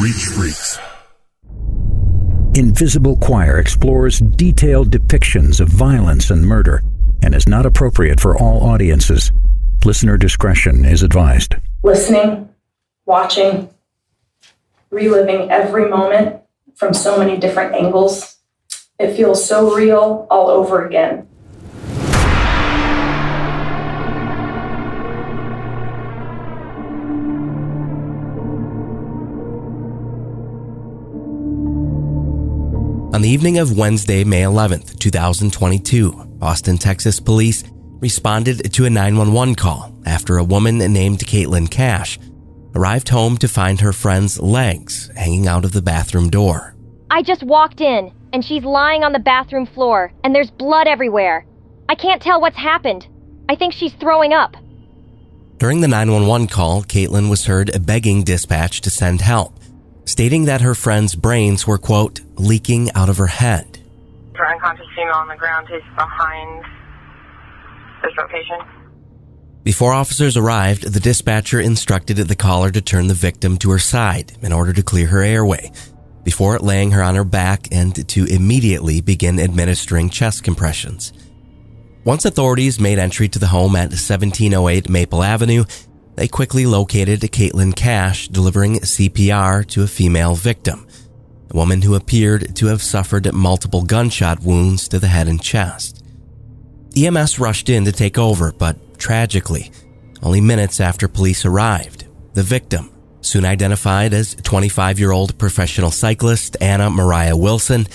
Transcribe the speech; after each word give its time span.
Reach 0.00 0.24
Freaks. 0.34 0.78
Invisible 2.54 3.18
Choir 3.18 3.58
explores 3.58 4.20
detailed 4.20 4.90
depictions 4.90 5.60
of 5.60 5.68
violence 5.68 6.30
and 6.30 6.40
murder 6.42 6.82
and 7.22 7.34
is 7.34 7.46
not 7.46 7.66
appropriate 7.66 8.18
for 8.18 8.34
all 8.34 8.62
audiences. 8.62 9.30
Listener 9.84 10.16
discretion 10.16 10.86
is 10.86 11.02
advised. 11.02 11.56
Listening, 11.82 12.48
watching, 13.04 13.68
reliving 14.88 15.50
every 15.50 15.90
moment 15.90 16.40
from 16.76 16.94
so 16.94 17.18
many 17.18 17.36
different 17.36 17.74
angles. 17.74 18.38
It 18.98 19.14
feels 19.14 19.46
so 19.46 19.74
real 19.74 20.26
all 20.30 20.48
over 20.48 20.86
again. 20.86 21.28
On 33.12 33.22
the 33.22 33.28
evening 33.28 33.58
of 33.58 33.76
Wednesday, 33.76 34.22
May 34.22 34.42
11th, 34.42 34.96
2022, 35.00 36.38
Austin, 36.40 36.78
Texas 36.78 37.18
police 37.18 37.64
responded 37.98 38.72
to 38.72 38.84
a 38.84 38.90
911 38.90 39.56
call 39.56 39.92
after 40.06 40.38
a 40.38 40.44
woman 40.44 40.78
named 40.78 41.18
Caitlin 41.18 41.68
Cash 41.68 42.20
arrived 42.76 43.08
home 43.08 43.36
to 43.38 43.48
find 43.48 43.80
her 43.80 43.92
friend's 43.92 44.38
legs 44.38 45.10
hanging 45.16 45.48
out 45.48 45.64
of 45.64 45.72
the 45.72 45.82
bathroom 45.82 46.30
door. 46.30 46.76
I 47.10 47.22
just 47.22 47.42
walked 47.42 47.80
in, 47.80 48.12
and 48.32 48.44
she's 48.44 48.62
lying 48.62 49.02
on 49.02 49.10
the 49.10 49.18
bathroom 49.18 49.66
floor, 49.66 50.12
and 50.22 50.32
there's 50.32 50.52
blood 50.52 50.86
everywhere. 50.86 51.44
I 51.88 51.96
can't 51.96 52.22
tell 52.22 52.40
what's 52.40 52.56
happened. 52.56 53.08
I 53.48 53.56
think 53.56 53.74
she's 53.74 53.92
throwing 53.94 54.32
up. 54.32 54.54
During 55.58 55.80
the 55.80 55.88
911 55.88 56.46
call, 56.46 56.84
Caitlin 56.84 57.28
was 57.28 57.46
heard 57.46 57.84
begging 57.84 58.22
dispatch 58.22 58.80
to 58.82 58.88
send 58.88 59.20
help 59.20 59.59
stating 60.10 60.46
that 60.46 60.60
her 60.60 60.74
friend's 60.74 61.14
brains 61.14 61.68
were, 61.68 61.78
quote, 61.78 62.20
leaking 62.34 62.90
out 62.96 63.08
of 63.08 63.16
her 63.16 63.28
head. 63.28 63.78
Her 64.34 64.44
unconscious 64.52 64.86
female 64.96 65.14
on 65.14 65.28
the 65.28 65.36
ground 65.36 65.68
is 65.72 65.82
behind 65.94 66.64
this 68.02 68.12
location. 68.18 68.58
Before 69.62 69.92
officers 69.92 70.36
arrived, 70.36 70.92
the 70.92 70.98
dispatcher 70.98 71.60
instructed 71.60 72.16
the 72.16 72.34
caller 72.34 72.72
to 72.72 72.80
turn 72.80 73.06
the 73.06 73.14
victim 73.14 73.56
to 73.58 73.70
her 73.70 73.78
side 73.78 74.32
in 74.42 74.52
order 74.52 74.72
to 74.72 74.82
clear 74.82 75.06
her 75.06 75.22
airway, 75.22 75.70
before 76.24 76.58
laying 76.58 76.90
her 76.90 77.04
on 77.04 77.14
her 77.14 77.24
back 77.24 77.68
and 77.70 78.08
to 78.08 78.24
immediately 78.24 79.00
begin 79.00 79.38
administering 79.38 80.10
chest 80.10 80.42
compressions. 80.42 81.12
Once 82.02 82.24
authorities 82.24 82.80
made 82.80 82.98
entry 82.98 83.28
to 83.28 83.38
the 83.38 83.46
home 83.46 83.76
at 83.76 83.90
1708 83.90 84.88
Maple 84.88 85.22
Avenue, 85.22 85.64
they 86.20 86.28
quickly 86.28 86.66
located 86.66 87.22
Caitlin 87.22 87.74
Cash 87.74 88.28
delivering 88.28 88.80
CPR 88.80 89.66
to 89.68 89.82
a 89.82 89.86
female 89.86 90.34
victim, 90.34 90.86
a 91.50 91.56
woman 91.56 91.80
who 91.80 91.94
appeared 91.94 92.54
to 92.56 92.66
have 92.66 92.82
suffered 92.82 93.32
multiple 93.32 93.80
gunshot 93.80 94.42
wounds 94.42 94.86
to 94.88 94.98
the 94.98 95.08
head 95.08 95.28
and 95.28 95.40
chest. 95.42 96.04
EMS 96.94 97.38
rushed 97.38 97.70
in 97.70 97.86
to 97.86 97.92
take 97.92 98.18
over, 98.18 98.52
but 98.52 98.98
tragically, 98.98 99.72
only 100.22 100.42
minutes 100.42 100.78
after 100.78 101.08
police 101.08 101.46
arrived, 101.46 102.04
the 102.34 102.42
victim, 102.42 102.90
soon 103.22 103.46
identified 103.46 104.12
as 104.12 104.34
25 104.34 104.98
year 104.98 105.12
old 105.12 105.38
professional 105.38 105.90
cyclist 105.90 106.54
Anna 106.60 106.90
Moriah 106.90 107.34
Wilson, 107.34 107.86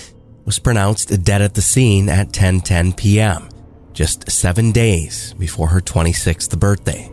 was 0.44 0.58
pronounced 0.58 1.22
dead 1.22 1.42
at 1.42 1.54
the 1.54 1.62
scene 1.62 2.08
at 2.08 2.32
10:10 2.32 2.96
p.m., 2.96 3.48
just 3.92 4.28
7 4.28 4.72
days 4.72 5.32
before 5.38 5.68
her 5.68 5.80
26th 5.80 6.58
birthday. 6.58 7.08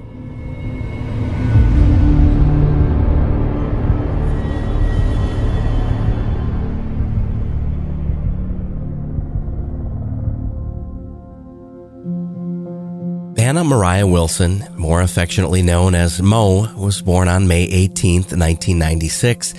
Anna 13.44 13.66
Moriah 13.66 14.08
Wilson, 14.08 14.66
more 14.78 15.02
affectionately 15.02 15.62
known 15.62 15.96
as 15.96 16.22
Mo, 16.22 16.74
was 16.76 17.02
born 17.02 17.28
on 17.28 17.46
May 17.46 17.64
18, 17.64 18.22
1996, 18.22 19.54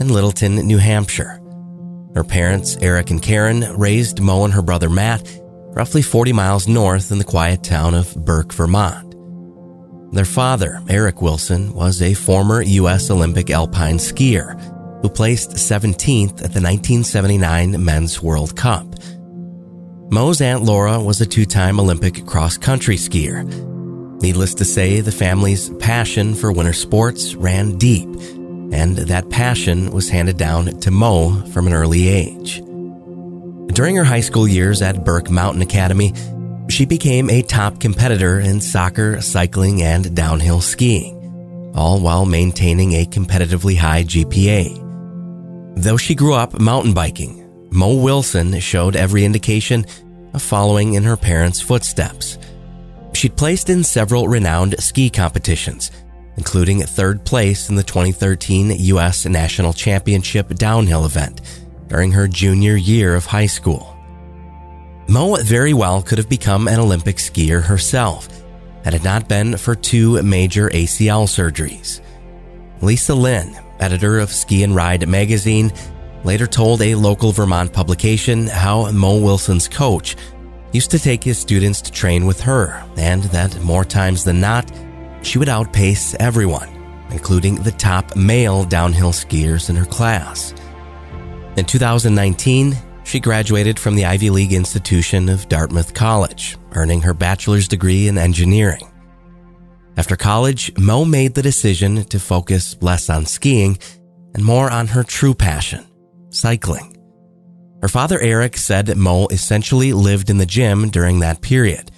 in 0.00 0.08
Littleton, 0.08 0.56
New 0.56 0.78
Hampshire. 0.78 1.40
Her 2.16 2.24
parents, 2.24 2.76
Eric 2.80 3.12
and 3.12 3.22
Karen, 3.22 3.60
raised 3.78 4.20
Mo 4.20 4.44
and 4.44 4.52
her 4.54 4.60
brother 4.60 4.90
Matt 4.90 5.22
roughly 5.70 6.02
40 6.02 6.32
miles 6.32 6.66
north 6.66 7.12
in 7.12 7.18
the 7.18 7.24
quiet 7.24 7.62
town 7.62 7.94
of 7.94 8.12
Burke, 8.24 8.52
Vermont. 8.52 9.14
Their 10.12 10.24
father, 10.24 10.82
Eric 10.88 11.22
Wilson, 11.22 11.72
was 11.74 12.02
a 12.02 12.14
former 12.14 12.62
U.S. 12.62 13.08
Olympic 13.08 13.50
alpine 13.50 13.98
skier 13.98 14.60
who 15.00 15.08
placed 15.08 15.50
17th 15.50 16.42
at 16.42 16.52
the 16.52 16.60
1979 16.60 17.84
Men's 17.84 18.20
World 18.20 18.56
Cup. 18.56 18.96
Mo's 20.10 20.40
Aunt 20.40 20.62
Laura 20.62 20.98
was 20.98 21.20
a 21.20 21.26
two 21.26 21.44
time 21.44 21.78
Olympic 21.78 22.24
cross 22.24 22.56
country 22.56 22.96
skier. 22.96 23.44
Needless 24.22 24.54
to 24.54 24.64
say, 24.64 25.02
the 25.02 25.12
family's 25.12 25.68
passion 25.80 26.34
for 26.34 26.50
winter 26.50 26.72
sports 26.72 27.34
ran 27.34 27.76
deep, 27.76 28.08
and 28.72 28.96
that 28.96 29.28
passion 29.28 29.90
was 29.90 30.08
handed 30.08 30.38
down 30.38 30.64
to 30.80 30.90
Mo 30.90 31.44
from 31.52 31.66
an 31.66 31.74
early 31.74 32.08
age. 32.08 32.62
During 33.74 33.96
her 33.96 34.04
high 34.04 34.22
school 34.22 34.48
years 34.48 34.80
at 34.80 35.04
Burke 35.04 35.28
Mountain 35.30 35.60
Academy, 35.60 36.14
she 36.70 36.86
became 36.86 37.28
a 37.28 37.42
top 37.42 37.78
competitor 37.78 38.40
in 38.40 38.62
soccer, 38.62 39.20
cycling, 39.20 39.82
and 39.82 40.16
downhill 40.16 40.62
skiing, 40.62 41.72
all 41.76 42.00
while 42.00 42.24
maintaining 42.24 42.94
a 42.94 43.04
competitively 43.04 43.76
high 43.76 44.04
GPA. 44.04 44.84
Though 45.76 45.98
she 45.98 46.14
grew 46.14 46.32
up 46.32 46.58
mountain 46.58 46.94
biking, 46.94 47.37
Mo 47.70 47.94
Wilson 47.94 48.58
showed 48.60 48.96
every 48.96 49.24
indication 49.24 49.84
of 50.32 50.42
following 50.42 50.94
in 50.94 51.02
her 51.02 51.16
parents' 51.16 51.60
footsteps. 51.60 52.38
She'd 53.14 53.36
placed 53.36 53.68
in 53.68 53.84
several 53.84 54.28
renowned 54.28 54.76
ski 54.78 55.10
competitions, 55.10 55.90
including 56.36 56.80
third 56.82 57.24
place 57.24 57.68
in 57.68 57.74
the 57.74 57.82
2013 57.82 58.70
U.S. 58.70 59.26
National 59.26 59.72
Championship 59.72 60.54
downhill 60.54 61.04
event 61.04 61.40
during 61.88 62.12
her 62.12 62.28
junior 62.28 62.76
year 62.76 63.14
of 63.14 63.26
high 63.26 63.46
school. 63.46 63.96
Mo 65.08 65.36
very 65.36 65.72
well 65.72 66.02
could 66.02 66.18
have 66.18 66.28
become 66.28 66.68
an 66.68 66.78
Olympic 66.78 67.16
skier 67.16 67.62
herself 67.62 68.28
had 68.84 68.94
it 68.94 69.02
not 69.02 69.28
been 69.28 69.56
for 69.56 69.74
two 69.74 70.22
major 70.22 70.70
ACL 70.70 71.26
surgeries. 71.26 72.00
Lisa 72.80 73.14
Lynn, 73.14 73.58
editor 73.80 74.18
of 74.18 74.30
Ski 74.30 74.62
and 74.62 74.74
Ride 74.74 75.08
magazine, 75.08 75.72
later 76.24 76.46
told 76.46 76.82
a 76.82 76.94
local 76.94 77.32
Vermont 77.32 77.72
publication 77.72 78.46
how 78.46 78.90
Mo 78.90 79.18
Wilson's 79.18 79.68
coach 79.68 80.16
used 80.72 80.90
to 80.90 80.98
take 80.98 81.24
his 81.24 81.38
students 81.38 81.80
to 81.82 81.92
train 81.92 82.26
with 82.26 82.40
her, 82.40 82.84
and 82.96 83.22
that 83.24 83.58
more 83.62 83.84
times 83.84 84.24
than 84.24 84.40
not, 84.40 84.70
she 85.22 85.38
would 85.38 85.48
outpace 85.48 86.14
everyone, 86.20 86.68
including 87.10 87.56
the 87.56 87.72
top 87.72 88.16
male 88.16 88.64
downhill 88.64 89.12
skiers 89.12 89.70
in 89.70 89.76
her 89.76 89.86
class. 89.86 90.52
In 91.56 91.64
2019, 91.64 92.76
she 93.04 93.20
graduated 93.20 93.78
from 93.78 93.96
the 93.96 94.04
Ivy 94.04 94.30
League 94.30 94.52
institution 94.52 95.28
of 95.28 95.48
Dartmouth 95.48 95.94
College, 95.94 96.58
earning 96.72 97.00
her 97.00 97.14
bachelor's 97.14 97.66
degree 97.66 98.08
in 98.08 98.18
engineering. 98.18 98.86
After 99.96 100.14
college, 100.14 100.70
Mo 100.78 101.04
made 101.04 101.34
the 101.34 101.42
decision 101.42 102.04
to 102.04 102.20
focus 102.20 102.76
less 102.80 103.10
on 103.10 103.26
skiing 103.26 103.78
and 104.34 104.44
more 104.44 104.70
on 104.70 104.86
her 104.88 105.02
true 105.02 105.34
passion 105.34 105.87
cycling. 106.30 106.94
Her 107.80 107.88
father, 107.88 108.20
Eric, 108.20 108.56
said 108.56 108.86
that 108.86 108.96
Mo 108.96 109.28
essentially 109.28 109.92
lived 109.92 110.30
in 110.30 110.38
the 110.38 110.46
gym 110.46 110.90
during 110.90 111.20
that 111.20 111.42
period, 111.42 111.90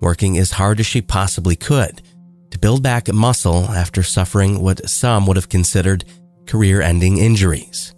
working 0.00 0.36
as 0.38 0.50
hard 0.50 0.80
as 0.80 0.86
she 0.86 1.00
possibly 1.00 1.56
could 1.56 2.02
to 2.50 2.58
build 2.58 2.82
back 2.82 3.10
muscle 3.12 3.64
after 3.70 4.02
suffering 4.02 4.60
what 4.60 4.88
some 4.88 5.26
would 5.26 5.36
have 5.36 5.48
considered 5.48 6.04
career 6.46 6.82
ending 6.82 7.16
injuries. 7.18 7.94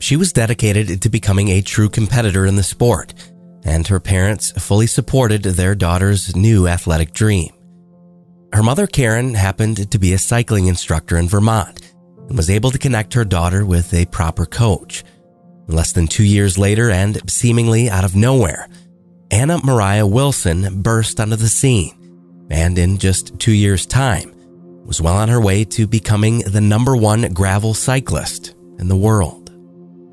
She 0.00 0.16
was 0.16 0.32
dedicated 0.32 1.02
to 1.02 1.08
becoming 1.10 1.48
a 1.48 1.60
true 1.60 1.90
competitor 1.90 2.46
in 2.46 2.56
the 2.56 2.62
sport, 2.62 3.12
and 3.64 3.86
her 3.88 4.00
parents 4.00 4.52
fully 4.52 4.86
supported 4.86 5.42
their 5.42 5.74
daughter's 5.74 6.34
new 6.34 6.66
athletic 6.66 7.12
dream. 7.12 7.52
Her 8.54 8.62
mother, 8.62 8.86
Karen, 8.86 9.34
happened 9.34 9.90
to 9.90 9.98
be 9.98 10.14
a 10.14 10.18
cycling 10.18 10.68
instructor 10.68 11.18
in 11.18 11.28
Vermont 11.28 11.82
and 12.28 12.36
was 12.36 12.50
able 12.50 12.70
to 12.70 12.78
connect 12.78 13.14
her 13.14 13.24
daughter 13.24 13.64
with 13.64 13.92
a 13.94 14.06
proper 14.06 14.46
coach. 14.46 15.02
Less 15.66 15.92
than 15.92 16.06
two 16.06 16.24
years 16.24 16.56
later, 16.56 16.90
and 16.90 17.28
seemingly 17.30 17.90
out 17.90 18.04
of 18.04 18.14
nowhere, 18.14 18.68
Anna 19.30 19.58
Moriah 19.62 20.06
Wilson 20.06 20.82
burst 20.82 21.20
onto 21.20 21.36
the 21.36 21.48
scene, 21.48 22.46
and 22.50 22.78
in 22.78 22.98
just 22.98 23.38
two 23.38 23.52
years' 23.52 23.84
time, 23.84 24.32
was 24.86 25.02
well 25.02 25.16
on 25.16 25.28
her 25.28 25.40
way 25.40 25.64
to 25.64 25.86
becoming 25.86 26.38
the 26.40 26.62
number 26.62 26.96
one 26.96 27.32
gravel 27.34 27.74
cyclist 27.74 28.54
in 28.78 28.88
the 28.88 28.96
world. 28.96 29.37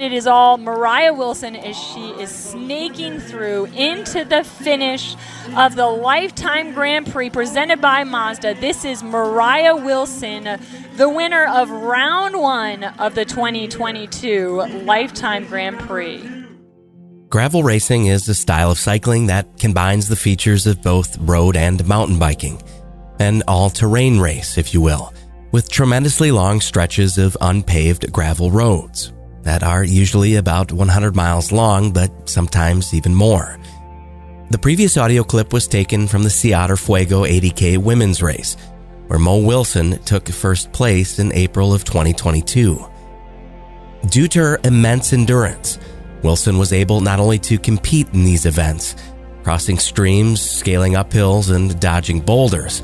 It 0.06 0.14
is 0.14 0.28
all 0.28 0.60
Moriah 0.60 1.16
Wilson 1.16 1.56
as 1.56 1.76
she 1.76 2.10
is 2.12 2.30
snaking 2.30 3.20
through 3.20 3.66
into 3.74 4.24
the 4.24 4.44
finish 4.44 5.16
of 5.58 5.76
the 5.76 5.88
Lifetime 5.88 6.76
Grand 6.76 7.12
Prix 7.12 7.32
presented 7.32 7.82
by 7.82 8.04
Mazda. 8.04 8.54
This 8.54 8.86
is 8.86 9.02
Moriah 9.02 9.76
Wilson, 9.76 10.60
the 10.96 11.10
winner 11.10 11.48
of 11.48 11.72
round 11.72 12.40
one 12.40 12.84
of 12.84 13.16
the 13.16 13.26
2022 13.26 14.84
Lifetime 14.84 15.48
Grand 15.48 15.80
Prix. 15.80 16.24
Gravel 17.30 17.64
racing 17.64 18.06
is 18.06 18.30
a 18.30 18.36
style 18.36 18.70
of 18.70 18.78
cycling 18.78 19.26
that 19.26 19.58
combines 19.58 20.08
the 20.08 20.16
features 20.16 20.68
of 20.68 20.84
both 20.84 21.18
road 21.18 21.58
and 21.58 21.84
mountain 21.88 22.20
biking. 22.20 22.62
An 23.18 23.42
all 23.48 23.72
terrain 23.72 24.20
race, 24.20 24.60
if 24.60 24.72
you 24.72 24.82
will, 24.82 25.12
with 25.52 25.72
tremendously 25.72 26.32
long 26.32 26.62
stretches 26.62 27.18
of 27.18 27.36
unpaved 27.42 28.12
gravel 28.12 28.52
roads 28.52 29.12
that 29.46 29.64
are 29.64 29.84
usually 29.84 30.36
about 30.36 30.72
100 30.72 31.16
miles 31.16 31.52
long, 31.52 31.94
but 31.94 32.12
sometimes 32.28 32.94
even 32.94 33.16
more. 33.16 33.58
The 34.50 34.58
previous 34.58 34.98
audio 34.98 35.24
clip 35.24 35.54
was 35.54 35.68
taken 35.68 36.08
from 36.08 36.24
the 36.24 36.30
Ciudad 36.30 36.78
Fuego 36.78 37.24
80K 37.24 37.78
women's 37.78 38.22
race, 38.22 38.58
where 39.08 39.20
Mo 39.20 39.38
Wilson 39.38 40.00
took 40.04 40.28
first 40.28 40.72
place 40.72 41.20
in 41.20 41.32
April 41.34 41.74
of 41.74 41.84
2022. 41.84 42.86
Due 44.10 44.28
to 44.28 44.40
her 44.40 44.60
immense 44.64 45.14
endurance, 45.14 45.80
Wilson 46.24 46.58
was 46.58 46.74
able 46.74 47.02
not 47.02 47.20
only 47.20 47.38
to 47.40 47.58
compete 47.58 48.08
in 48.14 48.24
these 48.24 48.46
events, 48.46 48.96
crossing 49.44 49.78
streams, 49.78 50.42
scaling 50.42 50.96
up 50.96 51.14
hills, 51.14 51.52
and 51.52 51.80
dodging 51.80 52.20
boulders, 52.20 52.82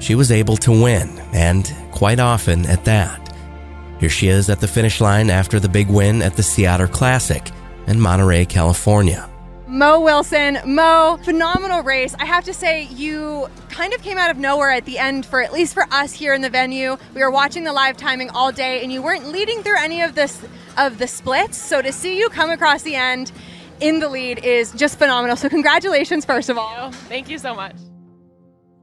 she 0.00 0.16
was 0.16 0.32
able 0.32 0.56
to 0.58 0.70
win, 0.72 1.08
and 1.32 1.72
quite 1.92 2.18
often 2.18 2.66
at 2.66 2.84
that. 2.84 3.23
Here 4.04 4.10
she 4.10 4.28
is 4.28 4.50
at 4.50 4.60
the 4.60 4.68
finish 4.68 5.00
line 5.00 5.30
after 5.30 5.58
the 5.58 5.66
big 5.66 5.88
win 5.88 6.20
at 6.20 6.36
the 6.36 6.42
Sea 6.42 6.66
Otter 6.66 6.86
Classic 6.86 7.42
in 7.86 7.98
Monterey, 7.98 8.44
California. 8.44 9.30
Mo 9.66 9.98
Wilson, 9.98 10.58
Mo, 10.66 11.18
phenomenal 11.22 11.82
race. 11.82 12.14
I 12.18 12.26
have 12.26 12.44
to 12.44 12.52
say, 12.52 12.82
you 12.82 13.48
kind 13.70 13.94
of 13.94 14.02
came 14.02 14.18
out 14.18 14.30
of 14.30 14.36
nowhere 14.36 14.72
at 14.72 14.84
the 14.84 14.98
end 14.98 15.24
for 15.24 15.40
at 15.40 15.54
least 15.54 15.72
for 15.72 15.86
us 15.90 16.12
here 16.12 16.34
in 16.34 16.42
the 16.42 16.50
venue. 16.50 16.98
We 17.14 17.22
were 17.22 17.30
watching 17.30 17.64
the 17.64 17.72
live 17.72 17.96
timing 17.96 18.28
all 18.28 18.52
day, 18.52 18.82
and 18.82 18.92
you 18.92 19.00
weren't 19.00 19.28
leading 19.28 19.62
through 19.62 19.78
any 19.78 20.02
of 20.02 20.14
this 20.14 20.38
of 20.76 20.98
the 20.98 21.06
splits. 21.06 21.56
So 21.56 21.80
to 21.80 21.90
see 21.90 22.18
you 22.18 22.28
come 22.28 22.50
across 22.50 22.82
the 22.82 22.96
end 22.96 23.32
in 23.80 24.00
the 24.00 24.10
lead 24.10 24.44
is 24.44 24.70
just 24.72 24.98
phenomenal. 24.98 25.34
So 25.34 25.48
congratulations, 25.48 26.26
first 26.26 26.50
of 26.50 26.58
all. 26.58 26.92
Thank 27.08 27.30
you 27.30 27.38
so 27.38 27.54
much. 27.54 27.76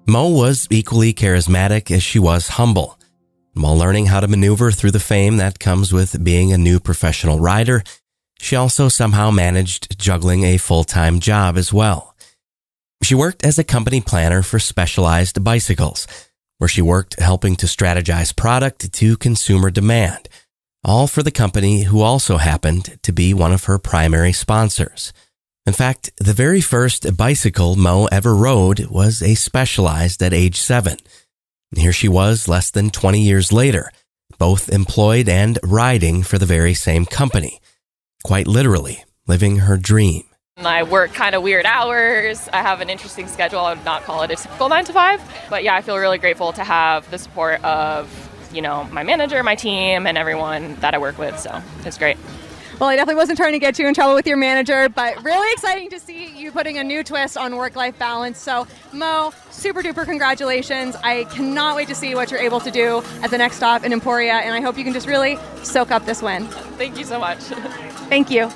Mo 0.08 0.30
was 0.30 0.68
equally 0.72 1.14
charismatic 1.14 1.92
as 1.92 2.02
she 2.02 2.18
was 2.18 2.48
humble. 2.48 2.98
While 3.54 3.78
learning 3.78 4.06
how 4.06 4.22
to 4.22 4.30
maneuver 4.30 4.72
through 4.72 4.92
the 4.92 5.00
fame 5.00 5.38
that 5.38 5.60
comes 5.60 5.92
with 5.92 6.24
being 6.24 6.54
a 6.54 6.58
new 6.58 6.80
professional 6.80 7.40
rider, 7.40 7.84
she 8.40 8.56
also 8.56 8.88
somehow 8.88 9.30
managed 9.30 10.00
juggling 10.00 10.44
a 10.44 10.58
full 10.58 10.86
time 10.86 11.20
job 11.20 11.58
as 11.58 11.74
well. 11.74 12.16
She 13.04 13.14
worked 13.14 13.46
as 13.46 13.60
a 13.60 13.64
company 13.64 14.00
planner 14.00 14.42
for 14.42 14.58
specialized 14.58 15.44
bicycles, 15.44 16.08
where 16.60 16.70
she 16.70 16.82
worked 16.82 17.20
helping 17.20 17.56
to 17.58 17.66
strategize 17.66 18.36
product 18.36 18.94
to 18.94 19.18
consumer 19.18 19.70
demand, 19.70 20.30
all 20.84 21.08
for 21.08 21.22
the 21.22 21.32
company 21.32 21.84
who 21.84 22.02
also 22.02 22.38
happened 22.38 23.00
to 23.04 23.12
be 23.12 23.34
one 23.34 23.52
of 23.52 23.66
her 23.66 23.78
primary 23.78 24.32
sponsors. 24.32 25.12
In 25.66 25.74
fact, 25.74 26.12
the 26.18 26.34
very 26.34 26.62
first 26.62 27.18
bicycle 27.18 27.76
Mo 27.76 28.06
ever 28.12 28.34
rode 28.36 28.86
was 28.86 29.22
a 29.22 29.36
specialized 29.36 30.24
at 30.24 30.34
age 30.34 30.60
seven. 30.60 30.98
Here 31.76 31.94
she 31.94 32.10
was 32.10 32.50
less 32.50 32.70
than 32.70 32.90
20 32.90 33.22
years 33.22 33.54
later, 33.54 33.92
both 34.38 34.68
employed 34.68 35.30
and 35.30 35.58
riding 35.64 36.22
for 36.22 36.38
the 36.38 36.46
very 36.46 36.74
same 36.74 37.06
company. 37.06 37.62
Quite 38.24 38.46
literally, 38.46 39.06
living 39.26 39.58
her 39.60 39.78
dream. 39.78 40.24
I 40.58 40.84
work 40.84 41.14
kind 41.14 41.34
of 41.34 41.44
weird 41.44 41.66
hours. 41.66 42.50
I 42.52 42.62
have 42.62 42.82
an 42.82 42.90
interesting 42.90 43.28
schedule. 43.28 43.60
I 43.60 43.74
would 43.74 43.86
not 43.86 44.04
call 44.04 44.22
it 44.24 44.32
a 44.32 44.36
typical 44.36 44.68
nine 44.68 44.84
to 44.86 44.94
five. 44.94 45.22
But 45.50 45.64
yeah, 45.64 45.76
I 45.76 45.82
feel 45.82 45.98
really 45.98 46.18
grateful 46.18 46.52
to 46.54 46.64
have 46.64 47.10
the 47.10 47.18
support 47.18 47.64
of, 47.64 48.10
you 48.54 48.62
know, 48.62 48.84
my 48.92 49.04
manager, 49.04 49.42
my 49.42 49.56
team, 49.56 50.06
and 50.06 50.18
everyone 50.18 50.76
that 50.82 50.94
I 50.94 50.98
work 50.98 51.18
with. 51.18 51.40
So 51.40 51.64
it's 51.86 51.98
great. 51.98 52.18
Well, 52.82 52.90
I 52.90 52.96
definitely 52.96 53.20
wasn't 53.20 53.38
trying 53.38 53.52
to 53.52 53.60
get 53.60 53.78
you 53.78 53.88
in 53.88 53.94
trouble 53.94 54.16
with 54.16 54.26
your 54.26 54.38
manager, 54.38 54.90
but 54.90 55.24
really 55.24 55.54
exciting 55.54 55.92
to 55.92 56.00
see 56.00 56.36
you 56.36 56.52
putting 56.52 56.80
a 56.80 56.84
new 56.84 57.04
twist 57.04 57.38
on 57.38 57.56
work 57.56 57.76
life 57.76 57.96
balance. 58.00 58.40
So, 58.40 58.66
Mo, 58.92 59.32
super 59.52 59.84
duper 59.84 60.04
congratulations. 60.04 60.96
I 61.04 61.26
cannot 61.26 61.76
wait 61.76 61.90
to 61.90 61.94
see 61.94 62.16
what 62.16 62.32
you're 62.32 62.40
able 62.40 62.60
to 62.62 62.72
do 62.72 63.04
at 63.22 63.30
the 63.30 63.38
next 63.38 63.58
stop 63.58 63.84
in 63.84 63.94
Emporia, 63.94 64.34
and 64.34 64.56
I 64.56 64.62
hope 64.62 64.80
you 64.80 64.84
can 64.84 64.94
just 64.94 65.06
really 65.06 65.38
soak 65.62 65.92
up 65.92 66.08
this 66.08 66.24
win. 66.24 66.48
Thank 66.80 66.98
you 66.98 67.06
so 67.06 67.20
much. 67.20 67.38
Thank 68.10 68.32
you. 68.32 68.50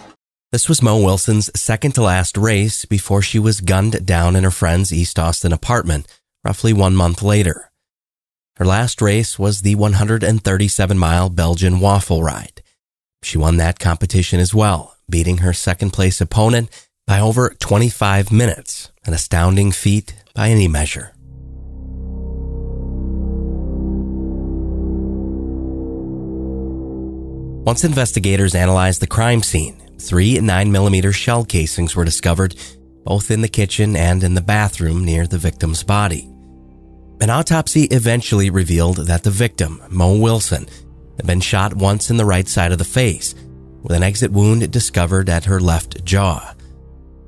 This 0.52 0.68
was 0.68 0.82
Mo 0.82 0.98
Wilson's 1.00 1.52
second 1.56 1.92
to 1.92 2.02
last 2.02 2.36
race 2.36 2.86
before 2.86 3.22
she 3.22 3.38
was 3.38 3.62
gunned 3.62 4.08
down 4.08 4.36
in 4.36 4.44
her 4.44 4.50
friend's 4.50 4.92
East 4.92 5.20
Austin 5.20 5.54
apartment 5.54 6.08
roughly 6.44 6.74
one 6.74 6.96
month 6.96 7.22
later. 7.22 7.70
Her 8.56 8.66
last 8.66 9.04
race 9.04 9.38
was 9.38 9.62
the 9.62 9.76
137 9.76 10.98
mile 10.98 11.30
Belgian 11.30 11.80
waffle 11.80 12.24
ride. 12.24 12.64
She 13.26 13.40
won 13.40 13.58
that 13.58 13.80
competition 13.80 14.40
as 14.40 14.54
well, 14.54 14.98
beating 15.10 15.40
her 15.40 15.52
second 15.52 15.90
place 15.90 16.22
opponent 16.22 16.70
by 17.08 17.20
over 17.20 17.50
25 17.60 18.32
minutes, 18.32 18.92
an 19.04 19.16
astounding 19.16 19.72
feat 19.72 20.14
by 20.36 20.50
any 20.50 20.68
measure. 20.68 21.12
Once 27.66 27.84
investigators 27.84 28.54
analyzed 28.54 29.02
the 29.02 29.08
crime 29.08 29.42
scene, 29.42 29.82
three 29.98 30.36
9mm 30.36 31.12
shell 31.12 31.44
casings 31.44 31.96
were 31.96 32.06
discovered 32.06 32.56
both 33.06 33.32
in 33.32 33.42
the 33.42 33.48
kitchen 33.48 33.96
and 33.96 34.24
in 34.24 34.36
the 34.36 34.42
bathroom 34.42 35.04
near 35.04 35.26
the 35.26 35.40
victim's 35.40 35.82
body. 35.82 36.30
An 37.22 37.32
autopsy 37.32 37.86
eventually 37.86 38.52
revealed 38.52 38.98
that 39.08 39.24
the 39.24 39.32
victim, 39.32 39.82
Mo 39.90 40.16
Wilson, 40.16 40.68
had 41.18 41.26
been 41.26 41.42
shot 41.42 41.74
once 41.74 42.10
in 42.10 42.18
the 42.18 42.26
right 42.26 42.48
side 42.48 42.72
of 42.72 42.78
the 42.78 42.84
face, 42.84 43.36
with 43.82 43.96
an 43.96 44.04
exit 44.04 44.32
wound 44.32 44.72
discovered 44.72 45.30
at 45.30 45.46
her 45.46 45.60
left 45.60 46.04
jaw. 46.06 46.54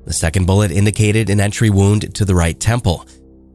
The 0.05 0.13
second 0.13 0.45
bullet 0.45 0.71
indicated 0.71 1.29
an 1.29 1.41
entry 1.41 1.69
wound 1.69 2.15
to 2.15 2.25
the 2.25 2.35
right 2.35 2.59
temple, 2.59 3.05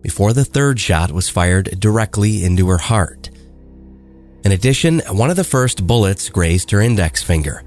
before 0.03 0.33
the 0.33 0.45
third 0.45 0.79
shot 0.79 1.13
was 1.13 1.29
fired 1.29 1.81
directly 1.81 2.45
into 2.45 2.69
her 2.69 2.79
heart. 2.79 3.31
In 4.45 4.53
addition, 4.53 5.01
one 5.09 5.31
of 5.31 5.37
the 5.37 5.45
first 5.45 5.87
bullets 5.87 6.29
grazed 6.29 6.71
her 6.73 6.81
index 6.81 7.23
finger, 7.23 7.63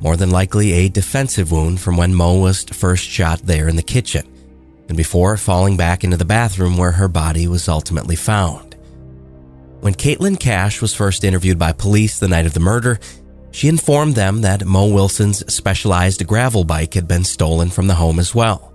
more 0.00 0.16
than 0.16 0.30
likely 0.30 0.72
a 0.72 0.88
defensive 0.88 1.52
wound 1.52 1.80
from 1.80 1.96
when 1.96 2.14
Mo 2.14 2.38
was 2.38 2.64
first 2.64 3.04
shot 3.04 3.40
there 3.40 3.68
in 3.68 3.76
the 3.76 3.82
kitchen, 3.82 4.26
and 4.88 4.96
before 4.96 5.36
falling 5.36 5.76
back 5.76 6.02
into 6.04 6.16
the 6.16 6.24
bathroom 6.24 6.76
where 6.76 6.92
her 6.92 7.08
body 7.08 7.46
was 7.46 7.68
ultimately 7.68 8.16
found. 8.16 8.73
When 9.84 9.92
Caitlin 9.92 10.40
Cash 10.40 10.80
was 10.80 10.94
first 10.94 11.24
interviewed 11.24 11.58
by 11.58 11.72
police 11.72 12.18
the 12.18 12.26
night 12.26 12.46
of 12.46 12.54
the 12.54 12.58
murder, 12.58 12.98
she 13.50 13.68
informed 13.68 14.14
them 14.14 14.40
that 14.40 14.64
Mo 14.64 14.86
Wilson's 14.86 15.44
specialized 15.52 16.26
gravel 16.26 16.64
bike 16.64 16.94
had 16.94 17.06
been 17.06 17.22
stolen 17.22 17.68
from 17.68 17.86
the 17.86 17.94
home 17.94 18.18
as 18.18 18.34
well. 18.34 18.72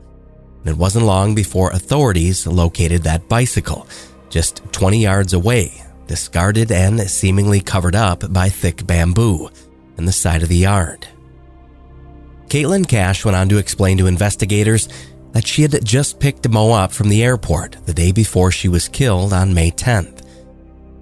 It 0.65 0.77
wasn't 0.77 1.07
long 1.07 1.33
before 1.33 1.71
authorities 1.71 2.45
located 2.45 3.01
that 3.01 3.27
bicycle, 3.27 3.87
just 4.29 4.61
20 4.71 5.01
yards 5.01 5.33
away, 5.33 5.83
discarded 6.05 6.71
and 6.71 7.01
seemingly 7.09 7.59
covered 7.59 7.95
up 7.95 8.31
by 8.31 8.49
thick 8.49 8.85
bamboo 8.85 9.49
in 9.97 10.05
the 10.05 10.11
side 10.11 10.43
of 10.43 10.49
the 10.49 10.57
yard. 10.57 11.07
Caitlin 12.49 12.87
Cash 12.87 13.25
went 13.25 13.35
on 13.35 13.49
to 13.49 13.57
explain 13.57 13.97
to 13.97 14.05
investigators 14.05 14.87
that 15.31 15.47
she 15.47 15.63
had 15.63 15.83
just 15.83 16.19
picked 16.19 16.47
Mo 16.47 16.71
up 16.71 16.91
from 16.91 17.09
the 17.09 17.23
airport 17.23 17.77
the 17.87 17.95
day 17.95 18.11
before 18.11 18.51
she 18.51 18.69
was 18.69 18.87
killed 18.87 19.33
on 19.33 19.55
May 19.55 19.71
10th. 19.71 20.18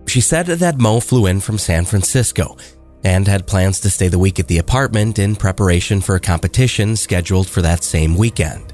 She 0.08 0.22
said 0.22 0.48
that 0.48 0.80
Mo 0.80 1.00
flew 1.00 1.26
in 1.26 1.42
from 1.42 1.58
San 1.58 1.86
Francisco 1.86 2.58
and 3.04 3.28
had 3.28 3.46
plans 3.46 3.80
to 3.82 3.90
stay 3.90 4.08
the 4.08 4.18
week 4.18 4.40
at 4.40 4.48
the 4.48 4.58
apartment 4.58 5.20
in 5.20 5.36
preparation 5.36 6.02
for 6.02 6.16
a 6.16 6.20
competition 6.20 6.96
scheduled 6.96 7.48
for 7.48 7.62
that 7.62 7.84
same 7.84 8.16
weekend. 8.16 8.74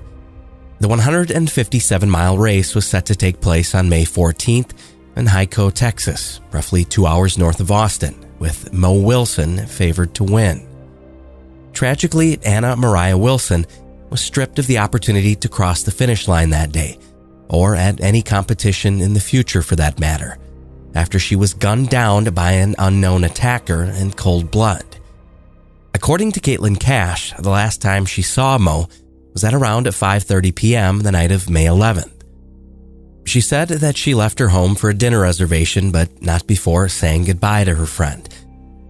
The 0.80 0.88
157 0.88 2.10
mile 2.10 2.38
race 2.38 2.76
was 2.76 2.86
set 2.86 3.06
to 3.08 3.16
take 3.16 3.42
place 3.42 3.74
on 3.74 3.90
May 3.90 4.06
14th 4.06 4.72
in 5.16 5.26
Hico, 5.26 5.72
Texas, 5.72 6.40
roughly 6.52 6.84
two 6.84 7.06
hours 7.06 7.38
north 7.38 7.60
of 7.60 7.72
Austin, 7.72 8.16
with 8.40 8.74
Mo 8.74 8.94
Wilson 8.94 9.66
favored 9.66 10.14
to 10.16 10.24
win. 10.24 10.68
Tragically, 11.72 12.40
Anna 12.44 12.76
Moriah 12.76 13.18
Wilson 13.18 13.66
was 14.10 14.22
stripped 14.22 14.60
of 14.60 14.68
the 14.68 14.78
opportunity 14.78 15.36
to 15.36 15.50
cross 15.50 15.84
the 15.84 15.92
finish 15.92 16.28
line 16.28 16.52
that 16.52 16.72
day, 16.72 17.00
or 17.50 17.76
at 17.76 18.02
any 18.02 18.22
competition 18.22 19.02
in 19.02 19.14
the 19.14 19.20
future 19.20 19.62
for 19.62 19.76
that 19.76 20.00
matter, 20.00 20.38
after 20.96 21.20
she 21.20 21.36
was 21.36 21.54
gunned 21.54 21.90
down 21.90 22.26
by 22.26 22.54
an 22.54 22.76
unknown 22.78 23.24
attacker 23.24 23.84
in 23.84 24.12
cold 24.12 24.52
blood. 24.52 24.86
According 25.94 26.32
to 26.34 26.40
Caitlin 26.40 26.80
Cash, 26.80 27.34
the 27.40 27.50
last 27.50 27.82
time 27.82 28.06
she 28.06 28.22
saw 28.22 28.58
Mo 28.58 28.88
was 29.34 29.44
at 29.44 29.54
around 29.54 29.88
5:30 29.88 30.56
p.m. 30.56 31.00
the 31.00 31.12
night 31.12 31.32
of 31.32 31.50
May 31.50 31.66
11th. 31.66 32.12
She 33.26 33.42
said 33.42 33.70
that 33.70 33.98
she 33.98 34.14
left 34.14 34.40
her 34.40 34.50
home 34.50 34.76
for 34.76 34.90
a 34.90 34.94
dinner 34.94 35.22
reservation, 35.22 35.92
but 35.92 36.22
not 36.22 36.46
before 36.46 36.90
saying 36.90 37.26
goodbye 37.26 37.64
to 37.64 37.76
her 37.76 37.86
friend. 37.86 38.28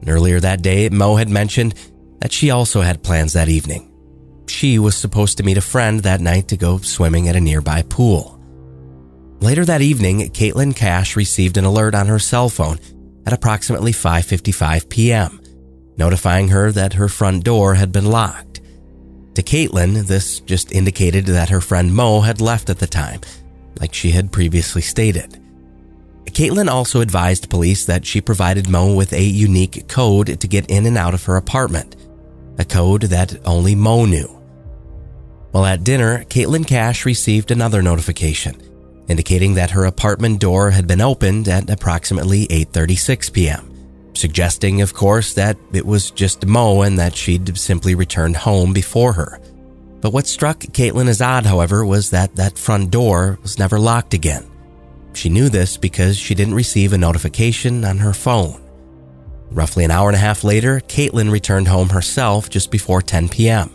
And 0.01 0.09
earlier 0.09 0.39
that 0.39 0.61
day, 0.61 0.89
Mo 0.89 1.15
had 1.15 1.29
mentioned 1.29 1.75
that 2.19 2.31
she 2.31 2.49
also 2.49 2.81
had 2.81 3.03
plans 3.03 3.33
that 3.33 3.47
evening. 3.47 3.91
She 4.47 4.79
was 4.79 4.95
supposed 4.95 5.37
to 5.37 5.43
meet 5.43 5.57
a 5.57 5.61
friend 5.61 6.01
that 6.01 6.19
night 6.19 6.47
to 6.49 6.57
go 6.57 6.77
swimming 6.79 7.29
at 7.29 7.35
a 7.35 7.41
nearby 7.41 7.83
pool. 7.83 8.32
Later 9.43 9.65
that 9.65 9.81
evening, 9.81 10.21
Caitlin 10.29 10.73
Cash 10.73 11.17
received 11.17 11.57
an 11.57 11.65
alert 11.65 11.95
on 11.95 12.07
her 12.07 12.17
cell 12.17 12.47
phone 12.47 12.79
at 13.25 13.33
approximately 13.33 13.91
5:55 13.91 14.87
p.m., 14.87 15.41
notifying 15.97 16.47
her 16.47 16.71
that 16.71 16.93
her 16.93 17.09
front 17.09 17.43
door 17.43 17.73
had 17.73 17.91
been 17.91 18.05
locked. 18.05 18.61
To 19.35 19.43
Caitlin, 19.43 20.07
this 20.07 20.39
just 20.39 20.71
indicated 20.71 21.25
that 21.25 21.49
her 21.49 21.59
friend 21.59 21.93
Mo 21.93 22.21
had 22.21 22.39
left 22.39 22.69
at 22.69 22.79
the 22.79 22.87
time, 22.87 23.19
like 23.81 23.93
she 23.93 24.11
had 24.11 24.31
previously 24.31 24.81
stated. 24.81 25.37
Caitlin 26.27 26.69
also 26.69 27.01
advised 27.01 27.49
police 27.49 27.83
that 27.83 28.05
she 28.05 28.21
provided 28.21 28.69
Mo 28.69 28.95
with 28.95 29.11
a 29.11 29.21
unique 29.21 29.89
code 29.89 30.39
to 30.39 30.47
get 30.47 30.69
in 30.69 30.85
and 30.85 30.97
out 30.97 31.13
of 31.13 31.25
her 31.25 31.35
apartment, 31.35 31.97
a 32.59 32.63
code 32.63 33.01
that 33.01 33.45
only 33.45 33.75
Mo 33.75 34.05
knew. 34.05 34.39
While 35.51 35.65
at 35.65 35.83
dinner, 35.83 36.23
Caitlin 36.29 36.65
Cash 36.65 37.05
received 37.05 37.51
another 37.51 37.81
notification 37.81 38.55
indicating 39.07 39.55
that 39.55 39.71
her 39.71 39.85
apartment 39.85 40.39
door 40.39 40.71
had 40.71 40.87
been 40.87 41.01
opened 41.01 41.47
at 41.47 41.69
approximately 41.69 42.47
8:36 42.47 43.33
p.m., 43.33 43.69
suggesting 44.13 44.81
of 44.81 44.93
course 44.93 45.33
that 45.33 45.57
it 45.73 45.85
was 45.85 46.11
just 46.11 46.45
Mo 46.45 46.81
and 46.81 46.97
that 46.99 47.15
she'd 47.15 47.57
simply 47.57 47.95
returned 47.95 48.37
home 48.37 48.73
before 48.73 49.13
her. 49.13 49.39
But 50.01 50.13
what 50.13 50.27
struck 50.27 50.59
Caitlin 50.59 51.07
as 51.07 51.21
odd, 51.21 51.45
however, 51.45 51.85
was 51.85 52.09
that 52.09 52.35
that 52.35 52.57
front 52.57 52.91
door 52.91 53.39
was 53.41 53.57
never 53.59 53.79
locked 53.79 54.13
again. 54.13 54.45
She 55.13 55.29
knew 55.29 55.49
this 55.49 55.77
because 55.77 56.17
she 56.17 56.35
didn't 56.35 56.55
receive 56.55 56.91
a 56.91 56.97
notification 56.97 57.85
on 57.85 57.99
her 57.99 58.13
phone. 58.13 58.61
Roughly 59.51 59.85
an 59.85 59.91
hour 59.91 60.09
and 60.09 60.15
a 60.15 60.19
half 60.19 60.43
later, 60.43 60.79
Caitlin 60.81 61.31
returned 61.31 61.67
home 61.67 61.89
herself 61.89 62.49
just 62.49 62.71
before 62.71 63.01
10 63.01 63.29
p.m., 63.29 63.69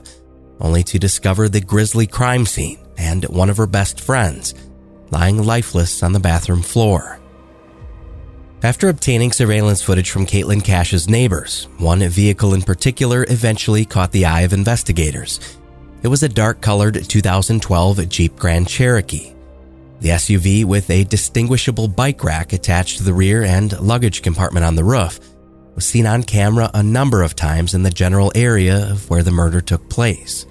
only 0.60 0.82
to 0.82 0.98
discover 0.98 1.48
the 1.48 1.60
grisly 1.60 2.06
crime 2.06 2.44
scene 2.44 2.78
and 2.96 3.24
one 3.26 3.48
of 3.48 3.56
her 3.56 3.66
best 3.66 4.00
friends 4.00 4.54
lying 5.10 5.42
lifeless 5.42 6.02
on 6.02 6.12
the 6.12 6.20
bathroom 6.20 6.62
floor. 6.62 7.18
After 8.62 8.88
obtaining 8.88 9.30
surveillance 9.30 9.82
footage 9.82 10.10
from 10.10 10.26
Caitlin 10.26 10.64
Cash's 10.64 11.08
neighbors, 11.08 11.68
one 11.78 12.00
vehicle 12.08 12.54
in 12.54 12.62
particular 12.62 13.24
eventually 13.28 13.84
caught 13.84 14.10
the 14.10 14.26
eye 14.26 14.40
of 14.40 14.52
investigators. 14.52 15.38
It 16.02 16.08
was 16.08 16.22
a 16.24 16.28
dark 16.28 16.60
colored 16.60 16.94
2012 17.08 18.08
Jeep 18.08 18.36
Grand 18.36 18.68
Cherokee. 18.68 19.32
The 20.00 20.10
SUV, 20.10 20.64
with 20.64 20.90
a 20.90 21.04
distinguishable 21.04 21.88
bike 21.88 22.22
rack 22.22 22.52
attached 22.52 22.98
to 22.98 23.04
the 23.04 23.12
rear 23.12 23.42
and 23.42 23.78
luggage 23.80 24.22
compartment 24.22 24.64
on 24.64 24.76
the 24.76 24.84
roof, 24.84 25.18
was 25.74 25.86
seen 25.86 26.06
on 26.06 26.24
camera 26.24 26.70
a 26.74 26.82
number 26.82 27.22
of 27.22 27.36
times 27.36 27.74
in 27.74 27.84
the 27.84 27.90
general 27.90 28.32
area 28.34 28.90
of 28.90 29.08
where 29.10 29.22
the 29.22 29.30
murder 29.30 29.60
took 29.60 29.88
place. 29.88 30.46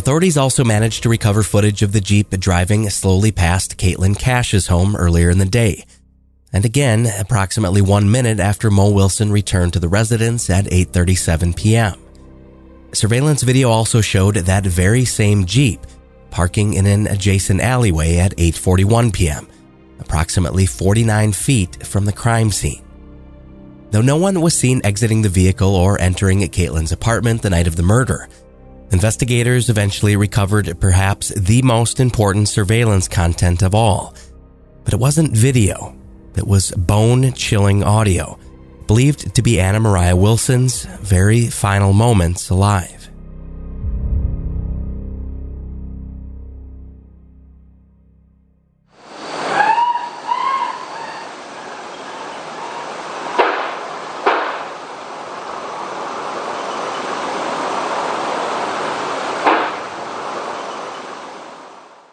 Authorities 0.00 0.38
also 0.38 0.64
managed 0.64 1.02
to 1.02 1.10
recover 1.10 1.42
footage 1.42 1.82
of 1.82 1.92
the 1.92 2.00
Jeep 2.00 2.30
driving 2.30 2.88
slowly 2.88 3.30
past 3.30 3.76
Caitlin 3.76 4.18
Cash's 4.18 4.68
home 4.68 4.96
earlier 4.96 5.28
in 5.28 5.36
the 5.36 5.44
day. 5.44 5.84
And 6.54 6.64
again, 6.64 7.06
approximately 7.18 7.82
one 7.82 8.10
minute 8.10 8.40
after 8.40 8.70
Mo 8.70 8.92
Wilson 8.92 9.30
returned 9.30 9.74
to 9.74 9.78
the 9.78 9.90
residence 9.90 10.48
at 10.48 10.64
8.37 10.64 11.54
p.m. 11.54 12.00
Surveillance 12.94 13.42
video 13.42 13.68
also 13.68 14.00
showed 14.00 14.36
that 14.36 14.64
very 14.64 15.04
same 15.04 15.44
Jeep 15.44 15.86
parking 16.30 16.72
in 16.72 16.86
an 16.86 17.06
adjacent 17.06 17.60
alleyway 17.60 18.16
at 18.16 18.34
8.41 18.38 19.12
p.m., 19.12 19.46
approximately 19.98 20.64
49 20.64 21.32
feet 21.32 21.86
from 21.86 22.06
the 22.06 22.12
crime 22.14 22.50
scene. 22.50 22.82
Though 23.90 24.00
no 24.00 24.16
one 24.16 24.40
was 24.40 24.56
seen 24.56 24.80
exiting 24.82 25.20
the 25.20 25.28
vehicle 25.28 25.76
or 25.76 26.00
entering 26.00 26.40
Caitlin's 26.40 26.90
apartment 26.90 27.42
the 27.42 27.50
night 27.50 27.66
of 27.66 27.76
the 27.76 27.82
murder, 27.82 28.30
investigators 28.92 29.70
eventually 29.70 30.16
recovered 30.16 30.78
perhaps 30.80 31.28
the 31.28 31.62
most 31.62 32.00
important 32.00 32.48
surveillance 32.48 33.08
content 33.08 33.62
of 33.62 33.74
all. 33.74 34.14
But 34.84 34.94
it 34.94 35.00
wasn't 35.00 35.32
video, 35.32 35.96
it 36.36 36.46
was 36.46 36.70
bone 36.72 37.32
chilling 37.32 37.84
audio, 37.84 38.38
believed 38.86 39.34
to 39.34 39.42
be 39.42 39.60
Anna 39.60 39.80
Moriah 39.80 40.16
Wilson's 40.16 40.84
very 40.84 41.46
final 41.46 41.92
moments 41.92 42.50
alive. 42.50 42.99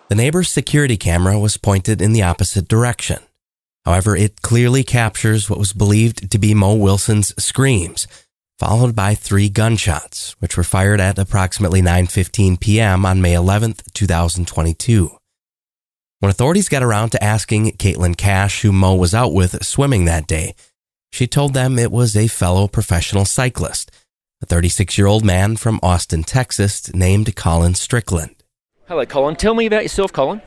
The 0.10 0.16
neighbor's 0.16 0.50
security 0.50 0.96
camera 0.96 1.38
was 1.38 1.58
pointed 1.58 2.02
in 2.02 2.14
the 2.14 2.24
opposite 2.24 2.70
direction. 2.70 3.20
However, 3.84 4.16
it 4.16 4.42
clearly 4.42 4.84
captures 4.84 5.50
what 5.50 5.60
was 5.60 5.74
believed 5.74 6.32
to 6.32 6.40
be 6.40 6.54
Mo 6.54 6.76
Wilson's 6.76 7.34
screams, 7.42 8.08
followed 8.58 8.96
by 8.96 9.16
three 9.16 9.50
gunshots, 9.50 10.34
which 10.40 10.56
were 10.56 10.64
fired 10.64 11.02
at 11.02 11.20
approximately 11.20 11.82
9:15 11.82 12.58
p.m. 12.60 13.06
on 13.06 13.22
May 13.22 13.34
11, 13.34 13.76
2022. 13.94 15.18
When 16.20 16.30
authorities 16.30 16.70
got 16.70 16.84
around 16.84 17.10
to 17.12 17.24
asking 17.24 17.74
Caitlin 17.74 18.16
Cash 18.16 18.62
who 18.62 18.72
Mo 18.72 18.96
was 18.96 19.14
out 19.14 19.34
with 19.34 19.66
swimming 19.66 20.06
that 20.06 20.26
day, 20.26 20.56
she 21.12 21.28
told 21.28 21.54
them 21.54 21.78
it 21.78 21.92
was 21.92 22.16
a 22.16 22.28
fellow 22.28 22.70
professional 22.70 23.26
cyclist, 23.26 23.92
a 24.42 24.46
36 24.46 24.98
year 24.98 25.08
old 25.08 25.26
man 25.26 25.58
from 25.58 25.82
Austin, 25.84 26.24
Texas, 26.24 26.94
named 26.94 27.36
Colin 27.36 27.76
Strickland. 27.76 28.37
Hello, 28.88 29.06
Colin. 29.06 29.36
Tell 29.36 29.54
me 29.54 29.66
about 29.66 29.84
yourself, 29.84 30.14
Colin. 30.14 30.42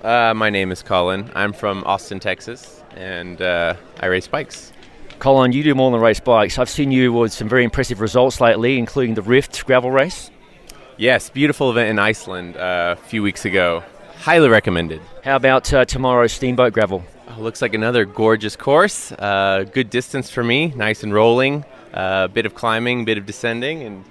Uh, 0.00 0.32
my 0.32 0.48
name 0.48 0.70
is 0.70 0.80
Colin. 0.80 1.28
I'm 1.34 1.52
from 1.52 1.82
Austin, 1.82 2.20
Texas, 2.20 2.84
and 2.94 3.42
uh, 3.42 3.74
I 3.98 4.06
race 4.06 4.28
bikes. 4.28 4.72
Colin, 5.18 5.50
you 5.50 5.64
do 5.64 5.74
more 5.74 5.90
than 5.90 6.00
race 6.00 6.20
bikes. 6.20 6.56
I've 6.56 6.70
seen 6.70 6.92
you 6.92 7.12
with 7.12 7.32
some 7.32 7.48
very 7.48 7.64
impressive 7.64 8.00
results 8.00 8.40
lately, 8.40 8.78
including 8.78 9.14
the 9.14 9.22
Rift 9.22 9.66
gravel 9.66 9.90
race. 9.90 10.30
Yes, 10.98 11.30
beautiful 11.30 11.68
event 11.72 11.90
in 11.90 11.98
Iceland 11.98 12.56
uh, 12.56 12.94
a 12.96 13.02
few 13.08 13.24
weeks 13.24 13.44
ago. 13.44 13.82
Highly 14.18 14.48
recommended. 14.48 15.00
How 15.24 15.34
about 15.34 15.72
uh, 15.74 15.84
tomorrow's 15.84 16.30
Steamboat 16.30 16.72
Gravel? 16.72 17.02
Oh, 17.26 17.40
looks 17.40 17.60
like 17.60 17.74
another 17.74 18.04
gorgeous 18.04 18.54
course. 18.54 19.10
Uh, 19.10 19.64
good 19.64 19.90
distance 19.90 20.30
for 20.30 20.44
me, 20.44 20.68
nice 20.76 21.02
and 21.02 21.12
rolling. 21.12 21.64
A 21.92 21.98
uh, 21.98 22.28
bit 22.28 22.46
of 22.46 22.54
climbing, 22.54 23.04
bit 23.04 23.18
of 23.18 23.26
descending, 23.26 23.82
and 23.82 24.04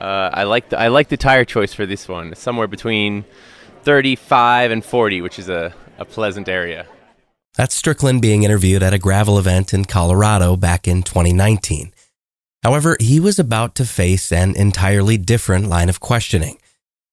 uh, 0.00 0.30
I 0.32 0.44
like 0.44 0.70
the 0.70 0.78
I 0.78 0.88
like 0.88 1.08
the 1.08 1.16
tire 1.16 1.44
choice 1.44 1.74
for 1.74 1.86
this 1.86 2.08
one. 2.08 2.34
Somewhere 2.34 2.66
between 2.66 3.24
35 3.82 4.70
and 4.70 4.84
40, 4.84 5.20
which 5.20 5.38
is 5.38 5.48
a, 5.48 5.74
a 5.98 6.04
pleasant 6.04 6.48
area. 6.48 6.86
That's 7.56 7.74
Strickland 7.74 8.22
being 8.22 8.42
interviewed 8.42 8.82
at 8.82 8.94
a 8.94 8.98
gravel 8.98 9.38
event 9.38 9.74
in 9.74 9.84
Colorado 9.84 10.56
back 10.56 10.86
in 10.88 11.02
2019. 11.02 11.92
However, 12.62 12.96
he 13.00 13.20
was 13.20 13.38
about 13.38 13.74
to 13.76 13.84
face 13.84 14.32
an 14.32 14.54
entirely 14.56 15.18
different 15.18 15.66
line 15.66 15.88
of 15.88 16.00
questioning, 16.00 16.58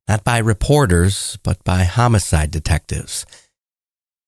not 0.08 0.24
by 0.24 0.38
reporters, 0.38 1.38
but 1.44 1.64
by 1.64 1.84
homicide 1.84 2.52
detectives. 2.52 3.26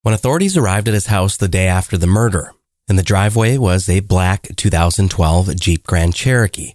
When 0.02 0.14
authorities 0.14 0.58
arrived 0.58 0.88
at 0.88 0.94
his 0.94 1.08
house 1.08 1.38
the 1.38 1.48
day 1.48 1.68
after 1.68 1.98
the 1.98 2.08
murder, 2.08 2.54
in 2.88 2.96
the 2.96 3.04
driveway 3.04 3.58
was 3.58 3.88
a 3.88 4.00
black 4.00 4.48
2012 4.56 5.56
Jeep 5.58 5.86
Grand 5.86 6.16
Cherokee 6.16 6.74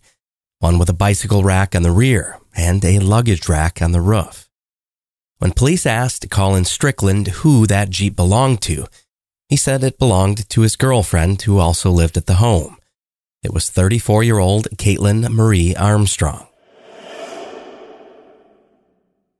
one 0.64 0.78
with 0.78 0.88
a 0.88 0.94
bicycle 0.94 1.42
rack 1.42 1.76
on 1.76 1.82
the 1.82 1.90
rear 1.90 2.40
and 2.56 2.82
a 2.86 2.98
luggage 2.98 3.50
rack 3.50 3.82
on 3.82 3.92
the 3.92 4.00
roof. 4.00 4.48
When 5.36 5.52
police 5.52 5.84
asked 5.84 6.30
Colin 6.30 6.64
Strickland 6.64 7.28
who 7.42 7.66
that 7.66 7.90
Jeep 7.90 8.16
belonged 8.16 8.62
to, 8.62 8.86
he 9.50 9.58
said 9.58 9.84
it 9.84 9.98
belonged 9.98 10.48
to 10.48 10.62
his 10.62 10.76
girlfriend 10.76 11.42
who 11.42 11.58
also 11.58 11.90
lived 11.90 12.16
at 12.16 12.24
the 12.24 12.36
home. 12.36 12.78
It 13.42 13.52
was 13.52 13.68
34 13.68 14.22
year 14.22 14.38
old 14.38 14.68
Caitlin 14.78 15.28
Marie 15.28 15.76
Armstrong. 15.76 16.46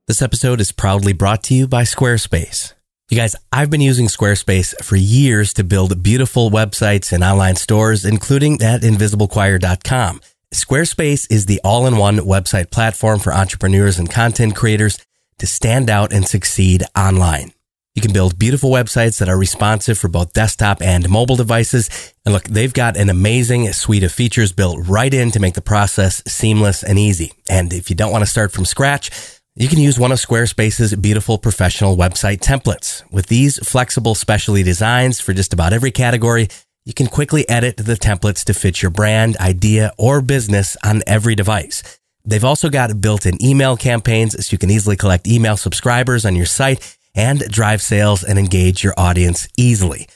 This 0.07 0.21
episode 0.21 0.61
is 0.61 0.73
proudly 0.73 1.15
brought 1.15 1.43
to 1.45 1.55
you 1.55 1.67
by 1.67 1.85
Squarespace. 1.85 2.75
You 3.09 3.17
guys, 3.17 3.35
I've 3.51 3.71
been 3.71 3.81
using 3.81 4.09
Squarespace 4.09 4.75
for 4.85 4.97
years 4.97 5.55
to 5.55 5.65
build 5.65 6.03
beautiful 6.03 6.51
websites 6.51 7.15
and 7.15 7.25
online 7.25 7.57
stores, 7.57 8.05
including 8.05 8.61
at 8.61 8.83
invisiblechoir.com. 8.83 10.21
Squarespace 10.55 11.27
is 11.33 11.47
the 11.47 11.61
all 11.65 11.85
in 11.85 11.97
one 11.97 12.19
website 12.19 12.71
platform 12.71 13.19
for 13.19 13.35
entrepreneurs 13.35 13.99
and 13.99 14.09
content 14.09 14.55
creators 14.55 15.05
to 15.41 15.49
stand 15.49 15.91
out 15.91 16.13
and 16.13 16.29
succeed 16.29 16.85
online. 16.97 17.53
You 17.97 18.03
can 18.03 18.13
build 18.13 18.39
beautiful 18.39 18.71
websites 18.71 19.19
that 19.19 19.29
are 19.29 19.37
responsive 19.37 19.99
for 19.99 20.07
both 20.07 20.33
desktop 20.33 20.81
and 20.81 21.11
mobile 21.11 21.35
devices. 21.35 22.15
And 22.25 22.33
look, 22.33 22.45
they've 22.45 22.73
got 22.73 22.97
an 22.97 23.11
amazing 23.11 23.73
suite 23.73 24.05
of 24.05 24.13
features 24.13 24.53
built 24.53 24.87
right 24.87 25.13
in 25.13 25.33
to 25.33 25.41
make 25.41 25.55
the 25.55 25.61
process 25.61 26.23
seamless 26.25 26.85
and 26.85 27.01
easy. 27.01 27.33
And 27.51 27.73
if 27.73 27.91
you 27.91 27.97
don't 27.97 28.13
want 28.13 28.23
to 28.23 28.31
start 28.31 28.53
from 28.53 28.65
scratch, 28.65 29.11
you 29.57 29.69
can 29.69 29.81
use 29.81 29.99
one 29.99 30.13
of 30.13 30.19
Squarespace's 30.19 30.95
beautiful 30.95 31.37
professional 31.37 31.97
website 31.97 32.39
templates. 32.39 33.03
With 33.13 33.27
these 33.27 33.59
flexible 33.69 34.15
specialty 34.15 34.63
designs 34.63 35.19
for 35.19 35.33
just 35.33 35.53
about 35.53 35.73
every 35.73 35.91
category, 35.91 36.49
You 36.87 36.93
can 36.93 37.07
quickly 37.07 37.49
edit 37.49 37.79
the 37.79 37.95
templates 37.95 38.45
to 38.45 38.53
fit 38.53 38.83
your 38.83 38.91
brand, 38.91 39.39
idea, 39.39 39.93
or 39.97 40.21
business 40.21 40.77
on 40.85 41.03
every 41.07 41.35
device. 41.35 41.83
They've 42.27 42.45
also 42.45 42.69
got 42.69 43.01
built-in 43.01 43.43
email 43.43 43.77
campaigns 43.77 44.33
so 44.47 44.53
you 44.53 44.59
can 44.59 44.71
easily 44.71 44.95
collect 44.95 45.27
email 45.27 45.57
subscribers 45.57 46.27
on 46.27 46.37
your 46.37 46.45
site 46.45 46.97
and 47.15 47.41
drive 47.49 47.81
sales 47.81 48.23
and 48.23 48.39
engage 48.39 48.85
your 48.85 48.93
audience 48.99 49.49
easily. 49.57 50.07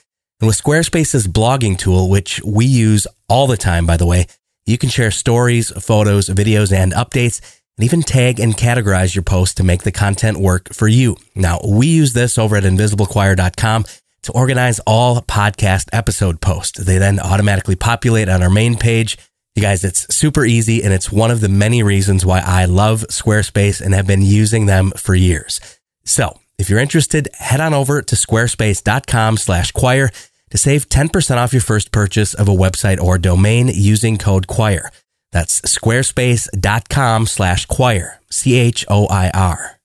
And 0.41 0.47
with 0.47 0.63
Squarespace's 0.63 1.27
blogging 1.27 1.79
tool, 1.79 2.11
which 2.11 2.43
we 2.45 2.67
use 2.67 3.07
all 3.31 3.47
the 3.47 3.57
time, 3.57 3.87
by 3.87 3.97
the 3.97 4.07
way, 4.07 4.27
you 4.67 4.77
can 4.77 4.91
share 4.91 5.11
stories, 5.11 5.71
photos, 5.71 6.29
videos, 6.29 6.71
and 6.71 6.93
updates, 6.93 7.41
and 7.79 7.85
even 7.87 8.03
tag 8.03 8.41
and 8.41 8.55
categorize 8.55 9.15
your 9.15 9.23
posts 9.23 9.55
to 9.55 9.65
make 9.65 9.85
the 9.85 9.93
content 9.93 10.39
work 10.39 10.75
for 10.75 10.87
you. 10.87 11.17
Now, 11.35 11.61
we 11.67 11.87
use 11.87 12.13
this 12.13 12.37
over 12.37 12.57
at 12.57 12.65
invisiblechoir.com 12.65 13.85
to 14.23 14.33
organize 14.33 14.81
all 14.81 15.21
podcast 15.23 15.89
episode 15.93 16.41
posts. 16.41 16.79
They 16.79 16.99
then 16.99 17.21
automatically 17.21 17.77
populate 17.77 18.29
on 18.29 18.43
our 18.43 18.51
main 18.51 18.77
page. 18.77 19.19
You 19.55 19.63
guys, 19.63 19.85
it's 19.85 20.15
super 20.15 20.45
easy 20.45 20.83
and 20.83 20.93
it's 20.93 21.11
one 21.11 21.31
of 21.31 21.41
the 21.41 21.49
many 21.49 21.83
reasons 21.83 22.25
why 22.25 22.41
I 22.41 22.67
love 22.67 23.05
Squarespace 23.11 23.81
and 23.81 23.95
have 23.95 24.07
been 24.07 24.23
using 24.23 24.67
them 24.67 24.93
for 24.97 25.15
years. 25.15 25.61
So 26.05 26.39
if 26.59 26.69
you're 26.71 26.79
interested, 26.79 27.29
head 27.35 27.61
on 27.61 27.75
over 27.75 28.03
to 28.03 28.17
squarespace.com 28.17 29.37
slash 29.37 29.73
choir 29.73 30.11
to 30.51 30.59
save 30.59 30.89
10% 30.89 31.37
off 31.37 31.53
your 31.53 31.63
first 31.63 31.93
purchase 31.93 32.35
of 32.35 32.49
a 32.49 32.53
website 32.53 33.01
or 33.01 33.19
domain 33.19 33.69
using 33.69 34.19
code 34.19 34.47
choir. 34.47 34.91
That's 35.33 35.61
squarespace.com 35.63 37.27
slash 37.27 37.67
choir, 37.67 38.21
C-H-O-I-R. 38.31 39.79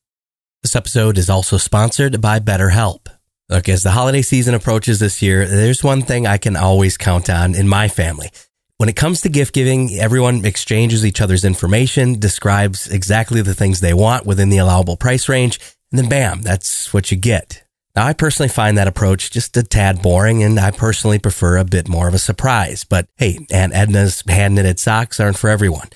This 0.61 0.75
episode 0.75 1.17
is 1.17 1.29
also 1.29 1.57
sponsored 1.57 2.21
by 2.21 2.39
BetterHelp. 2.39 3.07
Look, 3.49 3.67
as 3.67 3.83
the 3.83 3.91
holiday 3.91 4.21
season 4.21 4.53
approaches 4.53 4.99
this 4.99 5.21
year, 5.21 5.45
there's 5.45 5.83
one 5.83 6.01
thing 6.01 6.25
I 6.25 6.37
can 6.37 6.55
always 6.55 6.97
count 6.97 7.29
on 7.29 7.55
in 7.55 7.67
my 7.67 7.89
family. 7.89 8.29
When 8.77 8.87
it 8.87 8.95
comes 8.95 9.21
to 9.21 9.29
gift 9.29 9.53
giving, 9.53 9.91
everyone 9.99 10.45
exchanges 10.45 11.05
each 11.05 11.19
other's 11.19 11.43
information, 11.43 12.19
describes 12.19 12.87
exactly 12.87 13.41
the 13.41 13.53
things 13.53 13.79
they 13.79 13.93
want 13.93 14.25
within 14.25 14.49
the 14.49 14.59
allowable 14.59 14.95
price 14.95 15.27
range, 15.27 15.59
and 15.91 15.99
then 15.99 16.09
bam, 16.09 16.41
that's 16.41 16.93
what 16.93 17.11
you 17.11 17.17
get. 17.17 17.63
Now, 17.95 18.07
I 18.07 18.13
personally 18.13 18.49
find 18.49 18.77
that 18.77 18.87
approach 18.87 19.29
just 19.29 19.55
a 19.57 19.61
tad 19.61 20.01
boring, 20.01 20.41
and 20.41 20.59
I 20.59 20.71
personally 20.71 21.19
prefer 21.19 21.57
a 21.57 21.65
bit 21.65 21.87
more 21.87 22.07
of 22.07 22.13
a 22.13 22.19
surprise. 22.19 22.83
But 22.85 23.07
hey, 23.17 23.45
Aunt 23.51 23.73
Edna's 23.73 24.23
hand 24.27 24.55
knitted 24.55 24.79
socks 24.79 25.19
aren't 25.19 25.37
for 25.37 25.49
everyone. 25.49 25.89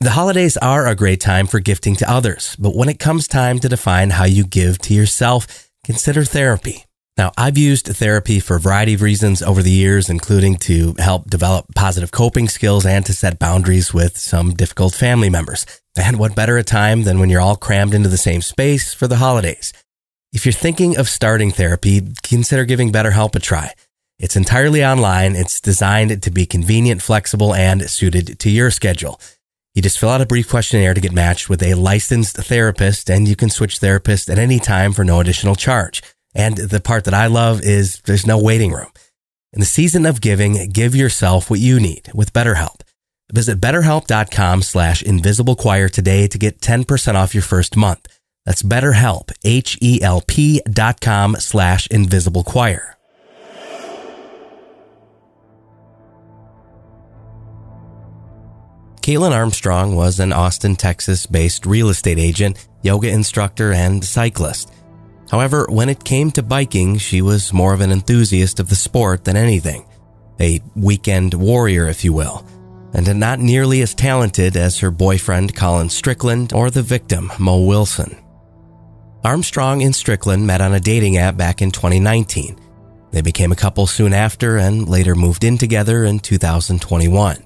The 0.00 0.10
holidays 0.10 0.56
are 0.58 0.86
a 0.86 0.94
great 0.94 1.20
time 1.20 1.46
for 1.46 1.58
gifting 1.58 1.96
to 1.96 2.10
others, 2.10 2.56
but 2.58 2.76
when 2.76 2.88
it 2.88 2.98
comes 2.98 3.26
time 3.26 3.58
to 3.58 3.68
define 3.68 4.10
how 4.10 4.24
you 4.24 4.44
give 4.44 4.78
to 4.82 4.94
yourself, 4.94 5.65
consider 5.86 6.24
therapy. 6.24 6.84
Now, 7.16 7.32
I've 7.38 7.56
used 7.56 7.86
therapy 7.86 8.40
for 8.40 8.56
a 8.56 8.60
variety 8.60 8.94
of 8.94 9.02
reasons 9.02 9.40
over 9.40 9.62
the 9.62 9.70
years, 9.70 10.10
including 10.10 10.56
to 10.68 10.94
help 10.98 11.30
develop 11.30 11.66
positive 11.74 12.10
coping 12.10 12.48
skills 12.48 12.84
and 12.84 13.06
to 13.06 13.14
set 13.14 13.38
boundaries 13.38 13.94
with 13.94 14.18
some 14.18 14.52
difficult 14.52 14.94
family 14.94 15.30
members. 15.30 15.64
And 15.96 16.18
what 16.18 16.34
better 16.34 16.58
a 16.58 16.64
time 16.64 17.04
than 17.04 17.18
when 17.18 17.30
you're 17.30 17.40
all 17.40 17.56
crammed 17.56 17.94
into 17.94 18.10
the 18.10 18.18
same 18.18 18.42
space 18.42 18.92
for 18.92 19.06
the 19.08 19.16
holidays? 19.16 19.72
If 20.32 20.44
you're 20.44 20.52
thinking 20.52 20.98
of 20.98 21.08
starting 21.08 21.52
therapy, 21.52 22.02
consider 22.22 22.66
giving 22.66 22.92
BetterHelp 22.92 23.34
a 23.36 23.38
try. 23.38 23.72
It's 24.18 24.36
entirely 24.36 24.84
online. 24.84 25.36
It's 25.36 25.60
designed 25.60 26.22
to 26.22 26.30
be 26.30 26.46
convenient, 26.46 27.00
flexible, 27.00 27.54
and 27.54 27.88
suited 27.88 28.38
to 28.40 28.50
your 28.50 28.70
schedule. 28.70 29.20
You 29.76 29.82
just 29.82 29.98
fill 29.98 30.08
out 30.08 30.22
a 30.22 30.26
brief 30.26 30.48
questionnaire 30.48 30.94
to 30.94 31.02
get 31.02 31.12
matched 31.12 31.50
with 31.50 31.62
a 31.62 31.74
licensed 31.74 32.34
therapist, 32.38 33.10
and 33.10 33.28
you 33.28 33.36
can 33.36 33.50
switch 33.50 33.78
therapists 33.78 34.30
at 34.30 34.38
any 34.38 34.58
time 34.58 34.94
for 34.94 35.04
no 35.04 35.20
additional 35.20 35.54
charge. 35.54 36.02
And 36.34 36.56
the 36.56 36.80
part 36.80 37.04
that 37.04 37.12
I 37.12 37.26
love 37.26 37.60
is 37.60 38.00
there's 38.06 38.26
no 38.26 38.38
waiting 38.38 38.72
room. 38.72 38.90
In 39.52 39.60
the 39.60 39.66
season 39.66 40.06
of 40.06 40.22
giving, 40.22 40.70
give 40.70 40.96
yourself 40.96 41.50
what 41.50 41.60
you 41.60 41.78
need 41.78 42.10
with 42.14 42.32
BetterHelp. 42.32 42.80
Visit 43.30 43.60
betterhelp.com 43.60 44.62
slash 44.62 45.02
invisiblechoir 45.02 45.90
today 45.90 46.26
to 46.26 46.38
get 46.38 46.60
10% 46.60 47.14
off 47.14 47.34
your 47.34 47.42
first 47.42 47.76
month. 47.76 48.06
That's 48.46 48.62
BetterHelp, 48.62 49.30
H-E-L-P 49.44 50.62
dot 50.70 51.02
com 51.02 51.36
slash 51.36 51.86
invisible 51.88 52.44
choir. 52.44 52.95
Caitlin 59.06 59.30
Armstrong 59.30 59.94
was 59.94 60.18
an 60.18 60.32
Austin, 60.32 60.74
Texas 60.74 61.26
based 61.26 61.64
real 61.64 61.90
estate 61.90 62.18
agent, 62.18 62.66
yoga 62.82 63.08
instructor, 63.08 63.72
and 63.72 64.04
cyclist. 64.04 64.72
However, 65.30 65.64
when 65.70 65.88
it 65.88 66.02
came 66.02 66.32
to 66.32 66.42
biking, 66.42 66.98
she 66.98 67.22
was 67.22 67.52
more 67.52 67.72
of 67.72 67.80
an 67.80 67.92
enthusiast 67.92 68.58
of 68.58 68.68
the 68.68 68.74
sport 68.74 69.22
than 69.22 69.36
anything. 69.36 69.86
A 70.40 70.60
weekend 70.74 71.34
warrior, 71.34 71.86
if 71.86 72.04
you 72.04 72.12
will, 72.12 72.44
and 72.94 73.20
not 73.20 73.38
nearly 73.38 73.80
as 73.80 73.94
talented 73.94 74.56
as 74.56 74.80
her 74.80 74.90
boyfriend 74.90 75.54
Colin 75.54 75.88
Strickland 75.88 76.52
or 76.52 76.68
the 76.68 76.82
victim 76.82 77.30
Mo 77.38 77.62
Wilson. 77.62 78.16
Armstrong 79.22 79.84
and 79.84 79.94
Strickland 79.94 80.48
met 80.48 80.60
on 80.60 80.74
a 80.74 80.80
dating 80.80 81.16
app 81.16 81.36
back 81.36 81.62
in 81.62 81.70
2019. 81.70 82.58
They 83.12 83.22
became 83.22 83.52
a 83.52 83.56
couple 83.56 83.86
soon 83.86 84.12
after 84.12 84.56
and 84.56 84.88
later 84.88 85.14
moved 85.14 85.44
in 85.44 85.58
together 85.58 86.02
in 86.02 86.18
2021. 86.18 87.44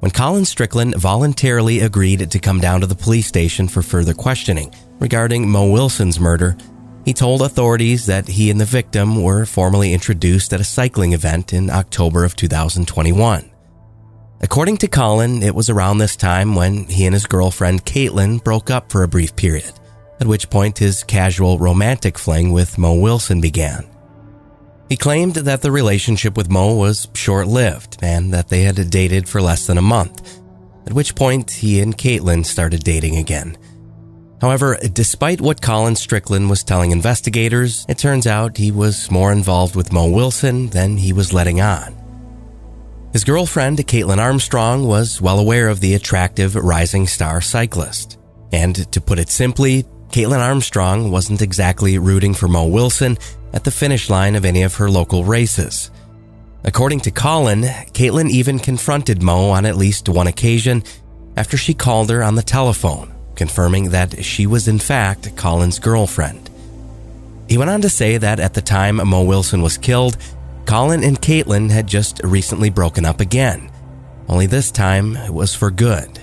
When 0.00 0.10
Colin 0.10 0.46
Strickland 0.46 0.96
voluntarily 0.96 1.80
agreed 1.80 2.30
to 2.30 2.38
come 2.38 2.58
down 2.58 2.80
to 2.80 2.86
the 2.86 2.94
police 2.94 3.26
station 3.26 3.68
for 3.68 3.82
further 3.82 4.14
questioning 4.14 4.72
regarding 4.98 5.46
Mo 5.46 5.70
Wilson's 5.70 6.18
murder, 6.18 6.56
he 7.04 7.12
told 7.12 7.42
authorities 7.42 8.06
that 8.06 8.26
he 8.26 8.50
and 8.50 8.58
the 8.58 8.64
victim 8.64 9.22
were 9.22 9.44
formally 9.44 9.92
introduced 9.92 10.54
at 10.54 10.60
a 10.60 10.64
cycling 10.64 11.12
event 11.12 11.52
in 11.52 11.68
October 11.68 12.24
of 12.24 12.34
2021. 12.34 13.50
According 14.40 14.78
to 14.78 14.88
Colin, 14.88 15.42
it 15.42 15.54
was 15.54 15.68
around 15.68 15.98
this 15.98 16.16
time 16.16 16.54
when 16.54 16.84
he 16.84 17.04
and 17.04 17.12
his 17.12 17.26
girlfriend 17.26 17.84
Caitlin 17.84 18.42
broke 18.42 18.70
up 18.70 18.90
for 18.90 19.02
a 19.02 19.08
brief 19.08 19.36
period, 19.36 19.72
at 20.18 20.26
which 20.26 20.48
point 20.48 20.78
his 20.78 21.04
casual 21.04 21.58
romantic 21.58 22.16
fling 22.16 22.52
with 22.52 22.78
Mo 22.78 22.94
Wilson 22.94 23.42
began. 23.42 23.86
He 24.90 24.96
claimed 24.96 25.36
that 25.36 25.62
the 25.62 25.70
relationship 25.70 26.36
with 26.36 26.50
Mo 26.50 26.74
was 26.74 27.06
short 27.14 27.46
lived 27.46 27.96
and 28.02 28.34
that 28.34 28.48
they 28.48 28.62
had 28.62 28.90
dated 28.90 29.28
for 29.28 29.40
less 29.40 29.68
than 29.68 29.78
a 29.78 29.82
month, 29.82 30.40
at 30.84 30.92
which 30.92 31.14
point 31.14 31.48
he 31.48 31.80
and 31.80 31.96
Caitlin 31.96 32.44
started 32.44 32.82
dating 32.82 33.16
again. 33.16 33.56
However, 34.40 34.76
despite 34.92 35.40
what 35.40 35.62
Colin 35.62 35.94
Strickland 35.94 36.50
was 36.50 36.64
telling 36.64 36.90
investigators, 36.90 37.86
it 37.88 37.98
turns 37.98 38.26
out 38.26 38.56
he 38.56 38.72
was 38.72 39.12
more 39.12 39.30
involved 39.30 39.76
with 39.76 39.92
Mo 39.92 40.10
Wilson 40.10 40.70
than 40.70 40.96
he 40.96 41.12
was 41.12 41.32
letting 41.32 41.60
on. 41.60 41.94
His 43.12 43.22
girlfriend, 43.22 43.78
Caitlin 43.78 44.18
Armstrong, 44.18 44.88
was 44.88 45.20
well 45.20 45.38
aware 45.38 45.68
of 45.68 45.78
the 45.78 45.94
attractive 45.94 46.56
rising 46.56 47.06
star 47.06 47.40
cyclist. 47.40 48.18
And 48.52 48.90
to 48.92 49.00
put 49.00 49.20
it 49.20 49.28
simply, 49.28 49.84
Caitlin 50.10 50.40
Armstrong 50.40 51.12
wasn't 51.12 51.40
exactly 51.40 51.96
rooting 51.96 52.34
for 52.34 52.48
Mo 52.48 52.66
Wilson 52.66 53.16
at 53.52 53.62
the 53.62 53.70
finish 53.70 54.10
line 54.10 54.34
of 54.34 54.44
any 54.44 54.62
of 54.64 54.74
her 54.74 54.90
local 54.90 55.24
races. 55.24 55.92
According 56.64 57.00
to 57.00 57.12
Colin, 57.12 57.62
Caitlin 57.92 58.28
even 58.28 58.58
confronted 58.58 59.22
Mo 59.22 59.50
on 59.50 59.64
at 59.64 59.76
least 59.76 60.08
one 60.08 60.26
occasion 60.26 60.82
after 61.36 61.56
she 61.56 61.74
called 61.74 62.10
her 62.10 62.24
on 62.24 62.34
the 62.34 62.42
telephone, 62.42 63.14
confirming 63.36 63.90
that 63.90 64.24
she 64.24 64.48
was 64.48 64.66
in 64.66 64.80
fact 64.80 65.36
Colin's 65.36 65.78
girlfriend. 65.78 66.50
He 67.48 67.56
went 67.56 67.70
on 67.70 67.80
to 67.82 67.88
say 67.88 68.18
that 68.18 68.40
at 68.40 68.54
the 68.54 68.62
time 68.62 68.96
Mo 68.96 69.22
Wilson 69.22 69.62
was 69.62 69.78
killed, 69.78 70.16
Colin 70.66 71.04
and 71.04 71.22
Caitlin 71.22 71.70
had 71.70 71.86
just 71.86 72.20
recently 72.24 72.68
broken 72.68 73.04
up 73.04 73.20
again, 73.20 73.70
only 74.28 74.46
this 74.46 74.72
time 74.72 75.16
it 75.16 75.32
was 75.32 75.54
for 75.54 75.70
good. 75.70 76.20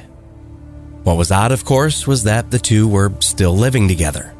What 1.07 1.15
was 1.15 1.31
odd, 1.31 1.53
of 1.53 1.63
course, 1.63 2.05
was 2.05 2.23
that 2.23 2.51
the 2.51 2.59
two 2.59 2.85
were 2.85 3.13
still 3.21 3.55
living 3.55 3.87
together. 3.87 4.33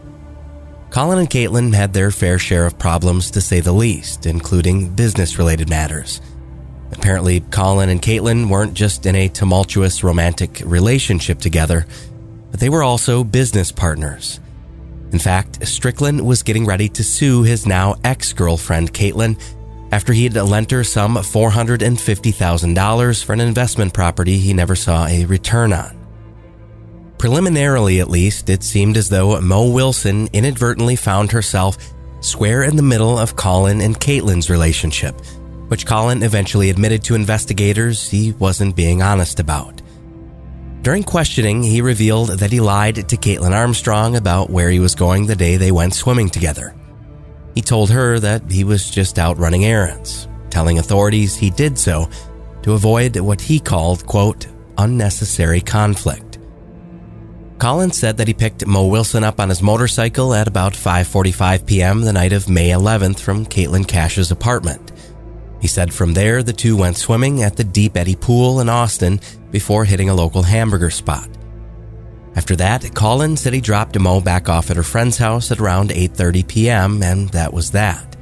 Colin 0.89 1.19
and 1.19 1.29
Caitlin 1.29 1.73
had 1.73 1.93
their 1.93 2.11
fair 2.11 2.37
share 2.37 2.65
of 2.65 2.77
problems 2.77 3.31
to 3.31 3.39
say 3.39 3.61
the 3.61 3.71
least, 3.71 4.25
including 4.25 4.89
business 4.89 5.39
related 5.39 5.69
matters. 5.69 6.19
Apparently, 6.91 7.39
Colin 7.39 7.87
and 7.87 8.01
Caitlin 8.01 8.49
weren't 8.49 8.73
just 8.73 9.05
in 9.05 9.15
a 9.15 9.29
tumultuous 9.29 10.03
romantic 10.03 10.61
relationship 10.65 11.39
together, 11.39 11.85
but 12.51 12.59
they 12.59 12.67
were 12.67 12.83
also 12.83 13.23
business 13.23 13.71
partners. 13.71 14.41
In 15.13 15.19
fact, 15.19 15.65
Strickland 15.65 16.27
was 16.27 16.43
getting 16.43 16.65
ready 16.65 16.89
to 16.89 17.01
sue 17.01 17.43
his 17.43 17.65
now 17.65 17.95
ex 18.03 18.33
girlfriend, 18.33 18.93
Caitlin, 18.93 19.41
after 19.93 20.11
he 20.11 20.25
had 20.25 20.35
lent 20.35 20.71
her 20.71 20.83
some 20.83 21.15
$450,000 21.15 23.23
for 23.23 23.31
an 23.31 23.39
investment 23.39 23.93
property 23.93 24.37
he 24.37 24.53
never 24.53 24.75
saw 24.75 25.07
a 25.07 25.23
return 25.23 25.71
on. 25.71 25.96
Preliminarily, 27.17 27.99
at 27.99 28.09
least, 28.09 28.49
it 28.49 28.63
seemed 28.63 28.95
as 28.95 29.09
though 29.09 29.39
Mo 29.41 29.71
Wilson 29.71 30.29
inadvertently 30.33 30.95
found 30.95 31.31
herself 31.31 31.77
square 32.19 32.63
in 32.63 32.75
the 32.75 32.83
middle 32.83 33.17
of 33.17 33.35
Colin 33.35 33.81
and 33.81 33.99
Caitlin's 33.99 34.49
relationship, 34.49 35.19
which 35.67 35.85
Colin 35.87 36.23
eventually 36.23 36.69
admitted 36.69 37.03
to 37.03 37.15
investigators 37.15 38.09
he 38.09 38.33
wasn't 38.33 38.75
being 38.75 39.01
honest 39.01 39.39
about. 39.39 39.81
During 40.83 41.03
questioning, 41.03 41.63
he 41.63 41.81
revealed 41.81 42.29
that 42.29 42.51
he 42.51 42.59
lied 42.59 43.09
to 43.09 43.17
Caitlin 43.17 43.51
Armstrong 43.51 44.15
about 44.15 44.49
where 44.49 44.69
he 44.69 44.79
was 44.79 44.95
going 44.95 45.25
the 45.25 45.35
day 45.35 45.57
they 45.57 45.71
went 45.71 45.93
swimming 45.95 46.29
together. 46.29 46.75
He 47.55 47.61
told 47.61 47.89
her 47.89 48.19
that 48.19 48.49
he 48.49 48.63
was 48.63 48.89
just 48.89 49.17
out 49.17 49.37
running 49.39 49.65
errands. 49.65 50.27
telling 50.49 50.79
authorities 50.79 51.35
he 51.35 51.49
did 51.49 51.77
so 51.77 52.09
to 52.63 52.73
avoid 52.73 53.15
what 53.17 53.41
he 53.41 53.59
called, 53.59 54.05
quote, 54.07 54.47
unnecessary 54.77 55.61
conflict. 55.61 56.26
Collins 57.57 57.97
said 57.97 58.17
that 58.17 58.27
he 58.27 58.35
picked 58.35 58.67
Mo 58.67 58.85
Wilson 58.85 59.23
up 59.23 59.39
on 59.39 59.49
his 59.49 59.63
motorcycle 59.63 60.33
at 60.33 60.47
about 60.47 60.73
5:45 60.73 61.65
p.m. 61.65 62.01
the 62.01 62.13
night 62.13 62.33
of 62.33 62.47
May 62.49 62.69
11th 62.69 63.19
from 63.19 63.45
Caitlin 63.45 63.87
Cash's 63.87 64.31
apartment. 64.31 64.91
He 65.59 65.67
said 65.67 65.91
from 65.91 66.13
there 66.13 66.43
the 66.43 66.53
two 66.53 66.77
went 66.77 66.97
swimming 66.97 67.41
at 67.41 67.55
the 67.55 67.63
Deep 67.63 67.97
Eddy 67.97 68.15
Pool 68.15 68.59
in 68.59 68.69
Austin 68.69 69.19
before 69.49 69.85
hitting 69.85 70.09
a 70.09 70.13
local 70.13 70.43
hamburger 70.43 70.91
spot. 70.91 71.27
After 72.35 72.55
that, 72.57 72.93
Collins 72.93 73.41
said 73.41 73.53
he 73.53 73.61
dropped 73.61 73.97
Mo 73.97 74.21
back 74.21 74.47
off 74.49 74.69
at 74.69 74.77
her 74.77 74.83
friend's 74.83 75.17
house 75.17 75.51
at 75.51 75.59
around 75.59 75.89
8:30 75.89 76.47
p.m. 76.47 77.01
and 77.01 77.29
that 77.29 77.51
was 77.51 77.71
that. 77.71 78.15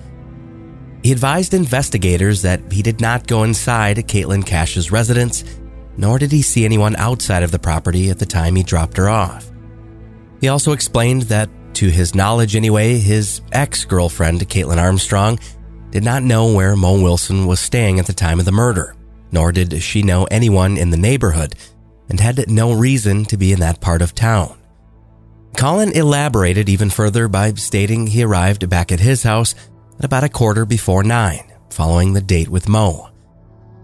He 1.04 1.12
advised 1.12 1.54
investigators 1.54 2.42
that 2.44 2.72
he 2.72 2.82
did 2.82 3.02
not 3.02 3.28
go 3.28 3.44
inside 3.44 3.98
Caitlin 3.98 4.46
Cash's 4.46 4.92
residence, 4.92 5.44
nor 5.98 6.20
did 6.20 6.32
he 6.32 6.42
see 6.42 6.66
anyone 6.66 6.96
outside 6.96 7.44
of 7.44 7.52
the 7.52 7.60
property 7.60 8.10
at 8.10 8.20
the 8.20 8.26
time 8.26 8.56
he 8.56 8.64
dropped 8.64 8.98
her 8.98 9.10
off. 9.10 9.52
He 10.42 10.48
also 10.48 10.72
explained 10.72 11.24
that, 11.24 11.50
to 11.76 11.90
his 11.90 12.16
knowledge 12.16 12.56
anyway, 12.56 12.98
his 12.98 13.42
ex-girlfriend 13.52 14.48
Caitlin 14.48 14.82
Armstrong 14.82 15.40
did 15.92 16.04
not 16.04 16.24
know 16.24 16.54
where 16.54 16.76
Mo 16.76 17.02
Wilson 17.02 17.48
was 17.48 17.60
staying 17.60 18.00
at 18.00 18.06
the 18.06 18.14
time 18.14 18.40
of 18.40 18.46
the 18.46 18.52
murder, 18.52 18.96
nor 19.32 19.52
did 19.52 19.82
she 19.82 20.04
know 20.04 20.26
anyone 20.26 20.78
in 20.78 20.90
the 20.90 20.98
neighborhood 20.98 21.56
and 22.10 22.20
had 22.20 22.50
no 22.50 22.74
reason 22.74 23.26
to 23.26 23.38
be 23.38 23.52
in 23.52 23.60
that 23.60 23.82
part 23.82 24.02
of 24.02 24.14
town. 24.14 24.58
Colin 25.58 25.92
elaborated 25.92 26.70
even 26.70 26.90
further 26.90 27.28
by 27.28 27.54
stating 27.54 28.08
he 28.08 28.24
arrived 28.24 28.70
back 28.70 28.92
at 28.92 29.00
his 29.00 29.24
house 29.24 29.56
at 29.98 30.06
about 30.06 30.24
a 30.24 30.30
quarter 30.30 30.66
before 30.66 31.04
nine, 31.04 31.52
following 31.70 32.14
the 32.14 32.22
date 32.22 32.50
with 32.50 32.68
Mo. 32.68 33.10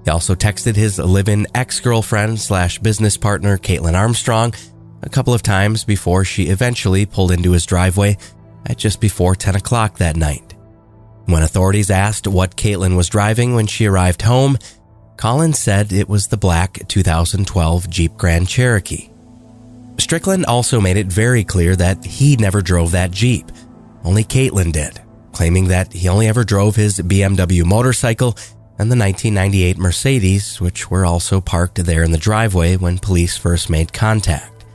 He 0.04 0.12
also 0.12 0.36
texted 0.36 0.76
his 0.76 0.98
live-in 0.98 1.48
ex-girlfriend 1.54 2.40
slash 2.40 2.80
business 2.80 3.18
partner 3.18 3.58
Caitlin 3.58 3.94
Armstrong 3.94 4.54
a 5.04 5.10
couple 5.10 5.34
of 5.34 5.44
times 5.44 5.84
before 5.84 6.24
she 6.26 6.44
eventually 6.46 7.06
pulled 7.06 7.32
into 7.32 7.52
his 7.52 7.66
driveway 7.66 8.18
at 8.66 8.78
just 8.78 9.00
before 9.00 9.36
10 9.36 9.56
o'clock 9.56 9.98
that 9.98 10.16
night. 10.16 10.56
When 11.26 11.44
authorities 11.44 11.92
asked 11.92 12.28
what 12.28 12.56
Caitlin 12.56 12.96
was 12.96 13.10
driving 13.10 13.56
when 13.56 13.68
she 13.68 13.86
arrived 13.86 14.22
home, 14.24 14.58
Collins 15.18 15.60
said 15.60 15.94
it 15.94 16.10
was 16.10 16.28
the 16.28 16.38
black 16.38 16.80
2012 16.88 17.90
Jeep 17.90 18.18
Grand 18.18 18.48
Cherokee. 18.48 19.10
Strickland 20.00 20.46
also 20.46 20.82
made 20.82 20.98
it 20.98 21.08
very 21.08 21.44
clear 21.44 21.76
that 21.76 22.04
he 22.04 22.36
never 22.38 22.62
drove 22.62 22.92
that 22.92 23.12
Jeep. 23.12 23.52
Only 24.04 24.24
Caitlin 24.24 24.72
did, 24.72 25.00
claiming 25.32 25.68
that 25.68 25.94
he 25.94 26.10
only 26.10 26.28
ever 26.28 26.44
drove 26.44 26.76
his 26.76 26.98
BMW 27.00 27.64
motorcycle 27.64 28.36
and 28.82 28.92
the 28.92 28.98
1998 28.98 29.78
Mercedes, 29.78 30.60
which 30.60 30.90
were 30.90 31.06
also 31.06 31.40
parked 31.40 31.86
there 31.86 32.02
in 32.02 32.12
the 32.12 32.18
driveway 32.18 32.78
when 32.78 32.98
police 32.98 33.38
first 33.38 33.70
made 33.70 33.94
contact. 33.94 34.66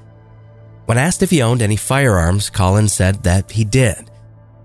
When 0.84 0.96
asked 0.96 1.24
if 1.24 1.30
he 1.30 1.42
owned 1.42 1.60
any 1.60 1.74
firearms, 1.74 2.48
Collins 2.48 2.92
said 2.92 3.24
that 3.24 3.50
he 3.50 3.64
did. 3.64 4.08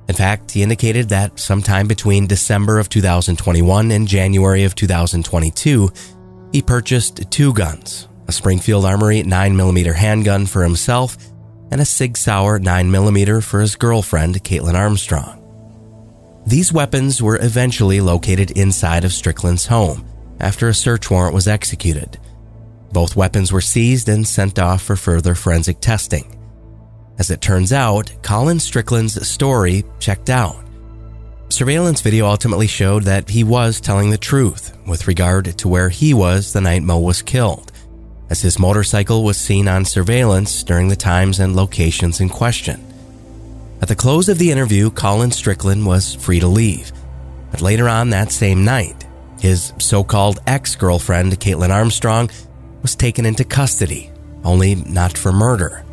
In 0.08 0.14
fact, 0.14 0.52
he 0.52 0.62
indicated 0.62 1.10
that 1.10 1.40
sometime 1.40 1.88
between 1.88 2.28
December 2.28 2.78
of 2.78 2.88
2021 2.90 3.90
and 3.90 4.08
January 4.08 4.64
of 4.64 4.76
2022, 4.76 5.90
he 6.52 6.62
purchased 6.62 7.32
two 7.32 7.52
guns 7.52 8.08
a 8.28 8.32
Springfield 8.32 8.86
Armory 8.86 9.24
9mm 9.24 9.96
handgun 9.96 10.46
for 10.46 10.62
himself 10.62 11.18
and 11.72 11.82
a 11.82 11.86
Sig 11.86 12.16
Sauer 12.16 12.60
9mm 12.60 13.44
for 13.44 13.60
his 13.60 13.76
girlfriend, 13.76 14.44
Caitlin 14.44 14.76
Armstrong. 14.76 15.41
These 16.46 16.74
weapons 16.74 17.22
were 17.22 17.38
eventually 17.38 18.02
located 18.02 18.52
inside 18.52 19.06
of 19.06 19.14
Strickland's 19.14 19.68
home 19.68 20.06
after 20.40 20.68
a 20.68 20.74
search 20.74 21.12
warrant 21.12 21.36
was 21.36 21.48
executed. 21.48 22.18
Both 22.92 23.16
weapons 23.16 23.54
were 23.54 23.62
seized 23.62 24.10
and 24.10 24.28
sent 24.28 24.58
off 24.58 24.82
for 24.82 24.96
further 24.96 25.36
forensic 25.36 25.80
testing. 25.80 26.38
As 27.20 27.30
it 27.30 27.42
turns 27.42 27.72
out, 27.72 28.12
Colin 28.24 28.60
Strickland's 28.60 29.28
story 29.28 29.84
checked 30.00 30.30
out. 30.30 30.56
Surveillance 31.50 32.02
video 32.02 32.26
ultimately 32.26 32.68
showed 32.68 33.04
that 33.04 33.30
he 33.30 33.44
was 33.44 33.80
telling 33.80 34.10
the 34.10 34.18
truth 34.18 34.76
with 34.88 35.08
regard 35.08 35.58
to 35.60 35.68
where 35.68 35.90
he 35.90 36.14
was 36.14 36.54
the 36.54 36.62
night 36.62 36.82
Mo 36.82 37.00
was 37.00 37.22
killed, 37.22 37.72
as 38.30 38.42
his 38.42 38.58
motorcycle 38.58 39.24
was 39.24 39.38
seen 39.38 39.68
on 39.68 39.86
surveillance 39.86 40.64
during 40.64 40.88
the 40.88 40.96
times 40.96 41.40
and 41.40 41.56
locations 41.56 42.20
in 42.20 42.30
question. 42.30 42.91
At 43.82 43.88
the 43.88 43.96
close 43.96 44.30
of 44.30 44.38
the 44.38 44.52
interview, 44.52 44.92
Colin 44.92 45.32
Strickland 45.32 45.88
was 45.88 46.14
free 46.14 46.40
to 46.40 46.48
leave. 46.48 46.92
But 47.50 47.62
later 47.62 47.90
on 47.90 48.12
that 48.12 48.32
same 48.32 48.64
night, 48.64 49.08
his 49.40 49.74
so 49.80 50.04
called 50.04 50.40
ex 50.46 50.76
girlfriend, 50.76 51.40
Caitlin 51.40 51.72
Armstrong, 51.72 52.30
was 52.84 52.96
taken 52.96 53.26
into 53.26 53.44
custody, 53.44 54.12
only 54.44 54.76
not 54.76 55.18
for 55.18 55.32
murder. 55.32 55.84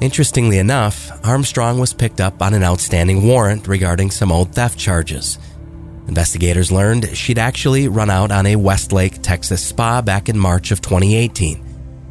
Interestingly 0.00 0.58
enough, 0.58 1.12
Armstrong 1.24 1.78
was 1.78 1.94
picked 1.94 2.20
up 2.20 2.42
on 2.42 2.52
an 2.52 2.64
outstanding 2.64 3.24
warrant 3.24 3.68
regarding 3.68 4.10
some 4.10 4.32
old 4.32 4.52
theft 4.52 4.76
charges. 4.76 5.38
Investigators 6.08 6.72
learned 6.72 7.16
she'd 7.16 7.38
actually 7.38 7.86
run 7.86 8.10
out 8.10 8.32
on 8.32 8.44
a 8.44 8.56
Westlake, 8.56 9.22
Texas 9.22 9.64
spa 9.64 10.02
back 10.02 10.28
in 10.28 10.36
March 10.36 10.72
of 10.72 10.80
2018 10.80 11.64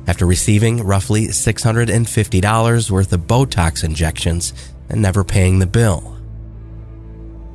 after 0.07 0.25
receiving 0.25 0.81
roughly 0.81 1.27
$650 1.27 2.89
worth 2.89 3.11
of 3.11 3.21
Botox 3.21 3.83
injections 3.83 4.53
and 4.89 5.01
never 5.01 5.23
paying 5.23 5.59
the 5.59 5.65
bill. 5.65 6.17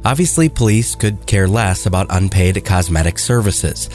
Obviously, 0.04 0.48
police 0.48 0.94
could 0.94 1.26
care 1.26 1.46
less 1.46 1.86
about 1.86 2.06
unpaid 2.10 2.64
cosmetic 2.64 3.18
services. 3.18 3.88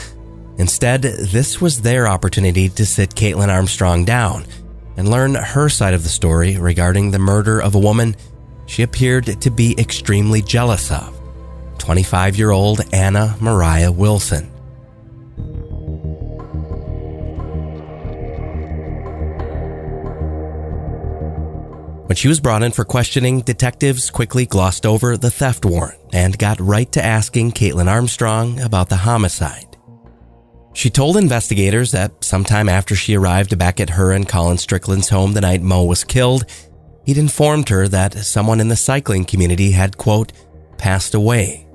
Instead, 0.57 1.01
this 1.01 1.59
was 1.59 1.81
their 1.81 2.07
opportunity 2.07 2.69
to 2.69 2.85
sit 2.85 3.11
Caitlin 3.11 3.49
Armstrong 3.49 4.05
down 4.05 4.45
and 4.95 5.09
learn 5.09 5.35
her 5.35 5.69
side 5.69 5.93
of 5.93 6.03
the 6.03 6.09
story 6.09 6.57
regarding 6.57 7.11
the 7.11 7.19
murder 7.19 7.61
of 7.61 7.75
a 7.75 7.79
woman 7.79 8.15
she 8.65 8.83
appeared 8.83 9.41
to 9.41 9.49
be 9.49 9.79
extremely 9.79 10.41
jealous 10.41 10.91
of 10.91 11.13
25 11.77 12.37
year 12.37 12.51
old 12.51 12.81
Anna 12.93 13.35
Moriah 13.39 13.91
Wilson. 13.91 14.56
When 22.07 22.15
she 22.15 22.29
was 22.29 22.39
brought 22.39 22.63
in 22.63 22.71
for 22.71 22.85
questioning, 22.85 23.41
detectives 23.41 24.09
quickly 24.09 24.45
glossed 24.45 24.85
over 24.85 25.17
the 25.17 25.29
theft 25.29 25.65
warrant 25.65 25.99
and 26.13 26.37
got 26.37 26.57
right 26.57 26.89
to 26.93 27.03
asking 27.03 27.51
Caitlin 27.51 27.91
Armstrong 27.91 28.61
about 28.61 28.87
the 28.87 28.95
homicide. 28.95 29.75
She 30.73 30.89
told 30.89 31.17
investigators 31.17 31.91
that 31.91 32.23
sometime 32.23 32.69
after 32.69 32.95
she 32.95 33.17
arrived 33.17 33.57
back 33.57 33.81
at 33.81 33.89
her 33.89 34.13
and 34.13 34.29
Colin 34.29 34.57
Strickland's 34.57 35.09
home 35.09 35.33
the 35.33 35.41
night 35.41 35.61
Mo 35.61 35.83
was 35.83 36.05
killed, 36.05 36.45
he'd 37.05 37.17
informed 37.17 37.67
her 37.67 37.89
that 37.89 38.13
someone 38.19 38.61
in 38.61 38.69
the 38.69 38.77
cycling 38.77 39.25
community 39.25 39.71
had, 39.71 39.97
quote, 39.97 40.31
passed 40.77 41.13
away. 41.13 41.67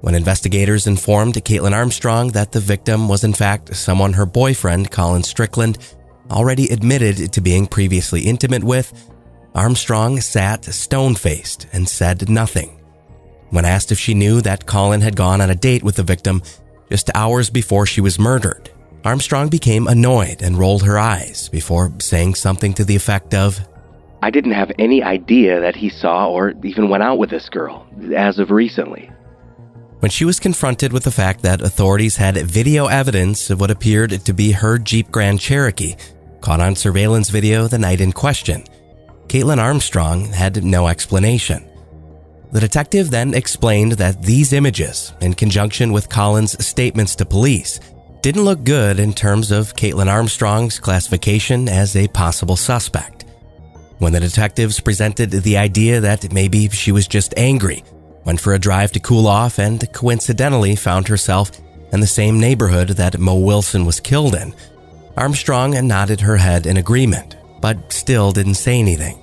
When 0.00 0.16
investigators 0.16 0.88
informed 0.88 1.34
Caitlin 1.34 1.72
Armstrong 1.72 2.32
that 2.32 2.50
the 2.50 2.58
victim 2.58 3.08
was 3.08 3.22
in 3.22 3.32
fact 3.32 3.76
someone 3.76 4.14
her 4.14 4.26
boyfriend, 4.26 4.90
Colin 4.90 5.22
Strickland, 5.22 5.78
already 6.32 6.66
admitted 6.66 7.32
to 7.32 7.40
being 7.40 7.68
previously 7.68 8.22
intimate 8.22 8.64
with, 8.64 9.08
Armstrong 9.54 10.20
sat 10.20 10.64
stone 10.64 11.14
faced 11.14 11.66
and 11.72 11.88
said 11.88 12.28
nothing. 12.28 12.80
When 13.50 13.64
asked 13.64 13.90
if 13.90 13.98
she 13.98 14.14
knew 14.14 14.40
that 14.42 14.66
Colin 14.66 15.00
had 15.00 15.16
gone 15.16 15.40
on 15.40 15.50
a 15.50 15.54
date 15.54 15.82
with 15.82 15.96
the 15.96 16.02
victim 16.02 16.42
just 16.90 17.10
hours 17.14 17.50
before 17.50 17.86
she 17.86 18.00
was 18.00 18.18
murdered, 18.18 18.70
Armstrong 19.04 19.48
became 19.48 19.86
annoyed 19.86 20.42
and 20.42 20.58
rolled 20.58 20.82
her 20.82 20.98
eyes 20.98 21.48
before 21.48 21.92
saying 21.98 22.34
something 22.34 22.74
to 22.74 22.84
the 22.84 22.96
effect 22.96 23.34
of, 23.34 23.58
I 24.20 24.30
didn't 24.30 24.52
have 24.52 24.72
any 24.78 25.02
idea 25.02 25.60
that 25.60 25.76
he 25.76 25.88
saw 25.88 26.28
or 26.28 26.52
even 26.64 26.88
went 26.88 27.04
out 27.04 27.18
with 27.18 27.30
this 27.30 27.48
girl, 27.48 27.86
as 28.14 28.38
of 28.38 28.50
recently. 28.50 29.10
When 30.00 30.10
she 30.10 30.24
was 30.24 30.40
confronted 30.40 30.92
with 30.92 31.04
the 31.04 31.10
fact 31.10 31.42
that 31.42 31.62
authorities 31.62 32.16
had 32.16 32.36
video 32.36 32.86
evidence 32.86 33.50
of 33.50 33.60
what 33.60 33.70
appeared 33.70 34.10
to 34.10 34.32
be 34.32 34.52
her 34.52 34.78
Jeep 34.78 35.10
Grand 35.10 35.40
Cherokee, 35.40 35.96
caught 36.40 36.60
on 36.60 36.76
surveillance 36.76 37.30
video 37.30 37.66
the 37.66 37.78
night 37.78 38.00
in 38.00 38.12
question, 38.12 38.64
Caitlin 39.28 39.58
Armstrong 39.58 40.24
had 40.24 40.64
no 40.64 40.88
explanation. 40.88 41.68
The 42.50 42.60
detective 42.60 43.10
then 43.10 43.34
explained 43.34 43.92
that 43.92 44.22
these 44.22 44.54
images, 44.54 45.12
in 45.20 45.34
conjunction 45.34 45.92
with 45.92 46.08
Collins' 46.08 46.64
statements 46.64 47.14
to 47.16 47.26
police, 47.26 47.78
didn't 48.22 48.46
look 48.46 48.64
good 48.64 48.98
in 48.98 49.12
terms 49.12 49.50
of 49.50 49.76
Caitlin 49.76 50.10
Armstrong's 50.10 50.78
classification 50.78 51.68
as 51.68 51.94
a 51.94 52.08
possible 52.08 52.56
suspect. 52.56 53.26
When 53.98 54.14
the 54.14 54.20
detectives 54.20 54.80
presented 54.80 55.30
the 55.30 55.58
idea 55.58 56.00
that 56.00 56.32
maybe 56.32 56.70
she 56.70 56.90
was 56.90 57.06
just 57.06 57.34
angry, 57.36 57.84
went 58.24 58.40
for 58.40 58.54
a 58.54 58.58
drive 58.58 58.92
to 58.92 59.00
cool 59.00 59.26
off, 59.26 59.58
and 59.58 59.92
coincidentally 59.92 60.74
found 60.74 61.06
herself 61.06 61.50
in 61.92 62.00
the 62.00 62.06
same 62.06 62.40
neighborhood 62.40 62.88
that 62.90 63.18
Mo 63.18 63.36
Wilson 63.36 63.84
was 63.84 64.00
killed 64.00 64.34
in, 64.34 64.54
Armstrong 65.18 65.72
nodded 65.86 66.22
her 66.22 66.38
head 66.38 66.66
in 66.66 66.78
agreement 66.78 67.37
but 67.60 67.92
still 67.92 68.32
didn't 68.32 68.54
say 68.54 68.78
anything. 68.78 69.18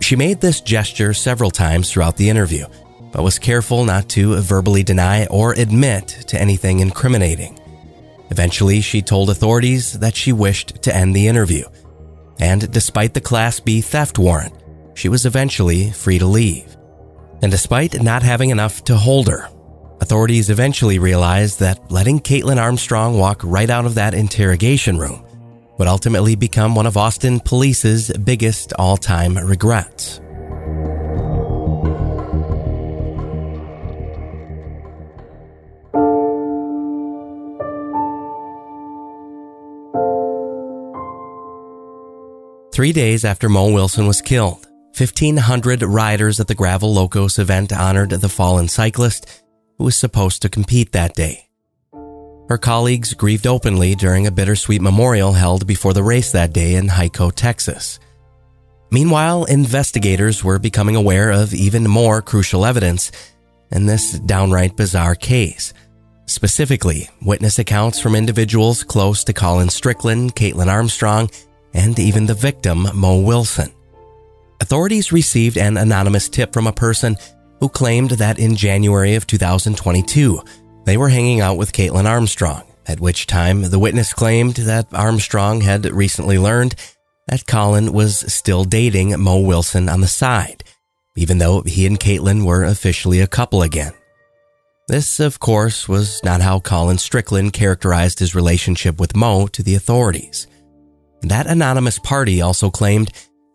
She 0.00 0.16
made 0.16 0.40
this 0.40 0.60
gesture 0.60 1.14
several 1.14 1.50
times 1.50 1.90
throughout 1.90 2.16
the 2.16 2.28
interview, 2.28 2.66
but 3.12 3.22
was 3.22 3.38
careful 3.38 3.84
not 3.84 4.08
to 4.10 4.36
verbally 4.40 4.82
deny 4.82 5.26
or 5.26 5.52
admit 5.52 6.08
to 6.28 6.40
anything 6.40 6.80
incriminating. 6.80 7.58
Eventually, 8.30 8.80
she 8.80 9.02
told 9.02 9.30
authorities 9.30 9.98
that 10.00 10.14
she 10.14 10.32
wished 10.32 10.82
to 10.82 10.94
end 10.94 11.14
the 11.14 11.28
interview. 11.28 11.64
And 12.38 12.70
despite 12.70 13.14
the 13.14 13.20
Class 13.20 13.60
B 13.60 13.80
theft 13.80 14.18
warrant, 14.18 14.54
she 14.94 15.08
was 15.08 15.26
eventually 15.26 15.90
free 15.90 16.18
to 16.18 16.26
leave. 16.26 16.76
And 17.42 17.50
despite 17.50 18.02
not 18.02 18.22
having 18.22 18.50
enough 18.50 18.84
to 18.84 18.96
hold 18.96 19.28
her, 19.28 19.48
authorities 20.00 20.50
eventually 20.50 20.98
realized 20.98 21.60
that 21.60 21.90
letting 21.90 22.20
Caitlin 22.20 22.60
Armstrong 22.60 23.18
walk 23.18 23.40
right 23.44 23.70
out 23.70 23.86
of 23.86 23.94
that 23.94 24.14
interrogation 24.14 24.98
room 24.98 25.25
would 25.78 25.88
ultimately 25.88 26.34
become 26.34 26.74
one 26.74 26.86
of 26.86 26.96
Austin 26.96 27.40
police's 27.40 28.10
biggest 28.18 28.72
all 28.78 28.96
time 28.96 29.36
regrets. 29.38 30.20
Three 42.72 42.92
days 42.92 43.24
after 43.24 43.48
Mo 43.48 43.72
Wilson 43.72 44.06
was 44.06 44.20
killed, 44.20 44.66
1,500 44.98 45.82
riders 45.82 46.40
at 46.40 46.46
the 46.46 46.54
Gravel 46.54 46.92
Locos 46.92 47.38
event 47.38 47.72
honored 47.72 48.10
the 48.10 48.28
fallen 48.28 48.68
cyclist 48.68 49.24
who 49.78 49.84
was 49.84 49.96
supposed 49.96 50.42
to 50.42 50.50
compete 50.50 50.92
that 50.92 51.14
day. 51.14 51.45
Her 52.48 52.58
colleagues 52.58 53.12
grieved 53.12 53.46
openly 53.46 53.94
during 53.94 54.26
a 54.26 54.30
bittersweet 54.30 54.80
memorial 54.80 55.32
held 55.32 55.66
before 55.66 55.92
the 55.92 56.02
race 56.02 56.32
that 56.32 56.52
day 56.52 56.74
in 56.76 56.86
Hico, 56.88 57.32
Texas. 57.34 57.98
Meanwhile, 58.90 59.44
investigators 59.46 60.44
were 60.44 60.60
becoming 60.60 60.94
aware 60.94 61.32
of 61.32 61.52
even 61.52 61.88
more 61.88 62.22
crucial 62.22 62.64
evidence 62.64 63.10
in 63.72 63.86
this 63.86 64.12
downright 64.20 64.76
bizarre 64.76 65.16
case. 65.16 65.74
Specifically, 66.26 67.08
witness 67.20 67.58
accounts 67.58 68.00
from 68.00 68.14
individuals 68.14 68.84
close 68.84 69.24
to 69.24 69.32
Colin 69.32 69.68
Strickland, 69.68 70.36
Caitlin 70.36 70.68
Armstrong, 70.68 71.30
and 71.74 71.98
even 71.98 72.26
the 72.26 72.34
victim, 72.34 72.86
Mo 72.94 73.20
Wilson. 73.20 73.72
Authorities 74.60 75.12
received 75.12 75.58
an 75.58 75.76
anonymous 75.76 76.28
tip 76.28 76.52
from 76.52 76.66
a 76.66 76.72
person 76.72 77.16
who 77.60 77.68
claimed 77.68 78.10
that 78.12 78.38
in 78.38 78.56
January 78.56 79.14
of 79.14 79.26
2022, 79.26 80.42
they 80.86 80.96
were 80.96 81.10
hanging 81.10 81.40
out 81.40 81.58
with 81.58 81.72
Caitlin 81.72 82.06
Armstrong, 82.06 82.62
at 82.86 83.00
which 83.00 83.26
time 83.26 83.62
the 83.62 83.78
witness 83.78 84.14
claimed 84.14 84.54
that 84.54 84.86
Armstrong 84.94 85.60
had 85.60 85.84
recently 85.84 86.38
learned 86.38 86.76
that 87.26 87.46
Colin 87.46 87.92
was 87.92 88.32
still 88.32 88.64
dating 88.64 89.18
Mo 89.20 89.40
Wilson 89.40 89.88
on 89.88 90.00
the 90.00 90.06
side, 90.06 90.62
even 91.16 91.38
though 91.38 91.62
he 91.62 91.86
and 91.86 91.98
Caitlin 91.98 92.46
were 92.46 92.62
officially 92.64 93.20
a 93.20 93.26
couple 93.26 93.62
again. 93.62 93.92
This, 94.86 95.18
of 95.18 95.40
course, 95.40 95.88
was 95.88 96.22
not 96.22 96.40
how 96.40 96.60
Colin 96.60 96.98
Strickland 96.98 97.52
characterized 97.52 98.20
his 98.20 98.36
relationship 98.36 99.00
with 99.00 99.16
Mo 99.16 99.48
to 99.48 99.64
the 99.64 99.74
authorities. 99.74 100.46
That 101.22 101.48
anonymous 101.48 101.98
party 101.98 102.40
also 102.40 102.70
claimed 102.70 103.10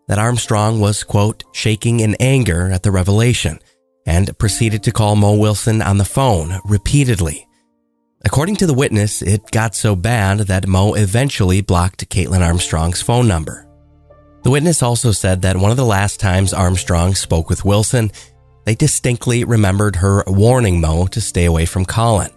that 0.06 0.18
Armstrong 0.18 0.80
was, 0.80 1.02
quote, 1.02 1.44
shaking 1.52 2.00
in 2.00 2.14
anger 2.20 2.70
at 2.70 2.82
the 2.82 2.90
revelation 2.90 3.58
and 4.06 4.36
proceeded 4.38 4.82
to 4.82 4.92
call 4.92 5.16
Mo 5.16 5.36
Wilson 5.36 5.82
on 5.82 5.98
the 5.98 6.04
phone 6.04 6.60
repeatedly. 6.64 7.46
According 8.24 8.56
to 8.56 8.66
the 8.66 8.74
witness, 8.74 9.20
it 9.20 9.50
got 9.50 9.74
so 9.74 9.96
bad 9.96 10.38
that 10.40 10.68
Mo 10.68 10.94
eventually 10.94 11.60
blocked 11.60 12.08
Caitlin 12.08 12.46
Armstrong's 12.46 13.02
phone 13.02 13.26
number. 13.26 13.66
The 14.42 14.50
witness 14.50 14.82
also 14.82 15.12
said 15.12 15.42
that 15.42 15.56
one 15.56 15.70
of 15.70 15.76
the 15.76 15.84
last 15.84 16.20
times 16.20 16.52
Armstrong 16.52 17.14
spoke 17.14 17.48
with 17.48 17.64
Wilson, 17.64 18.10
they 18.64 18.74
distinctly 18.74 19.44
remembered 19.44 19.96
her 19.96 20.22
warning 20.26 20.80
Mo 20.80 21.06
to 21.08 21.20
stay 21.20 21.44
away 21.44 21.66
from 21.66 21.84
Colin. 21.84 22.30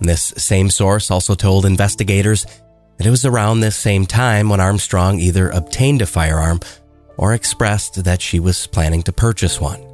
This 0.00 0.34
same 0.36 0.70
source 0.70 1.10
also 1.10 1.34
told 1.34 1.64
investigators 1.64 2.44
that 2.98 3.06
it 3.06 3.10
was 3.10 3.24
around 3.24 3.60
this 3.60 3.76
same 3.76 4.06
time 4.06 4.48
when 4.48 4.60
Armstrong 4.60 5.20
either 5.20 5.50
obtained 5.50 6.02
a 6.02 6.06
firearm 6.06 6.60
or 7.16 7.34
expressed 7.34 8.02
that 8.04 8.20
she 8.20 8.40
was 8.40 8.66
planning 8.66 9.02
to 9.04 9.12
purchase 9.12 9.60
one. 9.60 9.91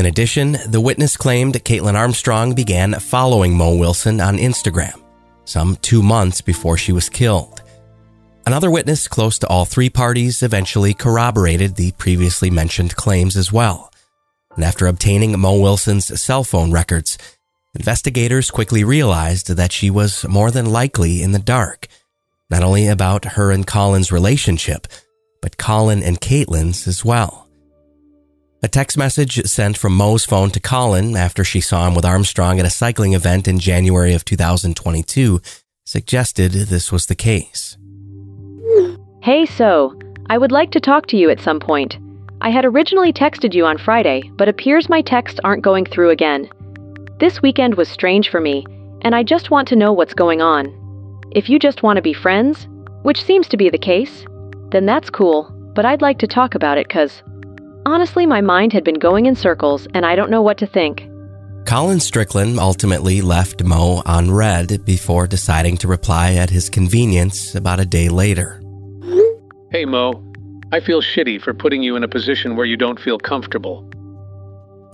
In 0.00 0.06
addition, 0.06 0.56
the 0.66 0.80
witness 0.80 1.14
claimed 1.14 1.62
Kaitlin 1.62 1.94
Armstrong 1.94 2.54
began 2.54 2.94
following 2.94 3.54
Mo 3.54 3.74
Wilson 3.74 4.18
on 4.18 4.38
Instagram, 4.38 4.98
some 5.44 5.76
two 5.82 6.02
months 6.02 6.40
before 6.40 6.78
she 6.78 6.90
was 6.90 7.10
killed. 7.10 7.60
Another 8.46 8.70
witness 8.70 9.06
close 9.06 9.38
to 9.40 9.46
all 9.48 9.66
three 9.66 9.90
parties 9.90 10.42
eventually 10.42 10.94
corroborated 10.94 11.76
the 11.76 11.92
previously 11.98 12.48
mentioned 12.48 12.96
claims 12.96 13.36
as 13.36 13.52
well. 13.52 13.92
And 14.56 14.64
after 14.64 14.86
obtaining 14.86 15.38
Mo 15.38 15.60
Wilson's 15.60 16.18
cell 16.18 16.44
phone 16.44 16.72
records, 16.72 17.18
investigators 17.74 18.50
quickly 18.50 18.84
realized 18.84 19.54
that 19.54 19.70
she 19.70 19.90
was 19.90 20.26
more 20.26 20.50
than 20.50 20.72
likely 20.72 21.22
in 21.22 21.32
the 21.32 21.38
dark, 21.38 21.88
not 22.48 22.62
only 22.62 22.88
about 22.88 23.36
her 23.36 23.52
and 23.52 23.66
Colin's 23.66 24.10
relationship, 24.10 24.86
but 25.42 25.58
Colin 25.58 26.02
and 26.02 26.22
Kaitlin's 26.22 26.88
as 26.88 27.04
well. 27.04 27.49
A 28.62 28.68
text 28.68 28.98
message 28.98 29.42
sent 29.46 29.78
from 29.78 29.96
Mo's 29.96 30.26
phone 30.26 30.50
to 30.50 30.60
Colin 30.60 31.16
after 31.16 31.44
she 31.44 31.62
saw 31.62 31.88
him 31.88 31.94
with 31.94 32.04
Armstrong 32.04 32.60
at 32.60 32.66
a 32.66 32.70
cycling 32.70 33.14
event 33.14 33.48
in 33.48 33.58
January 33.58 34.12
of 34.12 34.22
2022 34.26 35.40
suggested 35.86 36.52
this 36.52 36.92
was 36.92 37.06
the 37.06 37.14
case. 37.14 37.78
Hey, 39.22 39.46
so, 39.46 39.98
I 40.28 40.36
would 40.36 40.52
like 40.52 40.72
to 40.72 40.80
talk 40.80 41.06
to 41.06 41.16
you 41.16 41.30
at 41.30 41.40
some 41.40 41.58
point. 41.58 41.96
I 42.42 42.50
had 42.50 42.66
originally 42.66 43.14
texted 43.14 43.54
you 43.54 43.64
on 43.64 43.78
Friday, 43.78 44.30
but 44.36 44.48
appears 44.48 44.90
my 44.90 45.00
texts 45.00 45.40
aren't 45.42 45.64
going 45.64 45.86
through 45.86 46.10
again. 46.10 46.46
This 47.18 47.40
weekend 47.40 47.76
was 47.76 47.88
strange 47.88 48.28
for 48.28 48.42
me, 48.42 48.66
and 49.00 49.14
I 49.14 49.22
just 49.22 49.50
want 49.50 49.68
to 49.68 49.76
know 49.76 49.94
what's 49.94 50.12
going 50.12 50.42
on. 50.42 50.66
If 51.32 51.48
you 51.48 51.58
just 51.58 51.82
want 51.82 51.96
to 51.96 52.02
be 52.02 52.12
friends, 52.12 52.68
which 53.04 53.24
seems 53.24 53.48
to 53.48 53.56
be 53.56 53.70
the 53.70 53.78
case, 53.78 54.26
then 54.70 54.84
that's 54.84 55.08
cool, 55.08 55.50
but 55.74 55.86
I'd 55.86 56.02
like 56.02 56.18
to 56.18 56.26
talk 56.26 56.54
about 56.54 56.76
it 56.76 56.88
because 56.88 57.22
honestly, 57.90 58.24
my 58.26 58.40
mind 58.40 58.72
had 58.72 58.84
been 58.84 58.98
going 58.98 59.26
in 59.26 59.34
circles 59.34 59.88
and 59.94 60.06
I 60.06 60.14
don't 60.14 60.30
know 60.30 60.42
what 60.42 60.58
to 60.58 60.66
think. 60.66 61.08
Colin 61.66 62.00
Strickland 62.00 62.58
ultimately 62.58 63.20
left 63.20 63.62
Mo 63.62 64.02
on 64.06 64.30
read 64.30 64.84
before 64.84 65.26
deciding 65.26 65.76
to 65.78 65.88
reply 65.88 66.34
at 66.34 66.50
his 66.50 66.70
convenience 66.70 67.54
about 67.54 67.80
a 67.80 67.84
day 67.84 68.08
later. 68.08 68.62
Hey, 69.70 69.84
Mo. 69.84 70.24
I 70.72 70.80
feel 70.80 71.02
shitty 71.02 71.42
for 71.42 71.52
putting 71.52 71.82
you 71.82 71.96
in 71.96 72.04
a 72.04 72.08
position 72.08 72.56
where 72.56 72.66
you 72.66 72.76
don't 72.76 72.98
feel 72.98 73.18
comfortable. 73.18 73.88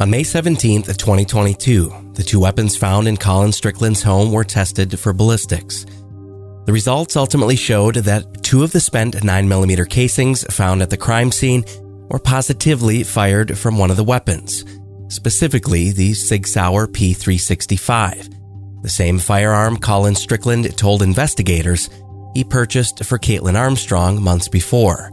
On 0.01 0.11
May 0.11 0.23
17th, 0.23 0.87
2022, 0.87 2.13
the 2.15 2.23
two 2.23 2.41
weapons 2.41 2.77
found 2.77 3.09
in 3.09 3.17
Colin 3.17 3.53
Strickland's 3.53 4.03
home 4.03 4.33
were 4.33 4.45
tested 4.45 4.99
for 4.99 5.13
ballistics. 5.13 5.85
The 6.67 6.73
results 6.73 7.17
ultimately 7.17 7.57
showed 7.57 7.97
that 7.97 8.43
two 8.43 8.65
of 8.65 8.73
the 8.73 8.81
spent 8.81 9.15
9mm 9.15 9.89
casings 9.89 10.45
found 10.55 10.83
at 10.83 10.91
the 10.91 10.97
crime 10.97 11.31
scene 11.31 11.65
were 12.09 12.19
positively 12.19 13.03
fired 13.03 13.59
from 13.59 13.79
one 13.79 13.91
of 13.91 13.97
the 13.97 14.05
weapons, 14.05 14.65
specifically 15.09 15.93
the 15.93 16.15
Sig 16.15 16.47
Sauer 16.47 16.87
P365, 16.87 18.83
the 18.83 18.89
same 18.89 19.19
firearm 19.19 19.77
Colin 19.79 20.15
Strickland 20.15 20.77
told 20.77 21.03
investigators 21.03 21.91
he 22.35 22.45
purchased 22.45 23.05
for 23.05 23.19
Caitlin 23.19 23.59
Armstrong 23.59 24.23
months 24.23 24.49
before. 24.49 25.11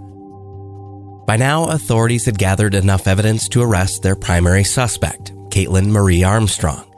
By 1.25 1.37
now, 1.37 1.69
authorities 1.69 2.25
had 2.25 2.37
gathered 2.37 2.75
enough 2.75 3.07
evidence 3.07 3.47
to 3.49 3.61
arrest 3.61 4.03
their 4.03 4.15
primary 4.15 4.63
suspect, 4.63 5.31
Caitlin 5.49 5.87
Marie 5.87 6.23
Armstrong. 6.23 6.89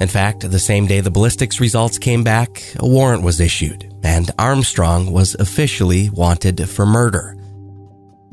In 0.00 0.08
fact, 0.08 0.50
the 0.50 0.58
same 0.58 0.86
day 0.86 1.00
the 1.00 1.10
ballistics 1.10 1.60
results 1.60 1.98
came 1.98 2.24
back, 2.24 2.62
a 2.78 2.88
warrant 2.88 3.22
was 3.22 3.40
issued, 3.40 3.92
and 4.02 4.30
Armstrong 4.38 5.12
was 5.12 5.34
officially 5.34 6.08
wanted 6.10 6.68
for 6.68 6.86
murder. 6.86 7.37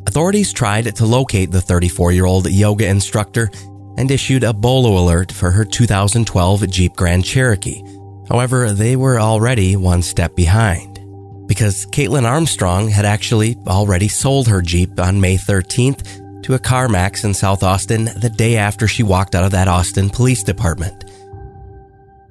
Authorities 0.08 0.54
tried 0.54 0.96
to 0.96 1.06
locate 1.06 1.52
the 1.52 1.62
34 1.62 2.12
year 2.12 2.26
old 2.26 2.50
yoga 2.50 2.88
instructor 2.88 3.50
and 3.98 4.12
issued 4.12 4.44
a 4.44 4.54
BOLO 4.54 5.04
alert 5.04 5.32
for 5.32 5.52
her 5.52 5.66
2012 5.66 6.70
Jeep 6.70 6.96
Grand 6.96 7.26
Cherokee. 7.26 7.82
However, 8.30 8.72
they 8.72 8.96
were 8.96 9.20
already 9.20 9.76
one 9.76 10.02
step 10.02 10.36
behind 10.36 11.00
because 11.48 11.86
Kaitlin 11.88 12.26
Armstrong 12.26 12.90
had 12.90 13.06
actually 13.06 13.56
already 13.68 14.08
sold 14.08 14.48
her 14.48 14.62
Jeep 14.62 15.00
on 15.00 15.22
May 15.22 15.38
13th 15.38 16.44
to 16.44 16.54
a 16.54 16.60
CarMax 16.60 17.24
in 17.24 17.34
South 17.34 17.64
Austin 17.64 18.06
the 18.06 18.30
day 18.30 18.58
after 18.58 18.88
she 18.88 19.04
walked 19.04 19.36
out 19.36 19.44
of 19.44 19.52
that 19.52 19.68
Austin 19.68 20.10
Police 20.10 20.44
Department. 20.44 21.06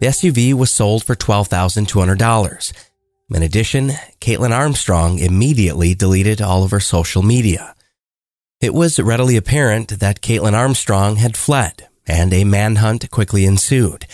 The 0.00 0.06
SUV 0.06 0.54
was 0.54 0.70
sold 0.70 1.04
for 1.04 1.14
$12,200. 1.14 2.72
In 3.30 3.42
addition, 3.42 3.90
Caitlin 4.20 4.50
Armstrong 4.50 5.18
immediately 5.18 5.94
deleted 5.94 6.42
all 6.42 6.62
of 6.62 6.70
her 6.70 6.80
social 6.80 7.22
media. 7.22 7.74
It 8.60 8.74
was 8.74 9.00
readily 9.00 9.36
apparent 9.36 9.98
that 10.00 10.20
Caitlin 10.20 10.52
Armstrong 10.52 11.16
had 11.16 11.36
fled, 11.36 11.88
and 12.06 12.32
a 12.32 12.44
manhunt 12.44 13.10
quickly 13.10 13.44
ensued. 13.44 14.06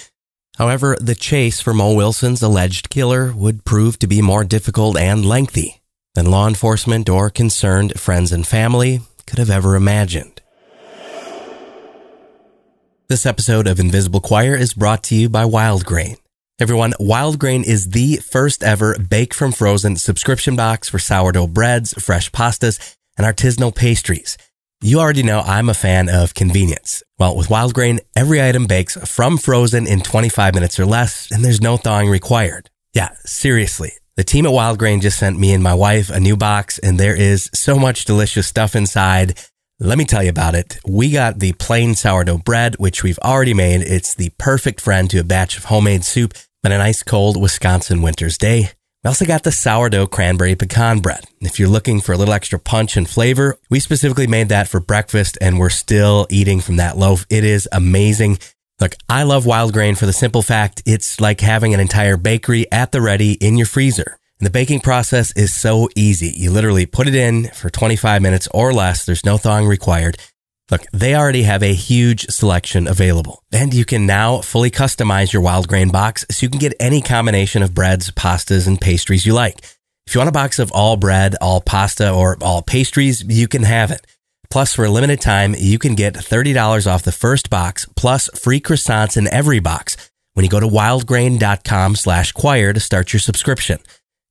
However, 0.58 0.96
the 1.00 1.14
chase 1.14 1.60
for 1.60 1.74
Mo 1.74 1.94
Wilson's 1.94 2.42
alleged 2.42 2.90
killer 2.90 3.32
would 3.32 3.64
prove 3.64 3.98
to 3.98 4.06
be 4.06 4.22
more 4.22 4.44
difficult 4.44 4.96
and 4.96 5.24
lengthy 5.24 5.80
than 6.14 6.30
law 6.30 6.46
enforcement 6.46 7.08
or 7.08 7.30
concerned 7.30 7.98
friends 7.98 8.30
and 8.30 8.46
family 8.46 9.00
could 9.26 9.38
have 9.38 9.50
ever 9.50 9.74
imagined. 9.74 10.40
This 13.08 13.26
episode 13.26 13.66
of 13.66 13.80
Invisible 13.80 14.20
Choir 14.20 14.54
is 14.54 14.74
brought 14.74 15.02
to 15.04 15.16
you 15.16 15.28
by 15.28 15.44
Wild 15.44 15.84
Grain. 15.84 16.16
Everyone, 16.60 16.92
Wild 17.00 17.38
Grain 17.38 17.64
is 17.64 17.88
the 17.88 18.16
first 18.16 18.62
ever 18.62 18.94
bake 18.98 19.32
from 19.32 19.50
frozen 19.50 19.96
subscription 19.96 20.56
box 20.56 20.90
for 20.90 20.98
sourdough 20.98 21.46
breads, 21.46 21.94
fresh 21.94 22.30
pastas, 22.32 22.96
and 23.16 23.26
artisanal 23.26 23.74
pastries. 23.74 24.36
You 24.82 25.00
already 25.00 25.22
know 25.22 25.40
I'm 25.40 25.70
a 25.70 25.74
fan 25.74 26.10
of 26.10 26.34
convenience. 26.34 27.02
Well, 27.18 27.34
with 27.34 27.48
Wild 27.48 27.72
Grain, 27.72 28.00
every 28.14 28.42
item 28.42 28.66
bakes 28.66 28.98
from 29.08 29.38
frozen 29.38 29.86
in 29.86 30.02
25 30.02 30.52
minutes 30.52 30.78
or 30.78 30.84
less, 30.84 31.32
and 31.32 31.42
there's 31.42 31.62
no 31.62 31.78
thawing 31.78 32.10
required. 32.10 32.68
Yeah, 32.92 33.08
seriously. 33.24 33.92
The 34.16 34.24
team 34.24 34.44
at 34.44 34.52
Wild 34.52 34.78
Grain 34.78 35.00
just 35.00 35.18
sent 35.18 35.38
me 35.38 35.54
and 35.54 35.62
my 35.62 35.72
wife 35.72 36.10
a 36.10 36.20
new 36.20 36.36
box, 36.36 36.78
and 36.78 37.00
there 37.00 37.16
is 37.16 37.48
so 37.54 37.78
much 37.78 38.04
delicious 38.04 38.46
stuff 38.46 38.76
inside. 38.76 39.40
Let 39.78 39.96
me 39.96 40.04
tell 40.04 40.22
you 40.22 40.28
about 40.28 40.54
it. 40.54 40.78
We 40.86 41.10
got 41.10 41.38
the 41.38 41.54
plain 41.54 41.94
sourdough 41.94 42.42
bread, 42.44 42.76
which 42.76 43.02
we've 43.02 43.18
already 43.20 43.54
made. 43.54 43.80
It's 43.80 44.14
the 44.14 44.30
perfect 44.36 44.78
friend 44.78 45.08
to 45.08 45.20
a 45.20 45.24
batch 45.24 45.56
of 45.56 45.64
homemade 45.64 46.04
soup 46.04 46.34
on 46.64 46.72
an 46.72 46.80
ice 46.80 47.02
cold 47.02 47.40
Wisconsin 47.40 48.02
winter's 48.02 48.36
day. 48.36 48.70
We 49.02 49.08
also 49.08 49.24
got 49.24 49.44
the 49.44 49.52
sourdough 49.52 50.08
cranberry 50.08 50.54
pecan 50.54 51.00
bread. 51.00 51.24
If 51.40 51.58
you're 51.58 51.68
looking 51.68 52.00
for 52.00 52.12
a 52.12 52.18
little 52.18 52.34
extra 52.34 52.58
punch 52.58 52.98
and 52.98 53.08
flavor, 53.08 53.58
we 53.70 53.80
specifically 53.80 54.26
made 54.26 54.50
that 54.50 54.68
for 54.68 54.78
breakfast 54.78 55.38
and 55.40 55.58
we're 55.58 55.70
still 55.70 56.26
eating 56.28 56.60
from 56.60 56.76
that 56.76 56.98
loaf. 56.98 57.24
It 57.30 57.44
is 57.44 57.66
amazing. 57.72 58.38
Look, 58.78 58.96
I 59.08 59.22
love 59.22 59.46
wild 59.46 59.72
grain 59.72 59.94
for 59.94 60.04
the 60.04 60.12
simple 60.12 60.42
fact 60.42 60.82
it's 60.84 61.18
like 61.18 61.40
having 61.40 61.72
an 61.72 61.80
entire 61.80 62.18
bakery 62.18 62.70
at 62.70 62.92
the 62.92 63.00
ready 63.00 63.32
in 63.32 63.56
your 63.56 63.66
freezer. 63.66 64.18
And 64.38 64.46
the 64.46 64.50
baking 64.50 64.80
process 64.80 65.32
is 65.36 65.54
so 65.54 65.88
easy. 65.96 66.28
You 66.36 66.50
literally 66.50 66.86
put 66.86 67.08
it 67.08 67.14
in 67.14 67.48
for 67.48 67.70
25 67.70 68.20
minutes 68.20 68.48
or 68.52 68.72
less. 68.72 69.04
There's 69.04 69.24
no 69.24 69.38
thawing 69.38 69.66
required. 69.66 70.18
Look, 70.70 70.82
they 70.92 71.14
already 71.14 71.42
have 71.42 71.62
a 71.62 71.74
huge 71.74 72.26
selection 72.26 72.86
available. 72.86 73.42
And 73.52 73.74
you 73.74 73.84
can 73.84 74.06
now 74.06 74.38
fully 74.40 74.70
customize 74.70 75.32
your 75.32 75.42
wild 75.42 75.66
grain 75.66 75.90
box 75.90 76.24
so 76.30 76.44
you 76.44 76.50
can 76.50 76.60
get 76.60 76.74
any 76.78 77.02
combination 77.02 77.62
of 77.62 77.74
breads, 77.74 78.10
pastas, 78.12 78.68
and 78.68 78.80
pastries 78.80 79.26
you 79.26 79.34
like. 79.34 79.58
If 80.06 80.14
you 80.14 80.20
want 80.20 80.28
a 80.28 80.32
box 80.32 80.58
of 80.58 80.72
all 80.72 80.96
bread, 80.96 81.34
all 81.40 81.60
pasta, 81.60 82.10
or 82.10 82.36
all 82.40 82.62
pastries, 82.62 83.22
you 83.24 83.48
can 83.48 83.64
have 83.64 83.90
it. 83.90 84.06
Plus, 84.48 84.74
for 84.74 84.84
a 84.84 84.90
limited 84.90 85.20
time, 85.20 85.54
you 85.56 85.78
can 85.78 85.94
get 85.94 86.14
$30 86.14 86.90
off 86.90 87.04
the 87.04 87.12
first 87.12 87.50
box 87.50 87.86
plus 87.96 88.28
free 88.36 88.60
croissants 88.60 89.16
in 89.16 89.28
every 89.28 89.60
box 89.60 89.96
when 90.34 90.44
you 90.44 90.50
go 90.50 90.58
to 90.58 90.66
wildgrain.com 90.66 91.94
slash 91.94 92.32
choir 92.32 92.72
to 92.72 92.80
start 92.80 93.12
your 93.12 93.20
subscription. 93.20 93.78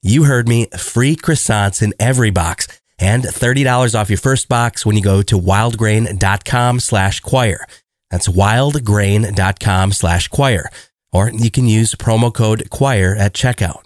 You 0.01 0.23
heard 0.23 0.47
me, 0.47 0.67
free 0.77 1.15
croissants 1.15 1.81
in 1.81 1.93
every 1.99 2.31
box 2.31 2.67
and 2.99 3.23
$30 3.23 3.99
off 3.99 4.09
your 4.09 4.17
first 4.17 4.49
box 4.49 4.85
when 4.85 4.95
you 4.95 5.01
go 5.01 5.21
to 5.21 5.39
wildgrain.com 5.39 6.79
slash 6.79 7.19
choir. 7.21 7.65
That's 8.11 8.27
wildgrain.com 8.27 9.91
slash 9.91 10.27
choir. 10.27 10.69
Or 11.11 11.29
you 11.29 11.49
can 11.49 11.65
use 11.65 11.95
promo 11.95 12.33
code 12.33 12.69
choir 12.69 13.15
at 13.15 13.33
checkout. 13.33 13.83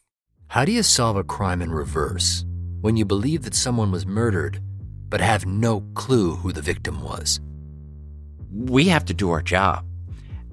How 0.48 0.66
do 0.66 0.72
you 0.72 0.84
solve 0.84 1.16
a 1.18 1.24
crime 1.24 1.62
in 1.62 1.72
reverse 1.72 2.46
when 2.82 2.98
you 2.98 3.06
believe 3.06 3.44
that 3.44 3.56
someone 3.56 3.92
was 3.92 4.06
murdered 4.06 4.62
but 5.10 5.22
have 5.22 5.46
no 5.46 5.82
clue 5.94 6.36
who 6.36 6.52
the 6.52 6.62
victim 6.62 7.02
was? 7.02 7.40
We 8.52 8.88
have 8.90 9.06
to 9.06 9.14
do 9.14 9.32
our 9.32 9.42
job 9.42 9.86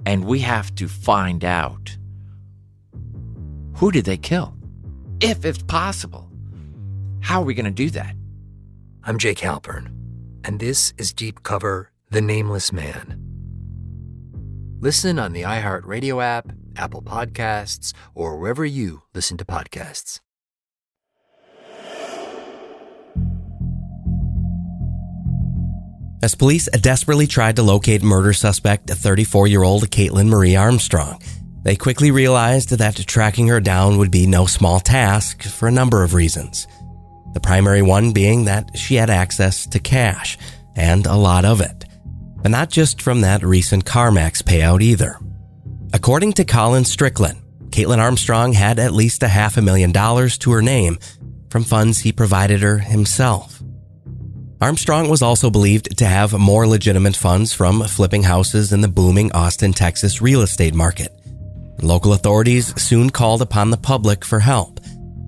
and 0.06 0.24
we 0.24 0.40
have 0.40 0.74
to 0.76 0.88
find 0.88 1.44
out 1.44 1.96
who 3.74 3.90
did 3.90 4.04
they 4.04 4.16
kill? 4.16 4.54
If 5.20 5.44
it's 5.44 5.62
possible. 5.62 6.30
How 7.20 7.40
are 7.42 7.44
we 7.44 7.54
going 7.54 7.64
to 7.66 7.70
do 7.70 7.90
that? 7.90 8.14
I'm 9.02 9.16
Jake 9.16 9.38
Halpern, 9.38 9.86
and 10.44 10.60
this 10.60 10.92
is 10.98 11.14
Deep 11.14 11.42
Cover 11.42 11.90
The 12.10 12.20
Nameless 12.20 12.70
Man. 12.70 13.16
Listen 14.78 15.18
on 15.18 15.32
the 15.32 15.40
iHeartRadio 15.40 16.22
app, 16.22 16.52
Apple 16.76 17.00
Podcasts, 17.00 17.94
or 18.14 18.36
wherever 18.36 18.62
you 18.62 19.00
listen 19.14 19.38
to 19.38 19.44
podcasts. 19.46 20.20
As 26.22 26.34
police 26.34 26.68
desperately 26.82 27.26
tried 27.26 27.56
to 27.56 27.62
locate 27.62 28.02
murder 28.02 28.34
suspect 28.34 28.90
34 28.90 29.46
year 29.46 29.62
old 29.62 29.88
Kaitlin 29.88 30.28
Marie 30.28 30.56
Armstrong, 30.56 31.22
they 31.62 31.74
quickly 31.74 32.10
realized 32.10 32.68
that 32.76 32.96
tracking 33.06 33.48
her 33.48 33.60
down 33.60 33.96
would 33.96 34.10
be 34.10 34.26
no 34.26 34.44
small 34.44 34.78
task 34.78 35.42
for 35.42 35.68
a 35.68 35.72
number 35.72 36.02
of 36.02 36.12
reasons. 36.12 36.66
The 37.32 37.40
primary 37.40 37.82
one 37.82 38.12
being 38.12 38.44
that 38.46 38.76
she 38.76 38.96
had 38.96 39.10
access 39.10 39.66
to 39.66 39.78
cash, 39.78 40.36
and 40.76 41.06
a 41.06 41.14
lot 41.14 41.44
of 41.44 41.60
it. 41.60 41.84
But 42.42 42.50
not 42.50 42.70
just 42.70 43.02
from 43.02 43.20
that 43.20 43.42
recent 43.42 43.84
CarMax 43.84 44.42
payout 44.42 44.82
either. 44.82 45.18
According 45.92 46.34
to 46.34 46.44
Colin 46.44 46.84
Strickland, 46.84 47.40
Kaitlin 47.70 47.98
Armstrong 47.98 48.52
had 48.52 48.78
at 48.78 48.92
least 48.92 49.22
a 49.22 49.28
half 49.28 49.56
a 49.56 49.62
million 49.62 49.92
dollars 49.92 50.38
to 50.38 50.52
her 50.52 50.62
name 50.62 50.98
from 51.50 51.64
funds 51.64 51.98
he 51.98 52.12
provided 52.12 52.60
her 52.60 52.78
himself. 52.78 53.62
Armstrong 54.60 55.08
was 55.08 55.22
also 55.22 55.50
believed 55.50 55.96
to 55.98 56.04
have 56.04 56.38
more 56.38 56.66
legitimate 56.66 57.16
funds 57.16 57.52
from 57.52 57.82
flipping 57.84 58.22
houses 58.22 58.72
in 58.72 58.82
the 58.82 58.88
booming 58.88 59.32
Austin, 59.32 59.72
Texas 59.72 60.20
real 60.20 60.42
estate 60.42 60.74
market. 60.74 61.12
Local 61.80 62.12
authorities 62.12 62.78
soon 62.80 63.08
called 63.08 63.40
upon 63.40 63.70
the 63.70 63.78
public 63.78 64.24
for 64.24 64.38
help, 64.38 64.78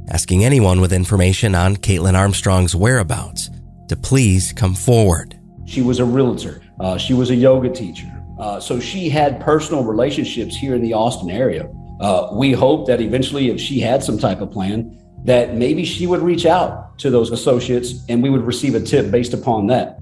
asking 0.08 0.44
anyone 0.44 0.80
with 0.80 0.92
information 0.92 1.54
on 1.54 1.76
Kaitlin 1.76 2.14
Armstrong's 2.14 2.74
whereabouts 2.74 3.50
to 3.88 3.96
please 3.96 4.52
come 4.52 4.74
forward. 4.74 5.38
She 5.66 5.82
was 5.82 5.98
a 5.98 6.04
realtor. 6.04 6.62
Uh, 6.80 6.98
she 6.98 7.14
was 7.14 7.30
a 7.30 7.34
yoga 7.34 7.68
teacher. 7.68 8.08
Uh, 8.38 8.58
so 8.58 8.80
she 8.80 9.08
had 9.08 9.40
personal 9.40 9.84
relationships 9.84 10.56
here 10.56 10.74
in 10.74 10.82
the 10.82 10.92
Austin 10.94 11.30
area. 11.30 11.70
Uh, 12.00 12.30
we 12.32 12.52
hope 12.52 12.86
that 12.88 13.00
eventually, 13.00 13.50
if 13.50 13.60
she 13.60 13.78
had 13.78 14.02
some 14.02 14.18
type 14.18 14.40
of 14.40 14.50
plan, 14.50 14.98
that 15.24 15.54
maybe 15.54 15.84
she 15.84 16.06
would 16.06 16.20
reach 16.20 16.46
out 16.46 16.98
to 16.98 17.10
those 17.10 17.30
associates 17.30 18.04
and 18.08 18.22
we 18.22 18.30
would 18.30 18.42
receive 18.42 18.74
a 18.74 18.80
tip 18.80 19.10
based 19.10 19.32
upon 19.32 19.68
that. 19.68 19.98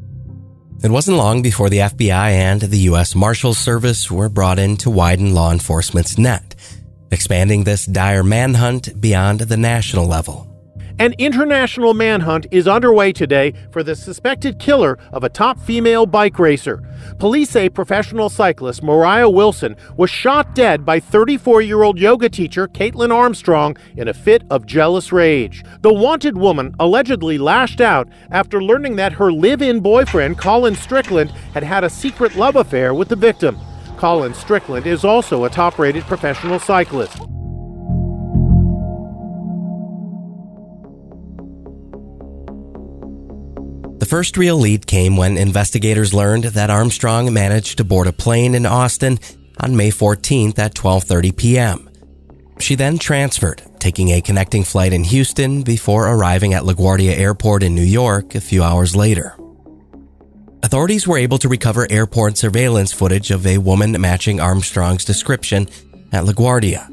It 0.82 0.90
wasn't 0.90 1.18
long 1.18 1.42
before 1.42 1.68
the 1.68 1.78
FBI 1.78 2.30
and 2.30 2.62
the 2.62 2.78
U.S. 2.90 3.14
Marshals 3.14 3.58
Service 3.58 4.10
were 4.10 4.30
brought 4.30 4.58
in 4.58 4.78
to 4.78 4.88
widen 4.88 5.34
law 5.34 5.52
enforcement's 5.52 6.16
net, 6.16 6.54
expanding 7.10 7.64
this 7.64 7.86
dire 7.86 8.22
manhunt 8.22 9.00
beyond 9.00 9.40
the 9.40 9.56
national 9.56 10.06
level. 10.06 10.50
An 11.00 11.14
international 11.16 11.94
manhunt 11.94 12.46
is 12.50 12.68
underway 12.68 13.10
today 13.10 13.54
for 13.70 13.82
the 13.82 13.96
suspected 13.96 14.58
killer 14.58 14.98
of 15.12 15.24
a 15.24 15.30
top 15.30 15.58
female 15.58 16.04
bike 16.04 16.38
racer. 16.38 16.82
Police 17.18 17.48
say 17.48 17.70
professional 17.70 18.28
cyclist 18.28 18.82
Moriah 18.82 19.30
Wilson 19.30 19.76
was 19.96 20.10
shot 20.10 20.54
dead 20.54 20.84
by 20.84 21.00
34 21.00 21.62
year 21.62 21.84
old 21.84 21.98
yoga 21.98 22.28
teacher 22.28 22.68
Kaitlin 22.68 23.14
Armstrong 23.14 23.78
in 23.96 24.08
a 24.08 24.12
fit 24.12 24.42
of 24.50 24.66
jealous 24.66 25.10
rage. 25.10 25.64
The 25.80 25.90
wanted 25.90 26.36
woman 26.36 26.74
allegedly 26.78 27.38
lashed 27.38 27.80
out 27.80 28.06
after 28.30 28.62
learning 28.62 28.96
that 28.96 29.14
her 29.14 29.32
live 29.32 29.62
in 29.62 29.80
boyfriend, 29.80 30.36
Colin 30.36 30.74
Strickland, 30.74 31.30
had 31.54 31.62
had 31.62 31.82
a 31.82 31.88
secret 31.88 32.36
love 32.36 32.56
affair 32.56 32.92
with 32.92 33.08
the 33.08 33.16
victim. 33.16 33.58
Colin 34.00 34.32
Strickland 34.32 34.86
is 34.86 35.04
also 35.04 35.44
a 35.44 35.50
top 35.50 35.78
rated 35.78 36.04
professional 36.04 36.58
cyclist. 36.58 37.18
The 43.98 44.06
first 44.08 44.38
real 44.38 44.56
lead 44.56 44.86
came 44.86 45.18
when 45.18 45.36
investigators 45.36 46.14
learned 46.14 46.44
that 46.44 46.70
Armstrong 46.70 47.30
managed 47.34 47.76
to 47.76 47.84
board 47.84 48.06
a 48.06 48.12
plane 48.12 48.54
in 48.54 48.64
Austin 48.64 49.18
on 49.58 49.76
May 49.76 49.90
14th 49.90 50.58
at 50.58 50.74
12:30 50.74 51.36
p.m. 51.36 51.90
She 52.58 52.76
then 52.76 52.98
transferred, 52.98 53.62
taking 53.78 54.12
a 54.12 54.22
connecting 54.22 54.64
flight 54.64 54.94
in 54.94 55.04
Houston 55.04 55.62
before 55.62 56.08
arriving 56.08 56.54
at 56.54 56.62
LaGuardia 56.62 57.18
Airport 57.18 57.62
in 57.62 57.74
New 57.74 57.82
York 57.82 58.34
a 58.34 58.40
few 58.40 58.62
hours 58.62 58.96
later. 58.96 59.36
Authorities 60.62 61.08
were 61.08 61.18
able 61.18 61.38
to 61.38 61.48
recover 61.48 61.86
airport 61.90 62.36
surveillance 62.36 62.92
footage 62.92 63.30
of 63.30 63.46
a 63.46 63.58
woman 63.58 63.98
matching 64.00 64.40
Armstrong's 64.40 65.04
description 65.04 65.68
at 66.12 66.24
LaGuardia. 66.24 66.86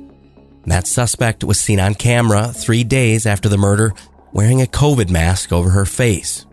That 0.65 0.87
suspect 0.87 1.43
was 1.43 1.59
seen 1.59 1.79
on 1.79 1.93
camera 1.93 2.47
three 2.47 2.83
days 2.83 3.25
after 3.25 3.49
the 3.49 3.57
murder 3.57 3.93
wearing 4.31 4.61
a 4.61 4.65
COVID 4.65 5.09
mask 5.09 5.51
over 5.51 5.69
her 5.69 5.85
face. 5.85 6.45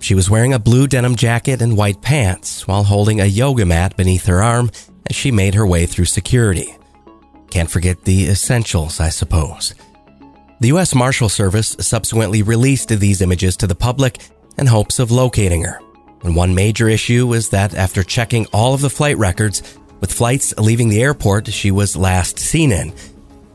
She 0.00 0.14
was 0.14 0.30
wearing 0.30 0.52
a 0.52 0.58
blue 0.58 0.86
denim 0.86 1.16
jacket 1.16 1.62
and 1.62 1.76
white 1.76 2.00
pants 2.00 2.66
while 2.66 2.84
holding 2.84 3.20
a 3.20 3.26
yoga 3.26 3.64
mat 3.64 3.96
beneath 3.96 4.26
her 4.26 4.42
arm 4.42 4.70
as 5.08 5.16
she 5.16 5.30
made 5.30 5.54
her 5.54 5.66
way 5.66 5.86
through 5.86 6.04
security. 6.04 6.76
Can't 7.50 7.70
forget 7.70 8.04
the 8.04 8.26
essentials, 8.26 9.00
I 9.00 9.08
suppose. 9.08 9.74
The 10.60 10.68
U.S. 10.68 10.94
Marshal 10.94 11.28
Service 11.28 11.76
subsequently 11.80 12.42
released 12.42 12.88
these 12.88 13.20
images 13.20 13.56
to 13.58 13.66
the 13.66 13.74
public 13.74 14.18
in 14.58 14.66
hopes 14.66 14.98
of 14.98 15.10
locating 15.10 15.64
her. 15.64 15.80
And 16.26 16.36
one 16.36 16.54
major 16.54 16.88
issue 16.88 17.26
was 17.26 17.48
that 17.50 17.74
after 17.74 18.02
checking 18.02 18.44
all 18.52 18.74
of 18.74 18.82
the 18.82 18.90
flight 18.90 19.16
records, 19.16 19.62
with 20.00 20.12
flights 20.12 20.52
leaving 20.58 20.90
the 20.90 21.00
airport 21.00 21.46
she 21.48 21.70
was 21.70 21.96
last 21.96 22.38
seen 22.38 22.72
in, 22.72 22.92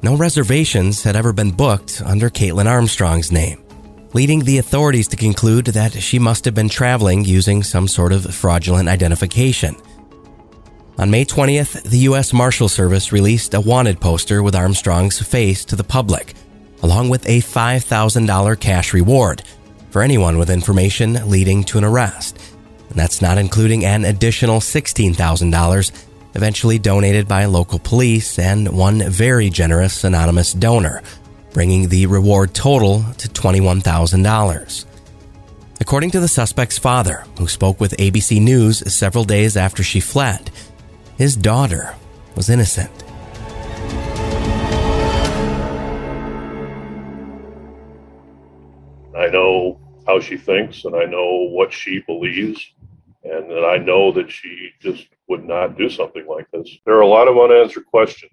no 0.01 0.15
reservations 0.17 1.03
had 1.03 1.15
ever 1.15 1.33
been 1.33 1.51
booked 1.51 2.01
under 2.03 2.31
Kaitlin 2.31 2.65
Armstrong's 2.65 3.31
name 3.31 3.61
leading 4.13 4.43
the 4.43 4.57
authorities 4.57 5.07
to 5.09 5.15
conclude 5.15 5.67
that 5.67 5.93
she 5.93 6.19
must 6.19 6.45
have 6.45 6.53
been 6.53 6.69
traveling 6.69 7.23
using 7.23 7.63
some 7.63 7.87
sort 7.87 8.11
of 8.11 8.33
fraudulent 8.33 8.89
identification. 8.89 9.75
On 10.97 11.09
May 11.09 11.25
20th, 11.25 11.83
the 11.83 11.99
U.S. 11.99 12.33
Marshal 12.33 12.67
Service 12.67 13.11
released 13.11 13.53
a 13.53 13.61
wanted 13.61 13.99
poster 13.99 14.43
with 14.43 14.55
Armstrong's 14.55 15.19
face 15.19 15.63
to 15.65 15.75
the 15.75 15.83
public, 15.83 16.33
along 16.83 17.09
with 17.09 17.27
a 17.27 17.39
$5,000 17.39 18.59
cash 18.59 18.93
reward 18.93 19.43
for 19.89 20.01
anyone 20.01 20.37
with 20.37 20.49
information 20.49 21.29
leading 21.29 21.63
to 21.65 21.77
an 21.77 21.83
arrest. 21.83 22.37
And 22.91 22.99
that's 22.99 23.21
not 23.21 23.37
including 23.37 23.85
an 23.85 24.03
additional 24.03 24.59
$16,000 24.59 26.05
eventually 26.35 26.77
donated 26.77 27.25
by 27.25 27.45
local 27.45 27.79
police 27.79 28.37
and 28.37 28.67
one 28.77 29.09
very 29.09 29.49
generous 29.49 30.03
anonymous 30.03 30.51
donor, 30.51 31.01
bringing 31.53 31.87
the 31.87 32.05
reward 32.05 32.53
total 32.53 33.03
to 33.17 33.29
$21,000. 33.29 34.85
According 35.79 36.11
to 36.11 36.19
the 36.19 36.27
suspect's 36.27 36.77
father, 36.77 37.23
who 37.37 37.47
spoke 37.47 37.79
with 37.79 37.95
ABC 37.97 38.41
News 38.41 38.93
several 38.93 39.23
days 39.23 39.55
after 39.55 39.83
she 39.83 40.01
fled, 40.01 40.51
his 41.17 41.37
daughter 41.37 41.95
was 42.35 42.49
innocent. 42.49 42.91
I 49.17 49.27
know 49.27 49.79
how 50.05 50.19
she 50.19 50.35
thinks 50.35 50.83
and 50.83 50.93
I 50.93 51.05
know 51.05 51.47
what 51.51 51.71
she 51.71 51.99
believes 51.99 52.69
and 53.23 53.49
that 53.49 53.65
I 53.65 53.77
know 53.77 54.11
that 54.13 54.31
she 54.31 54.69
just 54.79 55.07
would 55.27 55.45
not 55.45 55.77
do 55.77 55.89
something 55.89 56.25
like 56.27 56.49
this. 56.51 56.77
There 56.85 56.95
are 56.95 57.01
a 57.01 57.07
lot 57.07 57.27
of 57.27 57.37
unanswered 57.37 57.85
questions. 57.85 58.31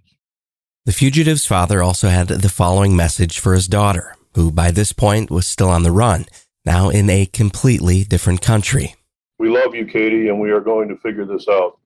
The 0.86 0.92
fugitive's 0.92 1.46
father 1.46 1.82
also 1.82 2.08
had 2.08 2.28
the 2.28 2.48
following 2.48 2.96
message 2.96 3.38
for 3.38 3.52
his 3.52 3.68
daughter, 3.68 4.16
who 4.34 4.50
by 4.50 4.70
this 4.70 4.92
point 4.92 5.30
was 5.30 5.46
still 5.46 5.68
on 5.68 5.82
the 5.82 5.92
run, 5.92 6.24
now 6.64 6.88
in 6.88 7.10
a 7.10 7.26
completely 7.26 8.04
different 8.04 8.40
country. 8.40 8.94
We 9.38 9.50
love 9.50 9.74
you, 9.74 9.86
Katie, 9.86 10.28
and 10.28 10.40
we 10.40 10.50
are 10.50 10.60
going 10.60 10.88
to 10.88 10.96
figure 10.96 11.26
this 11.26 11.46
out. 11.48 11.78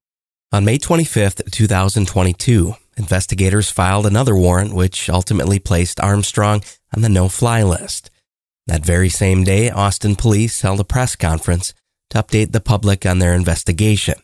On 0.52 0.64
May 0.64 0.78
25th, 0.78 1.50
2022, 1.50 2.74
investigators 2.96 3.70
filed 3.70 4.06
another 4.06 4.36
warrant 4.36 4.74
which 4.74 5.10
ultimately 5.10 5.58
placed 5.58 6.00
Armstrong 6.00 6.62
on 6.94 7.02
the 7.02 7.08
no 7.08 7.28
fly 7.28 7.62
list. 7.62 8.10
That 8.66 8.84
very 8.86 9.08
same 9.08 9.44
day, 9.44 9.70
Austin 9.70 10.14
police 10.14 10.60
held 10.60 10.78
a 10.78 10.84
press 10.84 11.16
conference 11.16 11.74
to 12.12 12.22
update 12.22 12.52
the 12.52 12.60
public 12.60 13.06
on 13.06 13.18
their 13.18 13.34
investigation, 13.34 14.14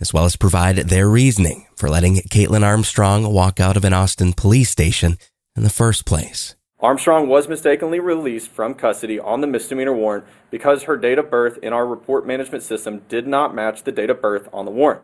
as 0.00 0.12
well 0.12 0.24
as 0.24 0.34
provide 0.34 0.76
their 0.76 1.08
reasoning 1.08 1.66
for 1.76 1.88
letting 1.88 2.16
Kaitlin 2.16 2.64
Armstrong 2.64 3.32
walk 3.32 3.60
out 3.60 3.76
of 3.76 3.84
an 3.84 3.94
Austin 3.94 4.32
police 4.32 4.68
station 4.68 5.16
in 5.54 5.62
the 5.62 5.70
first 5.70 6.04
place. 6.04 6.56
Armstrong 6.80 7.28
was 7.28 7.48
mistakenly 7.48 8.00
released 8.00 8.50
from 8.50 8.74
custody 8.74 9.18
on 9.20 9.40
the 9.40 9.46
misdemeanor 9.46 9.94
warrant 9.94 10.26
because 10.50 10.82
her 10.82 10.96
date 10.96 11.18
of 11.18 11.30
birth 11.30 11.56
in 11.62 11.72
our 11.72 11.86
report 11.86 12.26
management 12.26 12.64
system 12.64 13.02
did 13.08 13.28
not 13.28 13.54
match 13.54 13.84
the 13.84 13.92
date 13.92 14.10
of 14.10 14.20
birth 14.20 14.48
on 14.52 14.64
the 14.64 14.70
warrant. 14.72 15.02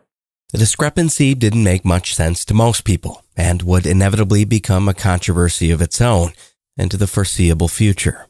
The 0.51 0.59
discrepancy 0.59 1.33
didn't 1.33 1.63
make 1.63 1.85
much 1.85 2.13
sense 2.13 2.43
to 2.45 2.53
most 2.53 2.83
people 2.83 3.23
and 3.37 3.63
would 3.63 3.85
inevitably 3.87 4.43
become 4.43 4.89
a 4.89 4.93
controversy 4.93 5.71
of 5.71 5.81
its 5.81 6.01
own 6.01 6.33
into 6.77 6.97
the 6.97 7.07
foreseeable 7.07 7.69
future. 7.69 8.27